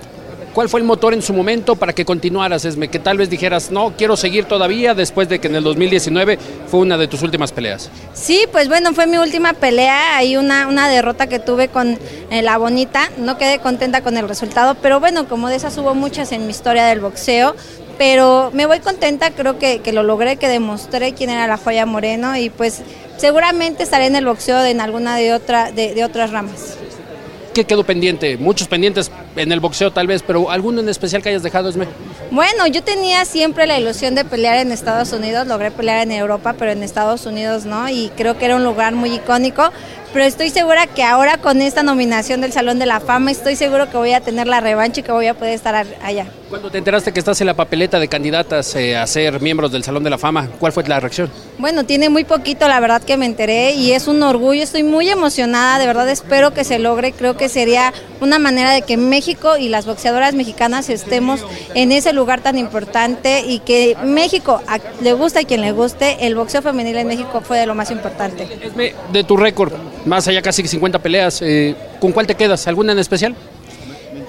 ¿Cuál 0.53 0.69
fue 0.69 0.81
el 0.81 0.85
motor 0.85 1.15
en 1.15 1.23
su 1.23 1.33
momento 1.33 1.75
para 1.75 1.93
que 1.93 2.05
continuaras, 2.05 2.63
Esme? 2.63 2.87
Que 2.87 2.99
tal 2.99 3.17
vez 3.17 3.27
dijeras, 3.27 3.71
no, 3.71 3.93
quiero 3.97 4.15
seguir 4.15 4.45
todavía 4.45 4.93
después 4.93 5.27
de 5.27 5.39
que 5.39 5.47
en 5.47 5.55
el 5.55 5.63
2019 5.63 6.37
fue 6.67 6.81
una 6.81 6.95
de 6.95 7.07
tus 7.07 7.23
últimas 7.23 7.51
peleas. 7.51 7.89
Sí, 8.13 8.45
pues 8.51 8.67
bueno, 8.67 8.93
fue 8.93 9.07
mi 9.07 9.17
última 9.17 9.53
pelea, 9.53 10.15
hay 10.15 10.37
una, 10.37 10.67
una 10.67 10.87
derrota 10.87 11.25
que 11.25 11.39
tuve 11.39 11.69
con 11.69 11.97
eh, 12.29 12.43
la 12.43 12.57
bonita, 12.59 13.09
no 13.17 13.39
quedé 13.39 13.57
contenta 13.57 14.01
con 14.01 14.15
el 14.15 14.27
resultado, 14.29 14.75
pero 14.75 14.99
bueno, 14.99 15.27
como 15.27 15.49
de 15.49 15.55
esas 15.55 15.75
hubo 15.79 15.95
muchas 15.95 16.31
en 16.31 16.45
mi 16.45 16.51
historia 16.51 16.85
del 16.85 16.99
boxeo, 16.99 17.55
pero 17.97 18.51
me 18.53 18.65
voy 18.65 18.79
contenta, 18.79 19.32
creo 19.32 19.60
que, 19.60 19.79
que, 19.79 19.93
lo 19.93 20.03
logré, 20.03 20.38
que 20.38 20.47
demostré 20.47 21.13
quién 21.13 21.29
era 21.29 21.47
la 21.47 21.58
joya 21.58 21.86
Moreno 21.86 22.36
y 22.38 22.49
pues 22.49 22.82
seguramente 23.17 23.84
estaré 23.84 24.08
en 24.08 24.15
el 24.15 24.25
boxeo 24.25 24.63
en 24.65 24.82
alguna 24.82 25.15
de, 25.17 25.34
otra, 25.34 25.71
de, 25.71 25.93
de 25.93 26.03
otras 26.03 26.32
ramas. 26.32 26.77
¿Qué 27.53 27.65
quedó 27.65 27.84
pendiente? 27.84 28.38
Muchos 28.38 28.67
pendientes 28.67 29.12
en 29.36 29.52
el 29.52 29.60
boxeo 29.60 29.91
tal 29.91 30.08
vez, 30.08 30.24
pero 30.26 30.50
¿alguno 30.52 30.82
en 30.82 30.89
especial 30.89 31.22
que 31.22 31.30
hayas 31.30 31.43
dejado, 31.43 31.69
Esme? 31.69 31.88
Bueno, 32.32 32.67
yo 32.67 32.84
tenía 32.84 33.26
siempre 33.26 33.67
la 33.67 33.80
ilusión 33.80 34.15
de 34.15 34.26
pelear 34.26 34.58
en 34.58 34.72
Estados 34.72 35.12
Unidos, 35.13 35.48
logré 35.48 35.72
pelear 35.72 36.02
en 36.02 36.12
Europa, 36.12 36.56
pero 36.58 36.72
en 36.72 36.84
Estados 36.84 37.26
Unidos 37.26 37.65
no, 37.65 37.89
y 37.89 38.12
creo 38.15 38.38
que 38.38 38.46
era 38.46 38.56
un 38.56 38.63
lugar 38.63 38.93
muy 38.93 39.13
icónico, 39.13 39.72
pero 40.13 40.26
estoy 40.26 40.52
segura 40.52 40.86
que 40.86 41.04
ahora 41.04 41.38
con 41.38 41.62
esta 41.62 41.82
nominación 41.82 42.39
del 42.39 42.52
Salón 42.52 42.78
de 42.78 42.86
la 42.86 43.00
Fama, 43.00 43.32
estoy 43.32 43.56
seguro 43.56 43.89
que 43.89 43.98
voy 43.98 44.13
a 44.13 44.22
tener 44.22 44.46
la 44.46 44.62
revancha 44.62 45.00
y 45.00 45.04
que 45.04 45.12
voy 45.12 45.26
a 45.26 45.34
poder 45.34 45.54
estar 45.54 45.88
allá. 46.04 46.28
Cuando 46.50 46.69
te 46.69 46.78
enteraste 46.78 47.12
que 47.12 47.19
estás 47.19 47.41
en 47.41 47.48
la 47.48 47.56
papeleta 47.56 48.00
de 48.00 48.08
candidatas 48.08 48.76
eh, 48.76 48.96
a 48.96 49.08
ser 49.08 49.41
miembros 49.41 49.72
del 49.72 49.84
Salón 49.84 50.04
de 50.04 50.12
la 50.12 50.19
Fama, 50.19 50.50
¿cuál 50.60 50.72
fue 50.72 50.84
la 50.84 51.00
reacción? 51.00 51.32
Bueno, 51.58 51.84
tiene 51.84 52.10
muy 52.10 52.26
poquito, 52.26 52.67
la 52.67 52.80
verdad 52.80 53.02
que 53.02 53.17
me 53.17 53.26
enteré 53.26 53.74
y 53.74 53.93
es 53.93 54.08
un 54.08 54.22
orgullo, 54.22 54.62
estoy 54.62 54.84
muy 54.84 55.10
emocionada, 55.10 55.80
de 55.80 55.88
verdad 55.88 56.08
espero 56.08 56.54
que 56.54 56.63
se 56.63 56.78
logre, 56.78 57.12
creo 57.12 57.36
que 57.36 57.50
sería 57.50 57.91
una 58.22 58.38
manera 58.38 58.72
de 58.72 58.84
que 58.84 58.98
México 58.98 59.22
y 59.59 59.69
las 59.69 59.86
boxeadoras 59.86 60.33
mexicanas 60.33 60.89
estemos 60.89 61.45
en 61.75 61.91
ese 61.91 62.12
lugar 62.12 62.41
tan 62.41 62.57
importante 62.57 63.41
y 63.47 63.59
que 63.59 63.95
México 64.03 64.62
le 65.01 65.13
gusta 65.13 65.41
a 65.41 65.43
quien 65.43 65.62
le 65.62 65.71
guste, 65.71 66.17
el 66.27 66.36
boxeo 66.36 66.62
femenil 66.62 66.97
en 66.97 67.07
México 67.07 67.41
fue 67.41 67.57
de 67.57 67.65
lo 67.65 67.73
más 67.73 67.89
importante. 67.91 68.47
De 69.12 69.23
tu 69.23 69.38
récord, 69.38 69.71
más 70.05 70.27
allá 70.27 70.41
casi 70.41 70.67
50 70.67 70.99
peleas, 70.99 71.41
eh, 71.41 71.75
¿con 72.01 72.12
cuál 72.12 72.27
te 72.27 72.36
quedas? 72.36 72.67
¿Alguna 72.67 72.91
en 72.91 72.99
especial? 72.99 73.36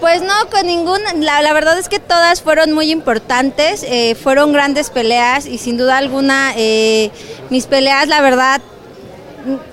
Pues 0.00 0.22
no, 0.22 0.34
con 0.50 0.66
ninguna. 0.66 1.12
La, 1.14 1.52
verdad 1.52 1.78
es 1.78 1.88
que 1.88 1.98
todas 1.98 2.42
fueron 2.42 2.72
muy 2.72 2.90
importantes, 2.90 3.84
eh, 3.88 4.14
fueron 4.14 4.52
grandes 4.52 4.90
peleas 4.90 5.46
y 5.46 5.58
sin 5.58 5.76
duda 5.76 5.98
alguna 5.98 6.52
eh, 6.56 7.10
mis 7.50 7.66
peleas, 7.66 8.06
la 8.06 8.20
verdad, 8.20 8.60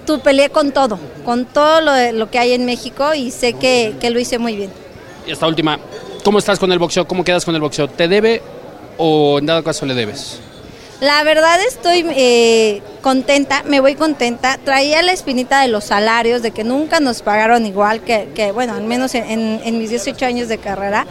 tú 0.05 0.19
peleé 0.21 0.49
con 0.49 0.71
todo, 0.71 0.99
con 1.25 1.45
todo 1.45 1.81
lo, 1.81 2.11
lo 2.13 2.29
que 2.31 2.39
hay 2.39 2.53
en 2.53 2.65
México 2.65 3.13
y 3.13 3.31
sé 3.31 3.53
que, 3.53 3.93
que 3.99 4.09
lo 4.09 4.19
hice 4.19 4.37
muy 4.37 4.55
bien. 4.55 4.71
Y 5.25 5.31
esta 5.31 5.47
última, 5.47 5.79
¿cómo 6.23 6.39
estás 6.39 6.59
con 6.59 6.71
el 6.71 6.79
boxeo? 6.79 7.07
¿Cómo 7.07 7.23
quedas 7.23 7.45
con 7.45 7.55
el 7.55 7.61
boxeo? 7.61 7.87
¿Te 7.87 8.07
debe 8.07 8.41
o 8.97 9.39
en 9.39 9.45
dado 9.45 9.63
caso 9.63 9.85
le 9.85 9.93
debes? 9.93 10.39
La 10.99 11.23
verdad 11.23 11.59
estoy 11.67 12.05
eh, 12.15 12.81
contenta, 13.01 13.63
me 13.63 13.79
voy 13.79 13.95
contenta. 13.95 14.59
Traía 14.63 15.01
la 15.01 15.11
espinita 15.11 15.61
de 15.61 15.67
los 15.67 15.85
salarios, 15.85 16.43
de 16.43 16.51
que 16.51 16.63
nunca 16.63 16.99
nos 16.99 17.23
pagaron 17.23 17.65
igual 17.65 18.01
que, 18.01 18.29
que 18.35 18.51
bueno, 18.51 18.75
al 18.75 18.83
menos 18.83 19.15
en, 19.15 19.61
en 19.63 19.77
mis 19.79 19.89
18 19.89 20.23
años 20.25 20.47
de 20.47 20.59
carrera 20.59 21.07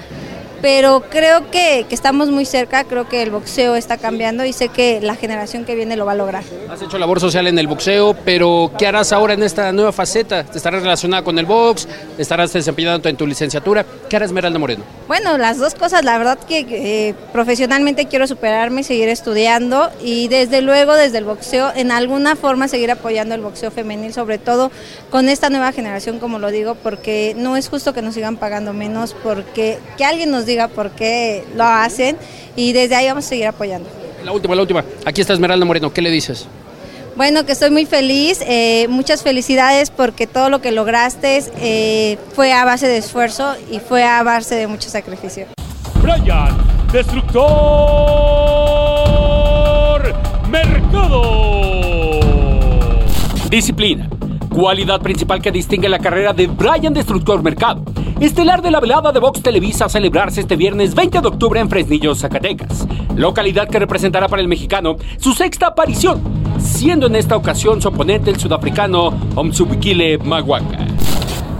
pero 0.62 1.04
creo 1.08 1.50
que, 1.50 1.86
estamos 1.90 2.30
muy 2.30 2.44
cerca, 2.44 2.84
creo 2.84 3.08
que 3.08 3.22
el 3.22 3.30
boxeo 3.30 3.74
está 3.74 3.96
cambiando 3.98 4.44
y 4.44 4.52
sé 4.52 4.68
que 4.68 5.00
la 5.00 5.16
generación 5.16 5.64
que 5.64 5.74
viene 5.74 5.96
lo 5.96 6.06
va 6.06 6.12
a 6.12 6.14
lograr. 6.14 6.44
Has 6.70 6.82
hecho 6.82 6.98
labor 6.98 7.20
social 7.20 7.46
en 7.46 7.58
el 7.58 7.66
boxeo, 7.66 8.14
pero 8.24 8.70
¿qué 8.78 8.86
harás 8.86 9.12
ahora 9.12 9.34
en 9.34 9.42
esta 9.42 9.72
nueva 9.72 9.92
faceta? 9.92 10.44
¿Te 10.44 10.58
estarás 10.58 10.82
relacionada 10.82 11.22
con 11.22 11.38
el 11.38 11.46
box? 11.46 11.88
¿Estarás 12.18 12.52
desempeñando 12.52 13.08
en 13.08 13.16
tu 13.16 13.26
licenciatura? 13.26 13.84
¿Qué 14.08 14.16
hará 14.16 14.26
Esmeralda 14.26 14.58
Moreno? 14.58 14.84
Bueno, 15.08 15.38
las 15.38 15.58
dos 15.58 15.74
cosas, 15.74 16.04
la 16.04 16.18
verdad 16.18 16.38
que 16.38 16.66
eh, 16.70 17.14
profesionalmente 17.32 18.06
quiero 18.06 18.26
superarme, 18.26 18.82
seguir 18.82 19.08
estudiando 19.08 19.90
y 20.02 20.28
desde 20.28 20.62
luego 20.62 20.94
desde 20.94 21.18
el 21.18 21.24
boxeo 21.24 21.72
en 21.74 21.90
alguna 21.90 22.36
forma 22.36 22.68
seguir 22.68 22.90
apoyando 22.90 23.34
el 23.34 23.40
boxeo 23.40 23.70
femenil, 23.70 24.12
sobre 24.12 24.38
todo 24.38 24.70
con 25.10 25.28
esta 25.28 25.50
nueva 25.50 25.72
generación, 25.72 26.18
como 26.18 26.38
lo 26.38 26.50
digo, 26.50 26.74
porque 26.74 27.34
no 27.36 27.56
es 27.56 27.68
justo 27.68 27.92
que 27.92 28.02
nos 28.02 28.14
sigan 28.14 28.36
pagando 28.36 28.72
menos, 28.72 29.14
porque 29.22 29.78
que 29.96 30.04
alguien 30.04 30.30
nos 30.30 30.46
diga 30.46 30.49
por 30.68 30.90
qué 30.90 31.44
lo 31.54 31.64
hacen 31.64 32.16
y 32.56 32.72
desde 32.72 32.96
ahí 32.96 33.06
vamos 33.06 33.24
a 33.26 33.28
seguir 33.28 33.46
apoyando. 33.46 33.88
La 34.24 34.32
última, 34.32 34.54
la 34.54 34.62
última. 34.62 34.84
Aquí 35.04 35.20
está 35.20 35.32
Esmeralda 35.32 35.64
Moreno, 35.64 35.92
¿qué 35.92 36.02
le 36.02 36.10
dices? 36.10 36.46
Bueno, 37.16 37.44
que 37.44 37.52
estoy 37.52 37.70
muy 37.70 37.86
feliz, 37.86 38.40
eh, 38.46 38.86
muchas 38.88 39.22
felicidades 39.22 39.90
porque 39.90 40.26
todo 40.26 40.48
lo 40.48 40.60
que 40.60 40.72
lograste 40.72 41.42
eh, 41.60 42.18
fue 42.34 42.52
a 42.52 42.64
base 42.64 42.86
de 42.86 42.96
esfuerzo 42.98 43.54
y 43.70 43.78
fue 43.78 44.04
a 44.04 44.22
base 44.22 44.54
de 44.54 44.66
mucho 44.66 44.88
sacrificio. 44.88 45.46
Brian, 46.02 46.56
destructor 46.92 47.40
Mercado. 50.48 52.20
Disciplina, 53.50 54.08
cualidad 54.50 55.00
principal 55.00 55.40
que 55.40 55.50
distingue 55.50 55.88
la 55.88 55.98
carrera 55.98 56.32
de 56.32 56.46
Brian 56.46 56.92
Destructor 56.92 57.42
Mercado 57.42 57.82
estelar 58.20 58.60
de 58.60 58.70
la 58.70 58.80
velada 58.80 59.12
de 59.12 59.18
Vox 59.18 59.40
Televisa 59.40 59.86
a 59.86 59.88
celebrarse 59.88 60.42
este 60.42 60.54
viernes 60.54 60.94
20 60.94 61.22
de 61.22 61.28
octubre 61.28 61.58
en 61.58 61.70
Fresnillo, 61.70 62.14
Zacatecas, 62.14 62.86
localidad 63.16 63.66
que 63.68 63.78
representará 63.78 64.28
para 64.28 64.42
el 64.42 64.48
mexicano 64.48 64.96
su 65.16 65.32
sexta 65.32 65.68
aparición, 65.68 66.20
siendo 66.58 67.06
en 67.06 67.16
esta 67.16 67.34
ocasión 67.34 67.80
su 67.80 67.88
oponente 67.88 68.30
el 68.30 68.38
sudafricano 68.38 69.14
Omsubikile 69.36 70.18
Maguaca. 70.18 70.86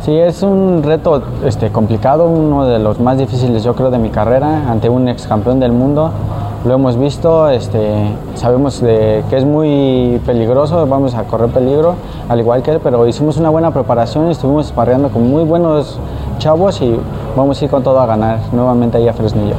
Sí, 0.05 0.12
es 0.12 0.42
un 0.42 0.83
reto 0.83 1.22
este, 1.44 1.70
complicado, 1.70 2.26
uno 2.26 2.66
de 2.66 2.79
los 2.79 3.00
más 3.00 3.16
difíciles 3.16 3.64
yo 3.64 3.74
creo 3.74 3.90
de 3.90 3.98
mi 3.98 4.11
carrera, 4.11 4.70
ante 4.70 4.90
un 4.90 5.09
ex 5.09 5.26
campeón 5.26 5.61
del 5.61 5.72
mundo. 5.72 6.12
Lo 6.62 6.75
hemos 6.75 6.99
visto, 6.99 7.49
este, 7.49 7.79
sabemos 8.35 8.81
que 8.81 9.25
es 9.31 9.44
muy 9.46 10.20
peligroso, 10.27 10.87
vamos 10.87 11.14
a 11.14 11.25
correr 11.25 11.49
peligro, 11.49 11.94
al 12.29 12.38
igual 12.38 12.62
que 12.62 12.73
él, 12.73 12.81
pero 12.83 13.07
hicimos 13.07 13.38
una 13.38 13.49
buena 13.49 13.73
preparación, 13.73 14.31
estuvimos 14.31 14.66
esparreando 14.66 15.09
con 15.09 15.31
muy 15.31 15.42
buenos 15.44 15.99
chavos 16.37 16.83
y 16.83 16.94
vamos 17.35 17.61
a 17.61 17.64
ir 17.64 17.70
con 17.70 17.83
todo 17.83 17.99
a 17.99 18.05
ganar 18.05 18.40
nuevamente 18.53 18.99
ahí 18.99 19.09
a 19.09 19.14
Fresnillo. 19.14 19.55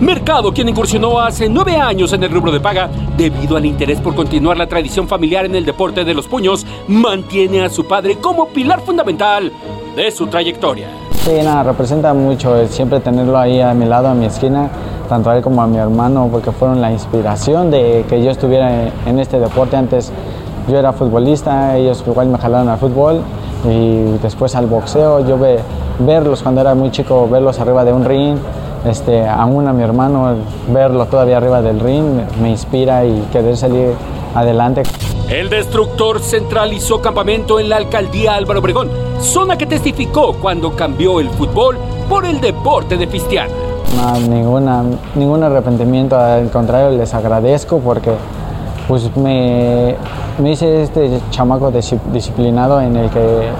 Mercado, 0.00 0.50
quien 0.54 0.70
incursionó 0.70 1.20
hace 1.20 1.46
nueve 1.50 1.76
años 1.76 2.14
en 2.14 2.22
el 2.22 2.30
rubro 2.30 2.50
de 2.50 2.60
paga, 2.60 2.88
debido 3.18 3.58
al 3.58 3.66
interés 3.66 4.00
por 4.00 4.14
continuar 4.14 4.56
la 4.56 4.66
tradición 4.66 5.06
familiar 5.08 5.44
en 5.44 5.54
el 5.54 5.66
deporte 5.66 6.06
de 6.06 6.14
los 6.14 6.26
puños, 6.26 6.64
mantiene 6.88 7.62
a 7.62 7.68
su 7.68 7.84
padre 7.84 8.16
como 8.16 8.48
pilar 8.48 8.80
fundamental 8.80 9.52
de 9.94 10.10
su 10.10 10.26
trayectoria. 10.26 11.09
Sí, 11.24 11.32
nada, 11.44 11.62
representa 11.62 12.14
mucho 12.14 12.66
siempre 12.68 12.98
tenerlo 12.98 13.38
ahí 13.38 13.60
a 13.60 13.74
mi 13.74 13.84
lado, 13.84 14.08
a 14.08 14.14
mi 14.14 14.24
esquina, 14.24 14.70
tanto 15.06 15.28
a 15.28 15.36
él 15.36 15.42
como 15.42 15.60
a 15.60 15.66
mi 15.66 15.76
hermano, 15.76 16.28
porque 16.32 16.50
fueron 16.50 16.80
la 16.80 16.90
inspiración 16.90 17.70
de 17.70 18.06
que 18.08 18.22
yo 18.24 18.30
estuviera 18.30 18.88
en 19.04 19.18
este 19.18 19.38
deporte. 19.38 19.76
Antes 19.76 20.10
yo 20.66 20.78
era 20.78 20.94
futbolista, 20.94 21.76
ellos 21.76 22.02
igual 22.06 22.28
me 22.28 22.38
jalaron 22.38 22.70
al 22.70 22.78
fútbol 22.78 23.20
y 23.68 24.16
después 24.22 24.54
al 24.56 24.64
boxeo. 24.64 25.26
Yo 25.26 25.38
ve, 25.38 25.58
verlos 25.98 26.42
cuando 26.42 26.62
era 26.62 26.74
muy 26.74 26.90
chico, 26.90 27.28
verlos 27.28 27.60
arriba 27.60 27.84
de 27.84 27.92
un 27.92 28.06
ring, 28.06 28.38
este, 28.86 29.28
aún 29.28 29.68
a 29.68 29.74
mi 29.74 29.82
hermano, 29.82 30.36
verlo 30.72 31.04
todavía 31.04 31.36
arriba 31.36 31.60
del 31.60 31.80
ring, 31.80 32.22
me 32.40 32.48
inspira 32.48 33.04
y 33.04 33.28
querer 33.30 33.58
salir 33.58 33.90
adelante. 34.34 34.84
El 35.30 35.48
destructor 35.48 36.18
centralizó 36.18 37.00
campamento 37.00 37.60
en 37.60 37.68
la 37.68 37.76
alcaldía 37.76 38.34
Álvaro 38.34 38.58
Obregón, 38.58 38.90
zona 39.20 39.56
que 39.56 39.64
testificó 39.64 40.32
cuando 40.32 40.74
cambió 40.74 41.20
el 41.20 41.30
fútbol 41.30 41.78
por 42.08 42.26
el 42.26 42.40
deporte 42.40 42.96
de 42.96 43.06
Fistiana. 43.06 43.52
No, 43.96 44.18
ninguna, 44.18 44.82
ningún 45.14 45.44
arrepentimiento, 45.44 46.18
al 46.18 46.50
contrario, 46.50 46.98
les 46.98 47.14
agradezco 47.14 47.78
porque 47.78 48.10
pues 48.88 49.16
me, 49.16 49.94
me 50.38 50.50
hice 50.50 50.82
este 50.82 51.20
chamaco 51.30 51.70
disciplinado 52.12 52.80
en 52.80 52.96
el 52.96 53.08
que 53.10 53.50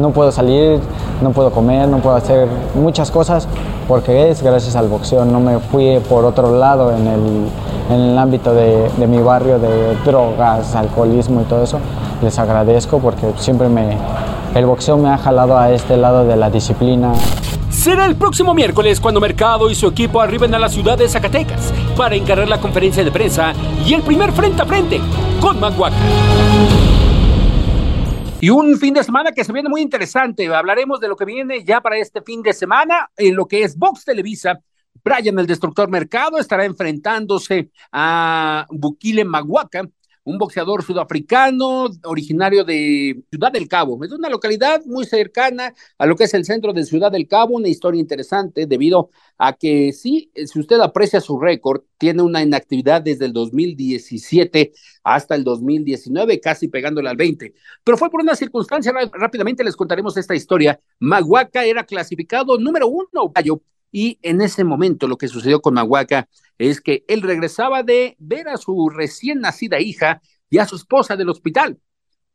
no 0.00 0.12
puedo 0.12 0.30
salir, 0.30 0.78
no 1.20 1.32
puedo 1.32 1.50
comer, 1.50 1.88
no 1.88 1.98
puedo 1.98 2.14
hacer 2.14 2.46
muchas 2.76 3.10
cosas 3.10 3.48
porque 3.88 4.30
es 4.30 4.40
gracias 4.40 4.76
al 4.76 4.86
boxeo. 4.86 5.24
No 5.24 5.40
me 5.40 5.58
fui 5.58 5.98
por 6.08 6.24
otro 6.24 6.56
lado 6.56 6.92
en 6.92 7.08
el, 7.08 7.48
en 7.90 8.00
el 8.00 8.18
ámbito 8.18 8.54
de, 8.54 8.90
de, 8.96 9.06
mi 9.06 9.18
barrio 9.18 9.58
de 9.58 9.94
drogas, 10.04 10.74
alcoholismo 10.74 11.42
y 11.42 11.44
todo 11.44 11.64
eso. 11.64 11.80
Les 12.22 12.38
agradezco 12.38 12.98
porque 12.98 13.32
siempre 13.36 13.68
me, 13.68 13.96
el 14.54 14.66
boxeo 14.66 14.96
me 14.96 15.10
ha 15.10 15.18
jalado 15.18 15.58
a 15.58 15.70
este 15.70 15.96
lado 15.96 16.26
de 16.26 16.36
la 16.36 16.50
disciplina. 16.50 17.12
Será 17.70 18.06
el 18.06 18.16
próximo 18.16 18.54
miércoles 18.54 19.00
cuando 19.00 19.20
Mercado 19.20 19.70
y 19.70 19.74
su 19.74 19.86
equipo 19.86 20.20
arriben 20.20 20.54
a 20.54 20.58
la 20.58 20.68
ciudad 20.68 20.98
de 20.98 21.08
Zacatecas 21.08 21.72
para 21.96 22.16
encargar 22.16 22.48
la 22.48 22.60
conferencia 22.60 23.04
de 23.04 23.12
prensa 23.12 23.52
y 23.84 23.94
el 23.94 24.02
primer 24.02 24.32
frente 24.32 24.62
a 24.62 24.64
frente 24.64 25.00
con 25.40 25.60
Maguaca. 25.60 25.94
Y 28.40 28.50
un 28.50 28.76
fin 28.78 28.92
de 28.92 29.04
semana 29.04 29.32
que 29.32 29.44
se 29.44 29.52
viene 29.52 29.68
muy 29.68 29.80
interesante. 29.80 30.52
Hablaremos 30.54 31.00
de 31.00 31.08
lo 31.08 31.16
que 31.16 31.24
viene 31.24 31.64
ya 31.64 31.80
para 31.80 31.96
este 31.98 32.22
fin 32.22 32.42
de 32.42 32.52
semana 32.52 33.10
en 33.16 33.36
lo 33.36 33.46
que 33.46 33.62
es 33.62 33.76
Vox 33.76 34.04
Televisa. 34.04 34.60
Brian, 35.06 35.38
el 35.38 35.46
destructor 35.46 35.88
mercado, 35.88 36.36
estará 36.36 36.64
enfrentándose 36.64 37.70
a 37.92 38.66
Bukile 38.70 39.24
Maguaca, 39.24 39.88
un 40.24 40.36
boxeador 40.36 40.82
sudafricano 40.82 41.88
originario 42.02 42.64
de 42.64 43.22
Ciudad 43.30 43.52
del 43.52 43.68
Cabo. 43.68 44.02
Es 44.02 44.10
una 44.10 44.28
localidad 44.28 44.84
muy 44.84 45.04
cercana 45.06 45.72
a 45.96 46.06
lo 46.06 46.16
que 46.16 46.24
es 46.24 46.34
el 46.34 46.44
centro 46.44 46.72
de 46.72 46.84
Ciudad 46.84 47.12
del 47.12 47.28
Cabo, 47.28 47.54
una 47.54 47.68
historia 47.68 48.00
interesante 48.00 48.66
debido 48.66 49.10
a 49.38 49.52
que 49.52 49.92
sí, 49.92 50.32
si 50.34 50.58
usted 50.58 50.80
aprecia 50.80 51.20
su 51.20 51.38
récord, 51.38 51.82
tiene 51.98 52.22
una 52.22 52.42
inactividad 52.42 53.00
desde 53.00 53.26
el 53.26 53.32
2017 53.32 54.72
hasta 55.04 55.36
el 55.36 55.44
2019, 55.44 56.40
casi 56.40 56.66
pegándole 56.66 57.08
al 57.08 57.16
20. 57.16 57.54
Pero 57.84 57.96
fue 57.96 58.10
por 58.10 58.22
una 58.22 58.34
circunstancia, 58.34 58.92
rápidamente 59.12 59.62
les 59.62 59.76
contaremos 59.76 60.16
esta 60.16 60.34
historia. 60.34 60.80
Maguaca 60.98 61.64
era 61.64 61.84
clasificado 61.84 62.58
número 62.58 62.88
uno, 62.88 63.32
y 63.96 64.18
en 64.20 64.42
ese 64.42 64.62
momento 64.62 65.08
lo 65.08 65.16
que 65.16 65.26
sucedió 65.26 65.62
con 65.62 65.72
Mahuaca 65.72 66.28
es 66.58 66.82
que 66.82 67.06
él 67.08 67.22
regresaba 67.22 67.82
de 67.82 68.14
ver 68.18 68.46
a 68.46 68.58
su 68.58 68.90
recién 68.90 69.40
nacida 69.40 69.80
hija 69.80 70.20
y 70.50 70.58
a 70.58 70.66
su 70.66 70.76
esposa 70.76 71.16
del 71.16 71.30
hospital. 71.30 71.80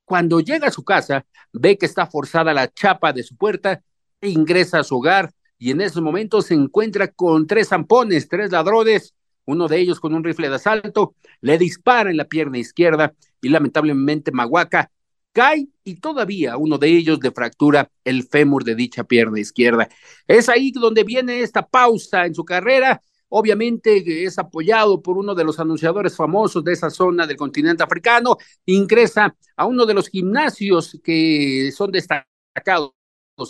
Cuando 0.04 0.40
llega 0.40 0.70
a 0.70 0.72
su 0.72 0.84
casa, 0.84 1.24
ve 1.54 1.78
que 1.78 1.86
está 1.86 2.08
forzada 2.08 2.56
la 2.56 2.74
chapa 2.74 3.14
de 3.14 3.22
su 3.22 3.38
puerta 3.38 3.84
e 4.20 4.30
ingresa 4.30 4.80
a 4.80 4.84
su 4.84 4.98
hogar 4.98 5.34
y 5.60 5.70
en 5.70 5.82
ese 5.82 6.02
momento 6.02 6.42
se 6.42 6.56
encuentra 6.56 7.10
con 7.10 7.46
tres 7.46 7.68
zampones, 7.68 8.28
tres 8.28 8.52
ladrones, 8.52 9.14
uno 9.46 9.68
de 9.68 9.78
ellos 9.78 10.00
con 10.00 10.16
un 10.16 10.24
rifle 10.24 10.50
de 10.50 10.56
asalto, 10.56 11.14
le 11.42 11.60
dispara 11.60 12.10
en 12.10 12.18
la 12.18 12.26
pierna 12.26 12.58
izquierda 12.58 13.14
y 13.40 13.50
lamentablemente 13.50 14.32
Mahuaca 14.32 14.90
cae 15.34 15.68
y 15.84 15.96
todavía 15.96 16.58
uno 16.58 16.78
de 16.78 16.90
ellos 16.90 17.20
le 17.22 17.32
fractura 17.32 17.90
el 18.04 18.24
fémur 18.24 18.64
de 18.64 18.76
dicha 18.76 19.04
pierna 19.04 19.40
izquierda. 19.40 19.90
Es 20.28 20.50
ahí 20.50 20.72
donde 20.72 21.04
viene 21.04 21.42
esta 21.42 21.68
pausa 21.68 22.26
en 22.26 22.36
su 22.36 22.46
carrera. 22.46 23.02
Obviamente 23.30 24.26
es 24.26 24.38
apoyado 24.38 25.02
por 25.02 25.18
uno 25.18 25.34
de 25.36 25.46
los 25.46 25.60
anunciadores 25.60 26.16
famosos 26.16 26.64
de 26.64 26.74
esa 26.74 26.90
zona 26.90 27.26
del 27.26 27.38
continente 27.38 27.84
africano. 27.84 28.38
Ingresa 28.66 29.36
a 29.56 29.66
uno 29.66 29.86
de 29.86 29.94
los 29.94 30.10
gimnasios 30.10 31.00
que 31.04 31.72
son 31.74 31.92
destacados 31.92 32.92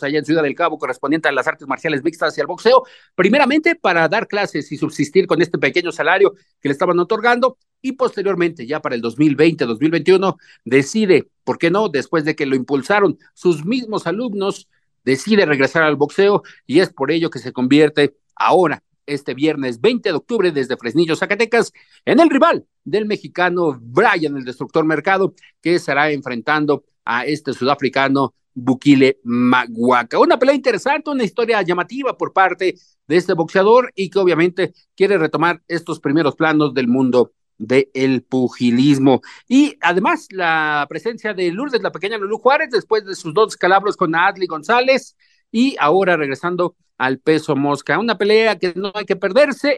allá 0.01 0.19
en 0.19 0.25
Ciudad 0.25 0.43
del 0.43 0.55
Cabo, 0.55 0.77
correspondiente 0.77 1.27
a 1.27 1.31
las 1.31 1.47
artes 1.47 1.67
marciales 1.67 2.03
mixtas 2.03 2.37
y 2.37 2.41
al 2.41 2.47
boxeo, 2.47 2.83
primeramente 3.15 3.75
para 3.75 4.07
dar 4.07 4.27
clases 4.27 4.71
y 4.71 4.77
subsistir 4.77 5.27
con 5.27 5.41
este 5.41 5.57
pequeño 5.57 5.91
salario 5.91 6.33
que 6.61 6.69
le 6.69 6.73
estaban 6.73 6.97
otorgando, 6.99 7.57
y 7.81 7.93
posteriormente, 7.93 8.67
ya 8.67 8.79
para 8.79 8.95
el 8.95 9.01
2020-2021, 9.01 10.37
decide, 10.63 11.27
¿por 11.43 11.57
qué 11.57 11.71
no? 11.71 11.89
Después 11.89 12.23
de 12.23 12.35
que 12.35 12.45
lo 12.45 12.55
impulsaron 12.55 13.17
sus 13.33 13.65
mismos 13.65 14.05
alumnos, 14.05 14.69
decide 15.03 15.45
regresar 15.45 15.83
al 15.83 15.95
boxeo 15.95 16.43
y 16.67 16.79
es 16.79 16.93
por 16.93 17.11
ello 17.11 17.31
que 17.31 17.39
se 17.39 17.51
convierte 17.51 18.15
ahora, 18.35 18.83
este 19.07 19.33
viernes 19.33 19.81
20 19.81 20.09
de 20.09 20.15
octubre, 20.15 20.51
desde 20.51 20.77
Fresnillo, 20.77 21.15
Zacatecas, 21.15 21.73
en 22.05 22.19
el 22.19 22.29
rival 22.29 22.65
del 22.83 23.07
mexicano 23.07 23.77
Brian, 23.81 24.37
el 24.37 24.45
destructor 24.45 24.85
mercado, 24.85 25.33
que 25.59 25.73
estará 25.73 26.11
enfrentando 26.11 26.85
a 27.03 27.25
este 27.25 27.53
sudafricano 27.53 28.35
Bukile 28.53 29.19
Maguaca. 29.23 30.19
Una 30.19 30.37
pelea 30.37 30.55
interesante, 30.55 31.09
una 31.09 31.23
historia 31.23 31.61
llamativa 31.61 32.17
por 32.17 32.33
parte 32.33 32.75
de 33.07 33.17
este 33.17 33.33
boxeador 33.33 33.91
y 33.95 34.09
que 34.09 34.19
obviamente 34.19 34.73
quiere 34.95 35.17
retomar 35.17 35.61
estos 35.67 35.99
primeros 35.99 36.35
planos 36.35 36.73
del 36.73 36.87
mundo 36.87 37.31
del 37.57 38.23
pugilismo. 38.23 39.21
Y 39.47 39.77
además 39.81 40.27
la 40.31 40.85
presencia 40.89 41.33
de 41.33 41.51
Lourdes, 41.51 41.81
la 41.81 41.91
pequeña 41.91 42.17
Lulu 42.17 42.39
Juárez, 42.39 42.69
después 42.71 43.05
de 43.05 43.15
sus 43.15 43.33
dos 43.33 43.55
calabros 43.55 43.95
con 43.95 44.15
Adli 44.15 44.47
González 44.47 45.15
y 45.51 45.75
ahora 45.79 46.17
regresando 46.17 46.75
al 46.97 47.19
peso 47.19 47.55
mosca. 47.55 47.99
Una 47.99 48.17
pelea 48.17 48.57
que 48.57 48.73
no 48.75 48.91
hay 48.93 49.05
que 49.05 49.15
perderse. 49.15 49.77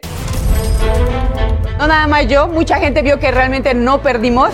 No 1.78 1.88
nada 1.88 2.06
más 2.06 2.28
yo, 2.28 2.46
mucha 2.48 2.78
gente 2.78 3.02
vio 3.02 3.18
que 3.18 3.30
realmente 3.30 3.74
no 3.74 4.00
perdimos. 4.00 4.50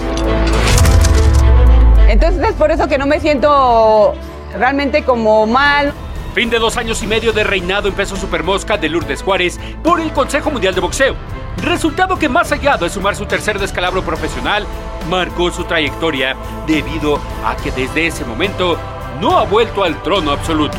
Entonces 2.11 2.42
es 2.42 2.55
por 2.55 2.73
eso 2.73 2.88
que 2.88 2.99
no 2.99 3.07
me 3.07 3.20
siento 3.20 4.14
realmente 4.59 5.05
como 5.05 5.46
mal. 5.46 5.92
Fin 6.35 6.51
de 6.51 6.59
dos 6.59 6.77
años 6.77 7.01
y 7.05 7.07
medio 7.07 7.33
de 7.33 7.44
reinado 7.44 7.87
en 7.87 7.94
peso 7.94 8.16
supermosca 8.16 8.77
de 8.77 8.88
Lourdes 8.88 9.23
Juárez 9.23 9.61
por 9.85 10.01
el 10.01 10.12
Consejo 10.12 10.51
Mundial 10.51 10.75
de 10.75 10.81
Boxeo. 10.81 11.14
Resultado 11.59 12.18
que 12.18 12.29
más 12.29 12.51
allá 12.51 12.77
de 12.77 12.90
sumar 12.90 13.14
su 13.14 13.27
tercer 13.27 13.61
descalabro 13.61 14.03
profesional, 14.03 14.66
marcó 15.09 15.53
su 15.53 15.62
trayectoria 15.62 16.35
debido 16.66 17.20
a 17.44 17.55
que 17.55 17.70
desde 17.70 18.09
ese 18.09 18.25
momento 18.25 18.77
no 19.20 19.38
ha 19.38 19.44
vuelto 19.44 19.85
al 19.85 20.03
trono 20.03 20.33
absoluto. 20.33 20.77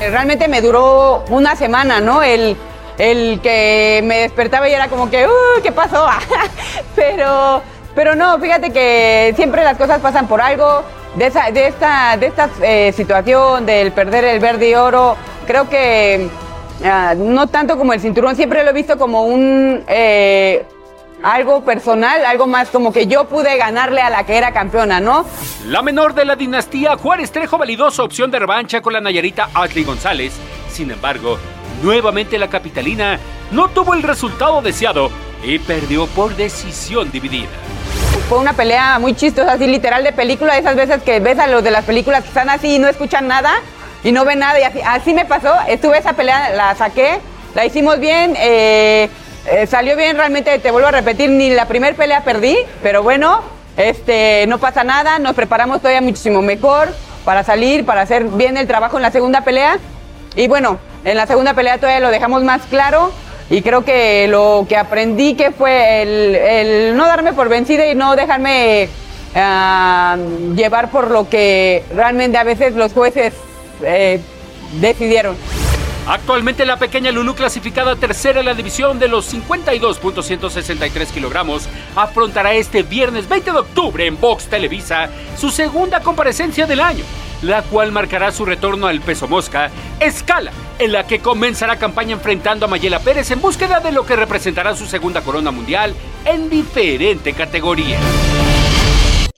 Realmente 0.00 0.48
me 0.48 0.62
duró 0.62 1.26
una 1.28 1.56
semana, 1.56 2.00
¿no? 2.00 2.22
El, 2.22 2.56
el 2.96 3.38
que 3.42 4.00
me 4.02 4.20
despertaba 4.20 4.66
y 4.66 4.72
era 4.72 4.88
como 4.88 5.10
que, 5.10 5.26
uh, 5.26 5.62
¿qué 5.62 5.72
pasó? 5.72 6.06
Pero 6.96 7.60
pero 7.94 8.14
no, 8.14 8.38
fíjate 8.38 8.70
que 8.70 9.32
siempre 9.36 9.62
las 9.62 9.76
cosas 9.76 10.00
pasan 10.00 10.26
por 10.26 10.40
algo. 10.40 10.82
De, 11.16 11.26
esta, 11.26 12.16
de 12.16 12.32
eh, 12.62 12.92
situación 12.92 13.64
del 13.64 13.92
perder 13.92 14.24
el 14.24 14.40
verde 14.40 14.70
y 14.70 14.74
oro, 14.74 15.16
creo 15.46 15.68
que 15.68 16.28
ah, 16.84 17.14
no 17.16 17.46
tanto 17.46 17.78
como 17.78 17.92
el 17.92 18.00
cinturón, 18.00 18.34
siempre 18.34 18.64
lo 18.64 18.70
he 18.70 18.72
visto 18.72 18.98
como 18.98 19.22
un 19.22 19.84
eh, 19.86 20.66
algo 21.22 21.64
personal, 21.64 22.24
algo 22.24 22.48
más 22.48 22.68
como 22.70 22.92
que 22.92 23.06
yo 23.06 23.26
pude 23.26 23.56
ganarle 23.56 24.00
a 24.00 24.10
la 24.10 24.26
que 24.26 24.36
era 24.36 24.52
campeona, 24.52 24.98
¿no? 24.98 25.24
La 25.66 25.82
menor 25.82 26.14
de 26.14 26.24
la 26.24 26.34
dinastía, 26.34 26.96
Juárez 26.96 27.30
Trejo 27.30 27.58
validó 27.58 27.92
su 27.92 28.02
opción 28.02 28.32
de 28.32 28.40
revancha 28.40 28.80
con 28.80 28.92
la 28.92 29.00
Nayarita 29.00 29.50
Ashley 29.54 29.84
González. 29.84 30.32
Sin 30.68 30.90
embargo, 30.90 31.38
nuevamente 31.80 32.38
la 32.38 32.48
capitalina 32.48 33.20
no 33.52 33.68
tuvo 33.68 33.94
el 33.94 34.02
resultado 34.02 34.60
deseado 34.62 35.10
y 35.44 35.60
perdió 35.60 36.08
por 36.08 36.34
decisión 36.34 37.12
dividida 37.12 37.50
fue 38.28 38.38
una 38.38 38.52
pelea 38.52 38.98
muy 38.98 39.14
chistosa, 39.14 39.52
así 39.52 39.66
literal 39.66 40.04
de 40.04 40.12
película, 40.12 40.56
esas 40.56 40.76
veces 40.76 41.02
que 41.02 41.20
ves 41.20 41.38
a 41.38 41.46
los 41.46 41.62
de 41.62 41.70
las 41.70 41.84
películas 41.84 42.22
que 42.22 42.28
están 42.28 42.48
así 42.48 42.76
y 42.76 42.78
no 42.78 42.88
escuchan 42.88 43.28
nada 43.28 43.52
y 44.02 44.12
no 44.12 44.24
ven 44.24 44.38
nada 44.38 44.58
y 44.58 44.62
así, 44.84 45.14
me 45.14 45.24
pasó, 45.24 45.54
estuve 45.68 45.98
esa 45.98 46.12
pelea, 46.12 46.50
la 46.50 46.74
saqué, 46.74 47.18
la 47.54 47.64
hicimos 47.64 47.98
bien, 48.00 48.34
eh, 48.38 49.08
eh, 49.46 49.66
salió 49.66 49.96
bien 49.96 50.16
realmente, 50.16 50.58
te 50.58 50.70
vuelvo 50.70 50.88
a 50.88 50.92
repetir, 50.92 51.30
ni 51.30 51.50
la 51.50 51.66
primera 51.66 51.96
pelea 51.96 52.22
perdí, 52.22 52.56
pero 52.82 53.02
bueno, 53.02 53.40
este, 53.76 54.46
no 54.48 54.58
pasa 54.58 54.84
nada, 54.84 55.18
nos 55.18 55.34
preparamos 55.34 55.78
todavía 55.78 56.00
muchísimo 56.00 56.42
mejor 56.42 56.94
para 57.24 57.42
salir, 57.42 57.84
para 57.84 58.02
hacer 58.02 58.24
bien 58.24 58.56
el 58.56 58.66
trabajo 58.66 58.96
en 58.96 59.02
la 59.02 59.10
segunda 59.10 59.42
pelea 59.42 59.78
y 60.36 60.48
bueno, 60.48 60.78
en 61.04 61.16
la 61.16 61.26
segunda 61.26 61.54
pelea 61.54 61.78
todavía 61.78 62.00
lo 62.00 62.10
dejamos 62.10 62.44
más 62.44 62.62
claro 62.62 63.12
y 63.50 63.62
creo 63.62 63.84
que 63.84 64.26
lo 64.28 64.66
que 64.68 64.76
aprendí 64.76 65.34
que 65.34 65.50
fue 65.50 66.02
el, 66.02 66.96
no 66.96 67.06
darme 67.06 67.32
por 67.32 67.48
vencida 67.48 67.86
y 67.86 67.94
no 67.94 68.16
dejarme 68.16 68.88
ah, 69.34 70.16
llevar 70.54 70.90
por 70.90 71.10
lo 71.10 71.28
que 71.28 71.84
realmente 71.94 72.38
a 72.38 72.44
veces 72.44 72.74
los 72.74 72.92
jueces 72.92 73.34
eh, 73.82 74.20
decidieron. 74.80 75.36
Actualmente 76.06 76.66
la 76.66 76.78
pequeña 76.78 77.10
Lulu, 77.10 77.34
clasificada 77.34 77.96
tercera 77.96 78.40
en 78.40 78.46
la 78.46 78.54
división 78.54 78.98
de 78.98 79.08
los 79.08 79.32
52.163 79.32 81.06
kilogramos, 81.08 81.68
afrontará 81.96 82.52
este 82.52 82.82
viernes 82.82 83.28
20 83.28 83.52
de 83.52 83.58
octubre 83.58 84.06
en 84.06 84.20
Box 84.20 84.46
Televisa 84.46 85.08
su 85.38 85.50
segunda 85.50 86.00
comparecencia 86.00 86.66
del 86.66 86.80
año 86.80 87.04
la 87.44 87.62
cual 87.62 87.92
marcará 87.92 88.32
su 88.32 88.44
retorno 88.44 88.86
al 88.86 89.00
peso 89.00 89.28
mosca, 89.28 89.70
escala 90.00 90.50
en 90.78 90.92
la 90.92 91.06
que 91.06 91.20
comenzará 91.20 91.76
campaña 91.76 92.12
enfrentando 92.12 92.64
a 92.64 92.68
Mayela 92.68 93.00
Pérez 93.00 93.30
en 93.30 93.40
búsqueda 93.40 93.80
de 93.80 93.92
lo 93.92 94.06
que 94.06 94.16
representará 94.16 94.74
su 94.74 94.86
segunda 94.86 95.20
corona 95.20 95.50
mundial 95.50 95.94
en 96.24 96.48
diferente 96.48 97.32
categoría. 97.34 97.98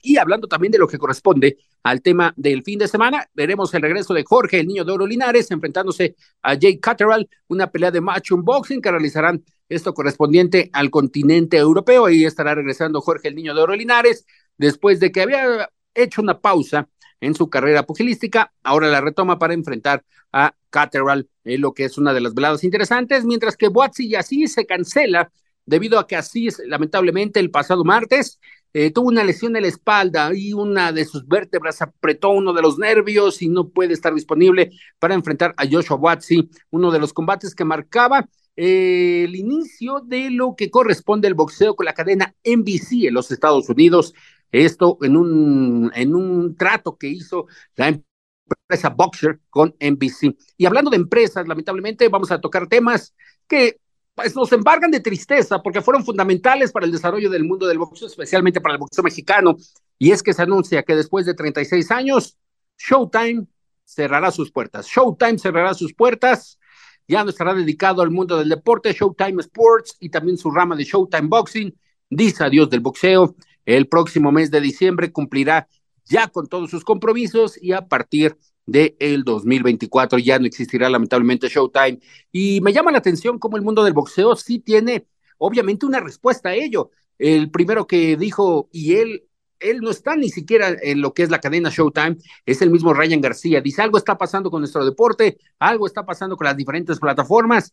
Y 0.07 0.19
hablando 0.19 0.47
también 0.47 0.71
de 0.71 0.79
lo 0.79 0.87
que 0.87 0.99
corresponde 0.99 1.59
al 1.83 2.01
tema 2.01 2.33
del 2.37 2.62
fin 2.62 2.79
de 2.79 2.87
semana, 2.87 3.29
veremos 3.35 3.75
el 3.75 3.83
regreso 3.83 4.14
de 4.14 4.23
Jorge, 4.23 4.61
el 4.61 4.69
niño 4.69 4.85
de 4.85 4.92
Oro 4.92 5.05
Linares, 5.05 5.51
enfrentándose 5.51 6.14
a 6.42 6.55
Jake 6.55 6.79
Catterall, 6.79 7.29
una 7.49 7.73
pelea 7.73 7.90
de 7.90 8.01
match 8.01 8.31
boxing 8.31 8.81
que 8.81 8.92
realizarán 8.92 9.45
esto 9.69 9.92
correspondiente 9.95 10.71
al 10.73 10.90
continente 10.90 11.57
europeo. 11.57 12.07
Ahí 12.07 12.25
estará 12.25 12.55
regresando 12.55 13.01
Jorge, 13.01 13.27
el 13.27 13.35
niño 13.35 13.53
de 13.53 13.62
Oro 13.62 13.75
Linares, 13.75 14.25
después 14.57 15.01
de 15.01 15.11
que 15.11 15.23
había 15.23 15.69
hecho 15.92 16.23
una 16.23 16.38
pausa 16.38 16.88
en 17.21 17.35
su 17.35 17.51
carrera 17.51 17.85
pugilística. 17.85 18.53
Ahora 18.62 18.87
la 18.87 19.01
retoma 19.01 19.40
para 19.40 19.55
enfrentar 19.55 20.05
a 20.33 20.55
Caterall, 20.71 21.29
eh, 21.42 21.59
lo 21.59 21.75
que 21.75 21.85
es 21.85 21.99
una 21.99 22.14
de 22.14 22.21
las 22.21 22.33
veladas 22.33 22.62
interesantes, 22.62 23.25
mientras 23.25 23.57
que 23.57 23.66
Boatsy 23.66 24.07
y 24.07 24.14
así 24.14 24.47
se 24.47 24.66
cancela 24.66 25.33
debido 25.66 25.98
a 25.98 26.07
que 26.07 26.16
así 26.16 26.48
lamentablemente 26.66 27.40
el 27.40 27.50
pasado 27.50 27.85
martes 27.85 28.38
eh, 28.72 28.90
tuvo 28.90 29.09
una 29.09 29.24
lesión 29.24 29.57
en 29.57 29.62
la 29.62 29.68
espalda 29.68 30.31
y 30.35 30.52
una 30.52 30.92
de 30.92 31.05
sus 31.05 31.26
vértebras 31.26 31.83
apretó 31.83 32.31
uno 32.31 32.52
de 32.52 32.62
los 32.62 32.79
nervios 32.79 33.42
y 33.42 33.48
no 33.48 33.68
puede 33.68 33.94
estar 33.94 34.14
disponible 34.14 34.70
para 34.98 35.14
enfrentar 35.14 35.55
a 35.57 35.66
Joshua 35.66 35.96
Boatsy, 35.96 36.48
uno 36.70 36.90
de 36.90 36.98
los 36.98 37.12
combates 37.12 37.55
que 37.55 37.64
marcaba 37.64 38.29
eh, 38.57 39.24
el 39.24 39.37
inicio 39.37 40.00
de 40.00 40.31
lo 40.31 40.57
que 40.57 40.70
corresponde 40.70 41.29
al 41.29 41.35
boxeo 41.35 41.74
con 41.74 41.87
la 41.87 41.94
cadena 41.94 42.35
NBC 42.44 43.07
en 43.07 43.14
los 43.14 43.31
Estados 43.31 43.68
Unidos. 43.68 44.14
Esto 44.52 44.98
en 45.02 45.16
un, 45.16 45.90
en 45.94 46.14
un 46.14 46.57
trato 46.57 46.96
que 46.96 47.09
hizo 47.09 47.46
la 47.76 47.88
empresa 47.88 48.90
Boxer 48.90 49.40
con 49.50 49.74
NBC. 49.81 50.37
Y 50.57 50.66
hablando 50.66 50.90
de 50.90 50.96
empresas, 50.96 51.48
lamentablemente 51.48 52.09
vamos 52.09 52.31
a 52.31 52.40
tocar 52.40 52.68
temas 52.68 53.14
que 53.48 53.79
pues, 54.16 54.35
nos 54.35 54.50
embargan 54.52 54.90
de 54.90 55.00
tristeza 55.00 55.62
porque 55.62 55.83
fueron 55.83 56.05
fundamentales 56.05 56.72
para 56.72 56.87
el 56.87 56.92
desarrollo 56.92 57.31
del 57.31 57.44
mundo 57.44 57.66
del 57.66 57.79
boxeo, 57.79 58.09
especialmente 58.09 58.61
para 58.62 58.74
el 58.74 58.81
boxeo 58.81 59.05
mexicano. 59.05 59.57
Y 59.98 60.11
es 60.11 60.22
que 60.22 60.33
se 60.33 60.42
anuncia 60.42 60.83
que 60.83 60.96
después 60.96 61.26
de 61.26 61.35
36 61.35 61.90
años, 61.90 62.38
Showtime 62.79 63.46
cerrará 63.85 64.31
sus 64.31 64.50
puertas. 64.50 64.87
Showtime 64.87 65.38
cerrará 65.38 65.74
sus 65.74 65.92
puertas. 65.92 66.59
Ya 67.07 67.22
no 67.22 67.31
estará 67.31 67.55
dedicado 67.55 68.00
al 68.00 68.11
mundo 68.11 68.38
del 68.38 68.48
deporte, 68.48 68.92
Showtime 68.92 69.42
Sports 69.42 69.96
y 70.00 70.09
también 70.09 70.38
su 70.38 70.50
rama 70.50 70.74
de 70.74 70.85
Showtime 70.85 71.29
Boxing. 71.29 71.79
Dice 72.09 72.42
adiós 72.42 72.70
del 72.70 72.81
boxeo 72.81 73.37
el 73.66 73.87
próximo 73.87 74.33
mes 74.33 74.50
de 74.50 74.61
diciembre 74.61 75.12
cumplirá 75.12 75.68
ya 76.05 76.29
con 76.29 76.46
todos 76.46 76.70
sus 76.70 76.85
compromisos 76.85 77.61
y 77.61 77.72
a 77.72 77.83
partir 77.87 78.31
de 78.33 78.38
el 78.66 79.24
2024 79.24 80.18
ya 80.18 80.38
no 80.38 80.46
existirá 80.46 80.90
lamentablemente 80.90 81.48
Showtime. 81.48 82.00
Y 82.33 82.60
me 82.60 82.73
llama 82.73 82.92
la 82.92 82.98
atención 82.98 83.38
cómo 83.38 83.56
el 83.56 83.62
mundo 83.62 83.85
del 83.85 83.92
boxeo 83.92 84.37
sí 84.37 84.58
tiene 84.58 85.06
obviamente 85.38 85.87
una 85.87 86.00
respuesta 86.00 86.50
a 86.50 86.54
ello. 86.54 86.90
El 87.19 87.50
primero 87.50 87.87
que 87.87 88.17
dijo, 88.17 88.69
y 88.73 88.96
él, 88.96 89.25
él 89.60 89.81
no 89.81 89.90
está 89.90 90.17
ni 90.17 90.29
siquiera 90.31 90.75
en 90.83 91.00
lo 91.00 91.14
que 91.14 91.23
es 91.23 91.31
la 91.31 91.40
cadena 91.40 91.71
Showtime, 91.71 92.17
es 92.44 92.60
el 92.62 92.71
mismo 92.71 92.92
Ryan 92.92 93.21
García. 93.21 93.60
Dice, 93.60 93.83
algo 93.83 93.98
está 93.98 94.19
pasando 94.19 94.50
con 94.50 94.60
nuestro 94.60 94.85
deporte, 94.85 95.38
algo 95.58 95.87
está 95.87 96.04
pasando 96.04 96.37
con 96.37 96.46
las 96.46 96.56
diferentes 96.56 96.98
plataformas. 96.98 97.73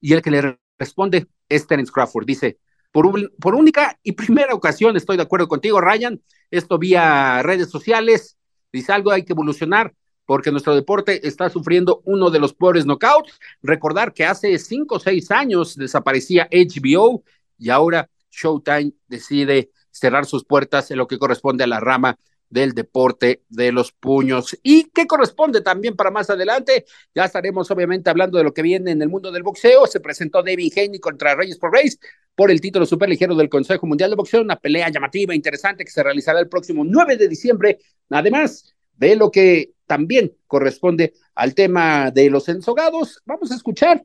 Y 0.00 0.12
el 0.12 0.22
que 0.22 0.30
le 0.30 0.58
responde 0.78 1.28
es 1.48 1.66
Terence 1.66 1.92
Crawford. 1.92 2.26
Dice, 2.26 2.58
por, 2.92 3.30
por 3.38 3.54
única 3.54 3.98
y 4.02 4.12
primera 4.12 4.54
ocasión, 4.54 4.96
estoy 4.96 5.16
de 5.16 5.22
acuerdo 5.22 5.48
contigo, 5.48 5.80
Ryan, 5.80 6.20
esto 6.50 6.78
vía 6.78 7.42
redes 7.42 7.70
sociales, 7.70 8.38
dice 8.72 8.92
algo, 8.92 9.10
hay 9.10 9.24
que 9.24 9.32
evolucionar 9.32 9.94
porque 10.28 10.50
nuestro 10.50 10.74
deporte 10.74 11.26
está 11.26 11.48
sufriendo 11.48 12.02
uno 12.04 12.28
de 12.28 12.38
los 12.38 12.52
peores 12.52 12.84
knockouts. 12.84 13.40
Recordar 13.62 14.12
que 14.12 14.26
hace 14.26 14.58
cinco 14.58 14.96
o 14.96 15.00
seis 15.00 15.30
años 15.30 15.74
desaparecía 15.74 16.46
HBO 16.52 17.24
y 17.56 17.70
ahora 17.70 18.10
Showtime 18.30 18.92
decide 19.06 19.70
cerrar 19.90 20.26
sus 20.26 20.44
puertas 20.44 20.90
en 20.90 20.98
lo 20.98 21.08
que 21.08 21.18
corresponde 21.18 21.64
a 21.64 21.66
la 21.66 21.80
rama 21.80 22.18
del 22.50 22.74
deporte 22.74 23.42
de 23.48 23.72
los 23.72 23.92
puños. 23.92 24.54
Y 24.62 24.90
qué 24.90 25.06
corresponde 25.06 25.62
también 25.62 25.96
para 25.96 26.10
más 26.10 26.28
adelante, 26.28 26.84
ya 27.14 27.24
estaremos 27.24 27.70
obviamente 27.70 28.10
hablando 28.10 28.36
de 28.36 28.44
lo 28.44 28.52
que 28.52 28.60
viene 28.60 28.90
en 28.90 29.00
el 29.00 29.08
mundo 29.08 29.32
del 29.32 29.42
boxeo. 29.42 29.86
Se 29.86 30.00
presentó 30.00 30.42
David 30.42 30.74
Haney 30.76 31.00
contra 31.00 31.36
Reyes 31.36 31.56
por 31.56 31.72
Reyes 31.72 31.98
por 32.34 32.50
el 32.50 32.60
título 32.60 32.84
superligero 32.84 33.34
del 33.34 33.48
Consejo 33.48 33.86
Mundial 33.86 34.10
de 34.10 34.16
Boxeo, 34.16 34.42
una 34.42 34.56
pelea 34.56 34.90
llamativa, 34.90 35.34
interesante 35.34 35.86
que 35.86 35.90
se 35.90 36.02
realizará 36.02 36.38
el 36.38 36.50
próximo 36.50 36.84
9 36.84 37.16
de 37.16 37.28
diciembre. 37.28 37.78
Además 38.10 38.74
de 38.98 39.16
lo 39.16 39.30
que 39.30 39.72
también 39.86 40.32
corresponde 40.46 41.14
al 41.34 41.54
tema 41.54 42.10
de 42.10 42.28
los 42.28 42.48
ensogados, 42.48 43.22
vamos 43.24 43.50
a 43.50 43.54
escuchar 43.54 44.04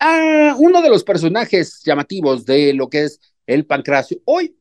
a 0.00 0.54
uno 0.58 0.82
de 0.82 0.88
los 0.88 1.04
personajes 1.04 1.82
llamativos 1.84 2.44
de 2.44 2.72
lo 2.74 2.88
que 2.88 3.04
es 3.04 3.20
el 3.46 3.66
pancracio. 3.66 4.18
Hoy, 4.24 4.56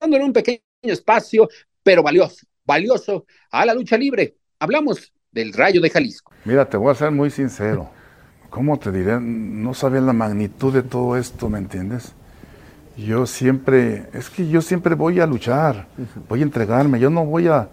dándole 0.00 0.24
un 0.24 0.32
pequeño 0.32 0.60
espacio 0.82 1.48
pero 1.82 2.02
valioso, 2.02 2.46
valioso 2.64 3.26
a 3.50 3.64
la 3.64 3.72
lucha 3.72 3.96
libre. 3.96 4.36
Hablamos 4.58 5.12
del 5.30 5.52
Rayo 5.52 5.80
de 5.80 5.90
Jalisco. 5.90 6.32
Mira, 6.44 6.68
te 6.68 6.76
voy 6.76 6.90
a 6.90 6.94
ser 6.94 7.10
muy 7.12 7.30
sincero. 7.30 7.88
¿Cómo 8.50 8.78
te 8.78 8.90
diré? 8.90 9.20
No 9.20 9.72
sabía 9.72 10.00
la 10.00 10.12
magnitud 10.12 10.72
de 10.72 10.82
todo 10.82 11.16
esto, 11.16 11.48
¿me 11.48 11.58
entiendes? 11.58 12.12
Yo 12.96 13.26
siempre, 13.26 14.08
es 14.14 14.30
que 14.30 14.48
yo 14.48 14.62
siempre 14.62 14.94
voy 14.94 15.20
a 15.20 15.26
luchar, 15.26 15.86
voy 16.28 16.40
a 16.40 16.44
entregarme, 16.44 16.98
yo 16.98 17.10
no 17.10 17.26
voy 17.26 17.46
a, 17.46 17.68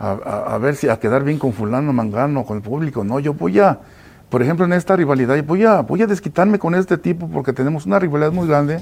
a, 0.00 0.56
ver 0.58 0.76
si 0.76 0.88
a 0.88 0.98
quedar 0.98 1.24
bien 1.24 1.38
con 1.38 1.52
fulano, 1.52 1.92
mangano, 1.92 2.44
con 2.44 2.56
el 2.56 2.62
público, 2.62 3.04
no, 3.04 3.20
yo 3.20 3.34
voy 3.34 3.60
a, 3.60 3.80
por 4.30 4.40
ejemplo, 4.40 4.64
en 4.64 4.72
esta 4.72 4.96
rivalidad, 4.96 5.42
voy 5.44 5.64
a, 5.64 5.82
voy 5.82 6.00
a 6.00 6.06
desquitarme 6.06 6.58
con 6.58 6.74
este 6.74 6.96
tipo 6.96 7.28
porque 7.28 7.52
tenemos 7.52 7.84
una 7.84 7.98
rivalidad 7.98 8.32
muy 8.32 8.48
grande 8.48 8.80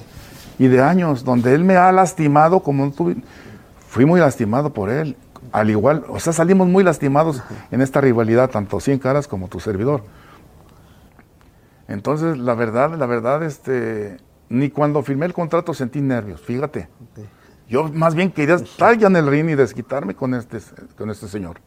y 0.60 0.68
de 0.68 0.80
años, 0.80 1.24
donde 1.24 1.54
él 1.54 1.64
me 1.64 1.76
ha 1.76 1.90
lastimado 1.90 2.60
como 2.60 2.92
tú, 2.92 3.16
fui 3.88 4.04
muy 4.04 4.20
lastimado 4.20 4.72
por 4.72 4.90
él. 4.90 5.16
Al 5.50 5.70
igual, 5.70 6.04
o 6.08 6.20
sea, 6.20 6.32
salimos 6.32 6.68
muy 6.68 6.84
lastimados 6.84 7.42
en 7.70 7.80
esta 7.80 8.00
rivalidad, 8.00 8.50
tanto 8.50 8.78
Cien 8.80 8.98
Caras 8.98 9.26
como 9.26 9.48
tu 9.48 9.60
servidor. 9.60 10.02
Entonces, 11.88 12.36
la 12.36 12.54
verdad, 12.54 12.94
la 12.96 13.06
verdad, 13.06 13.42
este, 13.42 14.18
ni 14.50 14.68
cuando 14.68 15.02
firmé 15.02 15.26
el 15.26 15.32
contrato 15.32 15.72
sentí 15.72 16.00
nervios, 16.00 16.42
fíjate. 16.42 16.88
Yo 17.68 17.88
más 17.92 18.14
bien 18.14 18.30
quería 18.30 18.56
en 18.56 19.16
el 19.16 19.26
ring 19.26 19.50
y 19.50 19.54
desquitarme 19.54 20.14
con 20.14 20.34
este, 20.34 20.58
con 20.96 21.10
este 21.10 21.28
señor. 21.28 21.60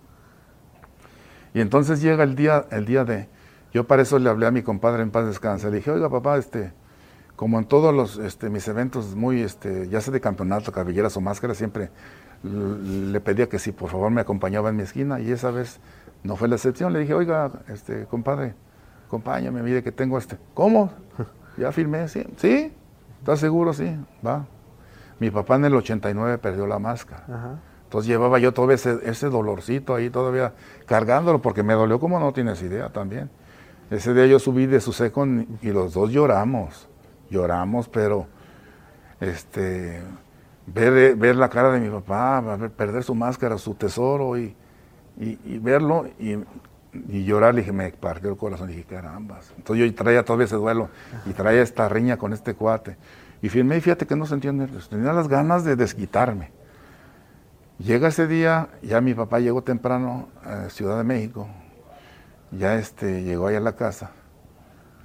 Y 1.53 1.61
entonces 1.61 2.01
llega 2.01 2.23
el 2.23 2.35
día, 2.35 2.65
el 2.71 2.85
día 2.85 3.03
de, 3.05 3.27
yo 3.73 3.85
para 3.85 4.01
eso 4.01 4.17
le 4.17 4.29
hablé 4.29 4.47
a 4.47 4.51
mi 4.51 4.63
compadre 4.63 5.03
en 5.03 5.11
paz 5.11 5.25
descansa, 5.25 5.69
le 5.69 5.77
dije, 5.77 5.91
oiga 5.91 6.09
papá, 6.09 6.37
este, 6.37 6.73
como 7.35 7.59
en 7.59 7.65
todos 7.65 7.93
los, 7.93 8.17
este, 8.17 8.49
mis 8.49 8.67
eventos 8.67 9.15
muy, 9.15 9.41
este, 9.41 9.89
ya 9.89 10.01
sea 10.01 10.13
de 10.13 10.21
campeonato, 10.21 10.71
cabelleras 10.71 11.15
o 11.17 11.21
máscaras, 11.21 11.57
siempre 11.57 11.91
le 12.43 13.19
pedía 13.21 13.47
que 13.47 13.59
si 13.59 13.71
por 13.71 13.89
favor 13.89 14.09
me 14.11 14.21
acompañaba 14.21 14.69
en 14.69 14.77
mi 14.77 14.83
esquina 14.83 15.19
y 15.19 15.31
esa 15.31 15.51
vez 15.51 15.79
no 16.23 16.35
fue 16.35 16.47
la 16.47 16.55
excepción. 16.55 16.93
Le 16.93 16.99
dije, 16.99 17.13
oiga, 17.13 17.51
este, 17.67 18.05
compadre, 18.05 18.55
acompáñame, 19.07 19.61
mire 19.61 19.83
que 19.83 19.91
tengo 19.91 20.17
este. 20.17 20.37
¿Cómo? 20.53 20.91
Ya 21.57 21.71
firmé, 21.71 22.07
sí. 22.07 22.25
¿Sí? 22.37 22.71
¿Estás 23.19 23.39
seguro? 23.39 23.73
Sí, 23.73 23.95
va. 24.25 24.45
Mi 25.21 25.31
papá 25.31 25.55
en 25.55 25.65
el 25.65 25.75
89 25.75 26.37
perdió 26.37 26.67
la 26.67 26.79
máscara. 26.79 27.59
Entonces 27.85 28.09
llevaba 28.09 28.39
yo 28.39 28.53
todavía 28.53 28.75
ese, 28.75 28.99
ese 29.03 29.29
dolorcito 29.29 29.95
ahí 29.95 30.09
todavía 30.09 30.53
cargándolo 30.85 31.41
porque 31.41 31.63
me 31.63 31.73
dolió 31.73 31.99
como 31.99 32.19
no 32.19 32.33
tienes 32.33 32.61
idea 32.61 32.89
también. 32.89 33.29
Ese 33.89 34.13
día 34.13 34.25
yo 34.25 34.39
subí 34.39 34.65
de 34.65 34.81
su 34.81 34.91
seco 34.91 35.25
y 35.25 35.71
los 35.71 35.93
dos 35.93 36.11
lloramos 36.11 36.89
lloramos, 37.31 37.87
pero 37.87 38.27
este, 39.19 40.01
ver, 40.67 41.15
ver 41.15 41.35
la 41.35 41.49
cara 41.49 41.71
de 41.71 41.79
mi 41.79 41.89
papá, 41.89 42.43
perder 42.75 43.03
su 43.03 43.15
máscara, 43.15 43.57
su 43.57 43.73
tesoro 43.73 44.37
y, 44.37 44.55
verlo 45.59 46.07
y, 46.19 47.23
llorar, 47.23 47.55
le 47.55 47.61
dije, 47.61 47.71
me 47.71 47.89
partió 47.91 48.29
el 48.29 48.37
corazón, 48.37 48.67
dije, 48.67 48.83
carambas. 48.83 49.53
Entonces 49.57 49.85
yo 49.85 49.95
traía 49.95 50.23
todo 50.23 50.41
ese 50.41 50.57
duelo 50.57 50.89
y 51.25 51.31
traía 51.31 51.61
esta 51.61 51.87
riña 51.89 52.17
con 52.17 52.33
este 52.33 52.53
cuate. 52.53 52.97
Y 53.41 53.49
firmé 53.49 53.77
y 53.77 53.81
fíjate 53.81 54.05
que 54.05 54.15
no 54.15 54.25
sentía 54.25 54.51
nervios, 54.51 54.89
tenía 54.89 55.13
las 55.13 55.27
ganas 55.27 55.63
de 55.63 55.75
desquitarme. 55.75 56.51
Llega 57.79 58.09
ese 58.09 58.27
día, 58.27 58.69
ya 58.83 59.01
mi 59.01 59.15
papá 59.15 59.39
llegó 59.39 59.63
temprano 59.63 60.29
a 60.43 60.69
Ciudad 60.69 60.97
de 60.97 61.03
México, 61.03 61.47
ya 62.51 62.75
este, 62.75 63.23
llegó 63.23 63.47
allá 63.47 63.57
a 63.57 63.61
la 63.61 63.75
casa 63.75 64.11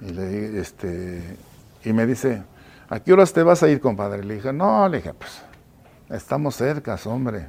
y 0.01 0.11
le 0.11 0.59
este, 0.59 1.37
y 1.83 1.93
me 1.93 2.05
dice, 2.05 2.43
¿a 2.89 2.99
qué 2.99 3.13
horas 3.13 3.33
te 3.33 3.41
vas 3.41 3.63
a 3.63 3.69
ir, 3.69 3.79
compadre? 3.79 4.23
Le 4.23 4.35
dije, 4.35 4.53
no, 4.53 4.87
le 4.87 4.97
dije, 4.97 5.13
pues 5.13 5.41
estamos 6.09 6.55
cerca, 6.55 6.97
hombre. 7.05 7.47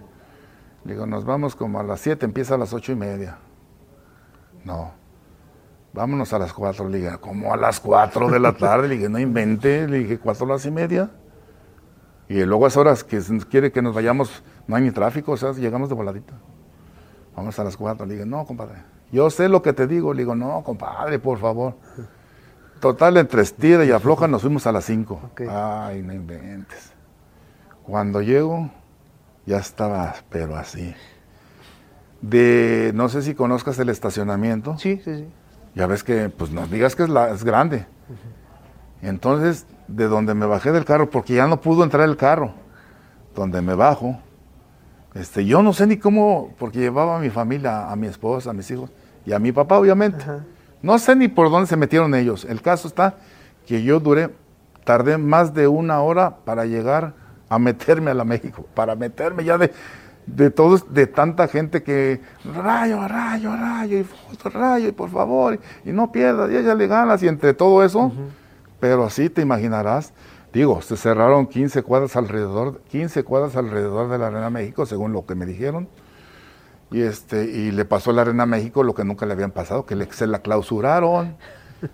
Le 0.85 0.95
digo, 0.95 1.07
nos 1.07 1.25
vamos 1.25 1.55
como 1.55 1.81
a 1.81 1.83
las 1.83 2.01
7, 2.01 2.25
empieza 2.25 2.55
a 2.55 2.59
las 2.59 2.73
ocho 2.73 2.93
y 2.93 2.97
media. 2.97 3.37
No, 4.65 4.93
vámonos 5.99 6.33
a 6.33 6.39
las 6.39 6.53
4. 6.53 6.89
Le 6.89 6.99
dije, 6.99 7.19
como 7.19 7.53
a 7.53 7.57
las 7.57 7.81
4 7.81 8.31
de 8.31 8.39
la 8.39 8.53
tarde. 8.53 8.89
Le 8.89 8.97
dije, 8.97 9.09
no 9.09 9.19
invente. 9.19 9.87
Le 9.87 9.99
dije, 9.99 10.19
¿cuatro 10.19 10.47
horas 10.47 10.65
y 10.65 10.71
media? 10.71 11.11
Y 12.29 12.43
luego 12.45 12.65
a 12.65 12.69
esas 12.69 12.79
horas 12.79 13.05
que 13.05 13.21
quiere 13.51 13.73
que 13.73 13.83
nos 13.83 13.95
vayamos, 13.95 14.43
no 14.67 14.77
hay 14.77 14.83
ni 14.83 14.91
tráfico, 14.91 15.33
o 15.33 15.37
sea, 15.37 15.53
llegamos 15.53 15.89
de 15.89 15.95
voladita. 15.95 16.35
Vamos 17.35 17.59
a 17.59 17.65
las 17.65 17.77
4. 17.77 18.07
Le 18.07 18.15
dije, 18.15 18.27
no, 18.27 18.47
compadre. 18.47 18.83
Yo 19.11 19.29
sé 19.31 19.49
lo 19.49 19.61
que 19.61 19.73
te 19.73 19.87
digo. 19.87 20.15
Le 20.15 20.23
digo, 20.23 20.35
no, 20.35 20.63
compadre, 20.63 21.19
por 21.19 21.39
favor. 21.39 21.75
Total, 22.81 23.17
entre 23.17 23.43
estira 23.43 23.85
y 23.85 23.91
afloja 23.91 24.29
nos 24.29 24.43
fuimos 24.43 24.67
a 24.67 24.73
las 24.73 24.85
5. 24.85 25.31
Ay, 25.51 26.03
no 26.03 26.13
inventes. 26.15 26.93
Cuando 27.83 28.23
llego, 28.23 28.71
ya 29.47 29.59
estaba, 29.59 30.15
pero 30.29 30.57
así. 30.57 30.95
De, 32.21 32.93
no 32.95 33.09
sé 33.09 33.23
si 33.23 33.35
conozcas 33.35 33.79
el 33.79 33.89
estacionamiento. 33.89 34.77
Sí, 34.79 35.01
sí, 35.05 35.17
sí. 35.17 35.27
Ya 35.75 35.87
ves 35.87 36.03
que, 36.03 36.29
pues 36.29 36.51
nos 36.51 36.71
digas 36.71 36.97
que 36.97 37.05
es, 37.05 37.09
la, 37.09 37.31
es 37.31 37.45
grande. 37.45 37.87
Entonces, 39.03 39.67
de 39.87 40.09
donde 40.09 40.35
me 40.35 40.47
bajé 40.47 40.73
del 40.73 40.85
carro, 40.85 41.11
porque 41.11 41.35
ya 41.35 41.47
no 41.47 41.61
pudo 41.61 41.85
entrar 41.85 42.09
el 42.09 42.17
carro, 42.17 42.53
donde 43.35 43.63
me 43.63 43.75
bajo, 43.75 44.19
este, 45.15 45.45
yo 45.45 45.63
no 45.63 45.73
sé 45.73 45.87
ni 45.87 45.97
cómo, 45.97 46.55
porque 46.59 46.79
llevaba 46.79 47.17
a 47.17 47.21
mi 47.21 47.31
familia, 47.31 47.91
a 47.91 47.97
mi 47.97 48.07
esposa, 48.07 48.51
a 48.51 48.53
mis 48.53 48.71
hijos, 48.71 48.91
y 49.25 49.33
a 49.33 49.39
mi 49.39 49.53
papá, 49.53 49.79
obviamente. 49.79 50.25
No 50.83 50.99
sé 50.99 51.17
ni 51.17 51.29
por 51.29 51.51
dónde 51.51 51.67
se 51.67 51.77
metieron 51.77 52.15
ellos. 52.15 52.45
El 52.45 52.63
caso 52.63 52.89
está 52.89 53.17
que 53.67 53.83
yo 53.83 54.01
duré, 54.01 54.31
tardé 54.85 55.19
más 55.19 55.55
de 55.55 55.67
una 55.67 56.01
hora 56.01 56.39
para 56.45 56.65
llegar 56.65 57.15
a 57.49 57.59
meterme 57.59 58.11
a 58.11 58.15
la 58.15 58.25
México, 58.25 58.67
para 58.75 58.95
meterme 58.95 59.45
ya 59.45 59.59
de, 59.59 59.73
de 60.35 60.51
todos, 60.51 60.93
de 60.93 61.07
tanta 61.07 61.49
gente 61.49 61.83
que 61.83 62.21
rayo, 62.45 63.07
rayo, 63.07 63.57
rayo, 63.57 63.99
y 63.99 64.49
rayo, 64.49 64.89
y 64.89 64.93
por 64.93 65.11
favor, 65.11 65.59
y, 65.85 65.93
no 65.93 66.13
pierdas, 66.13 66.51
y 66.51 66.63
le 66.63 66.87
ganas, 66.87 67.23
y 67.23 67.29
entre 67.29 67.55
todo 67.55 67.83
eso, 67.83 68.13
pero 68.81 69.05
así 69.05 69.31
te 69.31 69.43
imaginarás, 69.43 70.13
digo, 70.53 70.83
se 70.83 70.97
cerraron 70.97 71.47
15 71.47 71.83
cuadras 71.83 72.17
alrededor, 72.17 72.81
15 72.91 73.25
cuadras 73.25 73.57
alrededor 73.57 74.11
de 74.11 74.19
la 74.19 74.29
Arena 74.29 74.51
México, 74.51 74.87
según 74.87 75.13
lo 75.13 75.27
que 75.27 75.35
me 75.35 75.47
dijeron, 75.47 75.89
y 76.91 77.03
este 77.03 77.45
y 77.45 77.71
le 77.71 77.85
pasó 77.85 78.11
a 78.11 78.15
la 78.15 78.23
Arena 78.23 78.47
México 78.47 78.83
lo 78.83 78.95
que 78.95 79.05
nunca 79.05 79.27
le 79.27 79.33
habían 79.33 79.51
pasado, 79.51 79.85
que 79.85 80.09
se 80.11 80.27
la 80.27 80.41
clausuraron. 80.41 81.37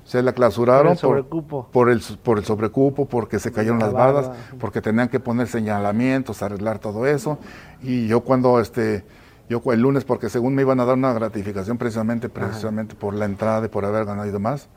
Se 0.04 0.22
la 0.22 0.32
clausuraron 0.32 0.96
por 0.96 1.18
el. 1.18 1.24
Por, 1.24 1.90
el, 1.90 2.02
por 2.22 2.38
el 2.38 2.44
sobrecupo, 2.44 3.06
porque 3.06 3.38
se 3.38 3.52
cayeron 3.52 3.78
las 3.78 3.92
bardas, 3.92 4.30
porque 4.58 4.80
tenían 4.80 5.08
que 5.08 5.20
poner 5.20 5.46
señalamientos, 5.46 6.42
arreglar 6.42 6.78
todo 6.78 7.06
eso. 7.06 7.38
Y 7.82 8.06
yo 8.06 8.20
cuando 8.20 8.60
este 8.60 9.04
yo 9.48 9.60
el 9.72 9.80
lunes, 9.80 10.04
porque 10.04 10.30
según 10.30 10.54
me 10.54 10.62
iban 10.62 10.80
a 10.80 10.84
dar 10.84 10.96
una 10.96 11.12
gratificación 11.12 11.76
precisamente, 11.76 12.28
precisamente 12.28 12.94
por 12.94 13.14
la 13.14 13.26
entrada 13.26 13.66
y 13.66 13.68
por 13.68 13.84
haber 13.84 14.06
ganado 14.06 14.26
y 14.26 14.32
demás, 14.32 14.68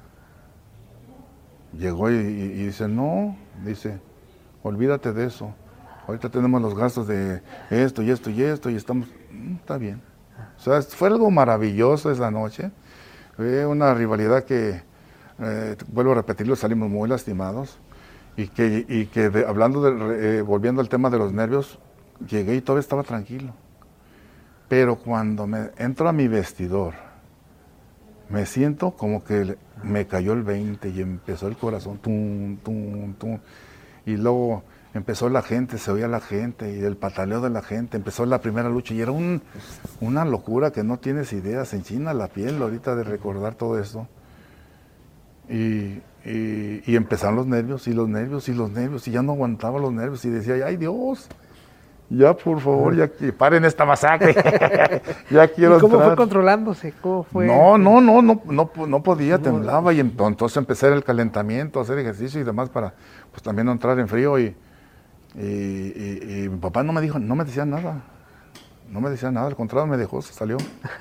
llegó 1.78 2.12
y, 2.12 2.16
y 2.16 2.66
dice, 2.66 2.88
no, 2.88 3.38
dice, 3.64 4.00
olvídate 4.64 5.14
de 5.14 5.26
eso. 5.26 5.54
Ahorita 6.06 6.30
tenemos 6.30 6.62
los 6.62 6.76
gastos 6.76 7.08
de 7.08 7.42
esto 7.70 8.02
y 8.02 8.12
esto 8.12 8.30
y 8.30 8.42
esto 8.44 8.70
y 8.70 8.76
estamos, 8.76 9.08
mm, 9.32 9.56
está 9.56 9.78
bien. 9.78 10.02
O 10.58 10.60
sea, 10.60 10.82
fue 10.82 11.08
algo 11.08 11.32
maravilloso 11.32 12.12
esa 12.12 12.30
noche. 12.30 12.72
Fue 13.36 13.66
una 13.66 13.94
rivalidad 13.94 14.44
que, 14.44 14.82
eh, 15.40 15.76
vuelvo 15.88 16.12
a 16.14 16.16
repetirlo, 16.16 16.56
salimos 16.56 16.90
muy 16.90 17.10
lastimados. 17.10 17.80
Y 18.36 18.50
que, 18.50 18.86
y 18.88 19.08
que 19.08 19.46
hablando, 19.48 19.82
de, 19.82 20.40
eh, 20.40 20.42
volviendo 20.42 20.80
al 20.82 20.90
tema 20.90 21.10
de 21.10 21.18
los 21.18 21.34
nervios, 21.34 21.80
llegué 22.28 22.56
y 22.56 22.62
todavía 22.62 22.82
estaba 22.82 23.04
tranquilo. 23.04 23.54
Pero 24.68 24.98
cuando 24.98 25.48
me 25.48 25.72
entro 25.78 26.08
a 26.08 26.14
mi 26.14 26.28
vestidor, 26.28 26.94
me 28.30 28.46
siento 28.46 28.92
como 28.92 29.24
que 29.24 29.58
me 29.84 30.06
cayó 30.06 30.34
el 30.34 30.44
20 30.44 30.90
y 30.90 31.02
empezó 31.02 31.48
el 31.48 31.58
corazón, 31.58 31.98
tum, 32.00 32.58
tum, 32.58 33.14
tum. 33.14 33.40
Y 34.06 34.18
luego 34.18 34.64
empezó 34.94 35.30
la 35.30 35.42
gente, 35.42 35.78
se 35.78 35.92
oía 35.92 36.08
la 36.08 36.20
gente 36.20 36.72
y 36.76 36.84
el 36.84 36.98
pataleo 36.98 37.42
de 37.42 37.50
la 37.50 37.62
gente, 37.62 37.98
empezó 37.98 38.26
la 38.26 38.42
primera 38.42 38.70
lucha 38.70 38.94
y 38.94 39.02
era 39.02 39.12
un, 39.12 39.42
una 40.02 40.26
locura 40.26 40.72
que 40.72 40.84
no 40.84 40.98
tienes 40.98 41.34
ideas, 41.34 41.74
en 41.74 41.84
China 41.84 42.14
la 42.14 42.28
piel 42.28 42.62
ahorita 42.62 42.96
de 42.96 43.04
recordar 43.04 43.56
todo 43.56 43.80
esto. 43.80 44.08
Y, 45.50 46.02
y, 46.26 46.84
y 46.86 46.96
empezaron 46.96 47.36
los 47.38 47.48
nervios 47.48 47.88
y 47.88 47.94
los 47.94 48.10
nervios 48.10 48.50
y 48.50 48.54
los 48.54 48.70
nervios 48.72 49.08
y 49.08 49.12
ya 49.12 49.22
no 49.22 49.34
aguantaba 49.34 49.80
los 49.80 49.94
nervios 49.94 50.24
y 50.26 50.30
decía, 50.30 50.56
ay 50.66 50.76
Dios, 50.78 51.28
ya 52.10 52.34
por 52.36 52.60
favor, 52.60 52.96
ya 52.96 53.08
que 53.10 53.32
paren 53.34 53.64
esta 53.66 53.86
masacre. 53.86 54.34
ya 55.32 55.48
quiero 55.48 55.78
¿Y 55.78 55.80
cómo 55.80 55.96
entrar. 55.96 56.10
fue 56.12 56.16
controlándose? 56.18 56.94
¿Cómo 57.02 57.24
fue? 57.24 57.46
No, 57.48 57.78
no, 57.78 58.02
no, 58.02 58.22
no, 58.22 58.42
no, 58.46 58.72
no 58.88 59.04
podía, 59.04 59.38
temblaba 59.40 59.94
y 59.94 60.00
ent- 60.02 60.28
entonces 60.28 60.58
empecé 60.58 60.88
el 60.88 61.04
calentamiento, 61.04 61.80
hacer 61.80 61.98
ejercicio 62.00 62.42
y 62.42 62.44
demás 62.44 62.70
para 62.70 62.94
pues 63.32 63.42
también 63.44 63.66
no 63.68 63.72
entrar 63.72 63.98
en 64.00 64.08
frío 64.08 64.38
y, 64.40 64.56
y, 65.36 65.42
y- 65.46 66.44
y 66.46 66.50
mi 66.50 66.58
papá 66.58 66.84
no 66.84 66.92
me 66.94 67.02
dijo, 67.02 67.20
no 67.20 67.36
me 67.36 67.46
decía 67.46 67.66
nada, 67.66 68.02
no 68.90 69.00
me 69.02 69.10
decía 69.10 69.32
nada, 69.32 69.48
al 69.48 69.56
contrario 69.56 69.88
me 69.88 69.98
dejó, 69.98 70.22
se 70.22 70.34
salió. 70.34 70.58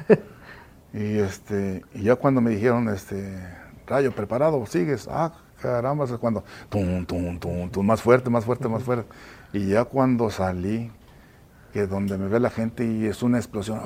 y 0.93 1.19
este, 1.19 1.83
y 1.95 2.03
ya 2.05 2.17
cuando 2.17 2.41
me 2.41 2.51
dijeron, 2.51 2.89
este, 2.89 3.39
Rayo, 3.87 4.13
preparado, 4.13 4.65
sigues, 4.67 5.09
ah, 5.11 5.33
caramba, 5.61 6.05
es 6.07 6.13
cuando, 6.13 6.45
tum, 6.69 7.07
tum, 7.07 7.39
tum, 7.39 7.71
tum, 7.71 7.87
más 7.87 8.03
fuerte, 8.03 8.31
más 8.31 8.45
fuerte, 8.45 8.69
más 8.69 8.83
fuerte. 8.83 9.09
Y 9.53 9.69
ya 9.69 9.85
cuando 9.85 10.29
salí, 10.31 10.91
que 11.73 11.87
donde 11.87 12.19
me 12.19 12.29
ve 12.29 12.41
la 12.41 12.51
gente 12.51 12.85
y 12.85 13.07
es 13.07 13.23
una 13.23 13.39
explosión, 13.39 13.81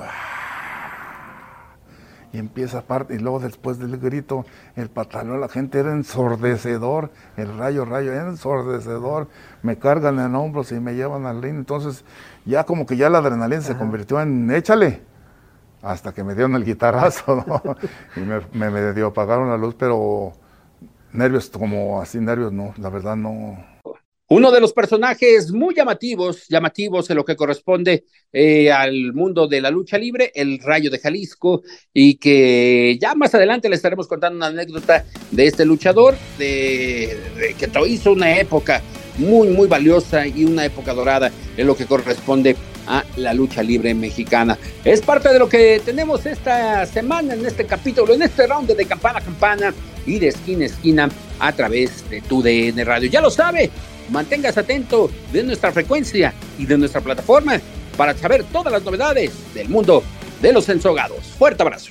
y 2.32 2.38
empieza 2.38 2.78
aparte, 2.78 3.14
y 3.14 3.18
luego 3.18 3.40
después 3.40 3.78
del 3.78 3.98
grito, 3.98 4.46
el 4.76 4.88
patalón, 4.88 5.40
la 5.40 5.48
gente 5.48 5.80
era 5.80 5.92
ensordecedor, 5.92 7.10
el 7.36 7.58
rayo, 7.58 7.84
rayo, 7.84 8.12
era 8.12 8.28
ensordecedor, 8.28 9.28
me 9.62 9.78
cargan 9.78 10.18
en 10.20 10.34
hombros 10.34 10.70
y 10.72 10.78
me 10.78 10.94
llevan 10.94 11.26
al 11.26 11.42
ring, 11.42 11.56
entonces 11.56 12.04
ya 12.44 12.64
como 12.64 12.86
que 12.86 12.96
ya 12.96 13.10
la 13.10 13.18
adrenalina 13.18 13.62
se 13.62 13.76
convirtió 13.76 14.20
en 14.20 14.50
échale, 14.50 15.02
hasta 15.82 16.12
que 16.12 16.24
me 16.24 16.34
dieron 16.34 16.54
el 16.54 16.64
guitarrazo, 16.64 17.44
¿no? 17.46 17.76
y 18.16 18.20
me, 18.20 18.40
me 18.52 18.70
medio 18.70 19.08
apagaron 19.08 19.48
la 19.48 19.56
luz, 19.56 19.74
pero 19.78 20.32
nervios 21.12 21.50
como 21.50 22.00
así, 22.00 22.18
nervios 22.18 22.52
no, 22.52 22.74
la 22.78 22.88
verdad 22.88 23.16
no, 23.16 23.58
Uno 24.28 24.50
de 24.52 24.60
los 24.60 24.72
personajes 24.72 25.50
muy 25.50 25.74
llamativos, 25.74 26.46
llamativos 26.48 27.10
en 27.10 27.16
lo 27.16 27.24
que 27.24 27.34
corresponde 27.34 28.04
eh, 28.32 28.70
al 28.70 29.12
mundo 29.12 29.48
de 29.48 29.60
la 29.60 29.70
lucha 29.70 29.98
libre, 29.98 30.30
el 30.34 30.60
Rayo 30.60 30.90
de 30.90 30.98
Jalisco, 30.98 31.62
y 31.92 32.14
que 32.16 32.96
ya 33.00 33.14
más 33.14 33.34
adelante 33.34 33.68
le 33.68 33.76
estaremos 33.76 34.06
contando 34.06 34.36
una 34.36 34.46
anécdota 34.46 35.04
de 35.30 35.46
este 35.46 35.64
luchador, 35.64 36.14
de, 36.38 37.18
de 37.36 37.54
que 37.54 37.88
hizo 37.88 38.12
una 38.12 38.38
época 38.38 38.82
muy, 39.18 39.48
muy 39.48 39.66
valiosa 39.66 40.26
y 40.26 40.44
una 40.44 40.64
época 40.64 40.94
dorada 40.94 41.30
en 41.56 41.66
lo 41.66 41.76
que 41.76 41.86
corresponde 41.86 42.56
a 42.90 43.04
la 43.16 43.32
lucha 43.32 43.62
libre 43.62 43.94
mexicana. 43.94 44.58
Es 44.84 45.00
parte 45.00 45.32
de 45.32 45.38
lo 45.38 45.48
que 45.48 45.80
tenemos 45.84 46.26
esta 46.26 46.84
semana 46.86 47.34
en 47.34 47.46
este 47.46 47.64
capítulo, 47.64 48.12
en 48.12 48.22
este 48.22 48.46
round 48.46 48.68
de 48.70 48.84
campana 48.84 49.20
a 49.20 49.22
campana 49.22 49.74
y 50.06 50.18
de 50.18 50.28
esquina 50.28 50.64
a 50.64 50.66
esquina 50.66 51.08
a 51.38 51.52
través 51.52 52.08
de 52.10 52.20
tu 52.20 52.42
DN 52.42 52.84
Radio. 52.84 53.08
Ya 53.08 53.20
lo 53.20 53.30
sabe, 53.30 53.70
manténgase 54.10 54.60
atento 54.60 55.10
de 55.32 55.44
nuestra 55.44 55.70
frecuencia 55.70 56.34
y 56.58 56.66
de 56.66 56.76
nuestra 56.76 57.00
plataforma 57.00 57.60
para 57.96 58.14
saber 58.16 58.44
todas 58.44 58.72
las 58.72 58.82
novedades 58.82 59.32
del 59.54 59.68
mundo 59.68 60.02
de 60.42 60.52
los 60.52 60.68
ensogados. 60.68 61.26
Fuerte 61.38 61.62
abrazo. 61.62 61.90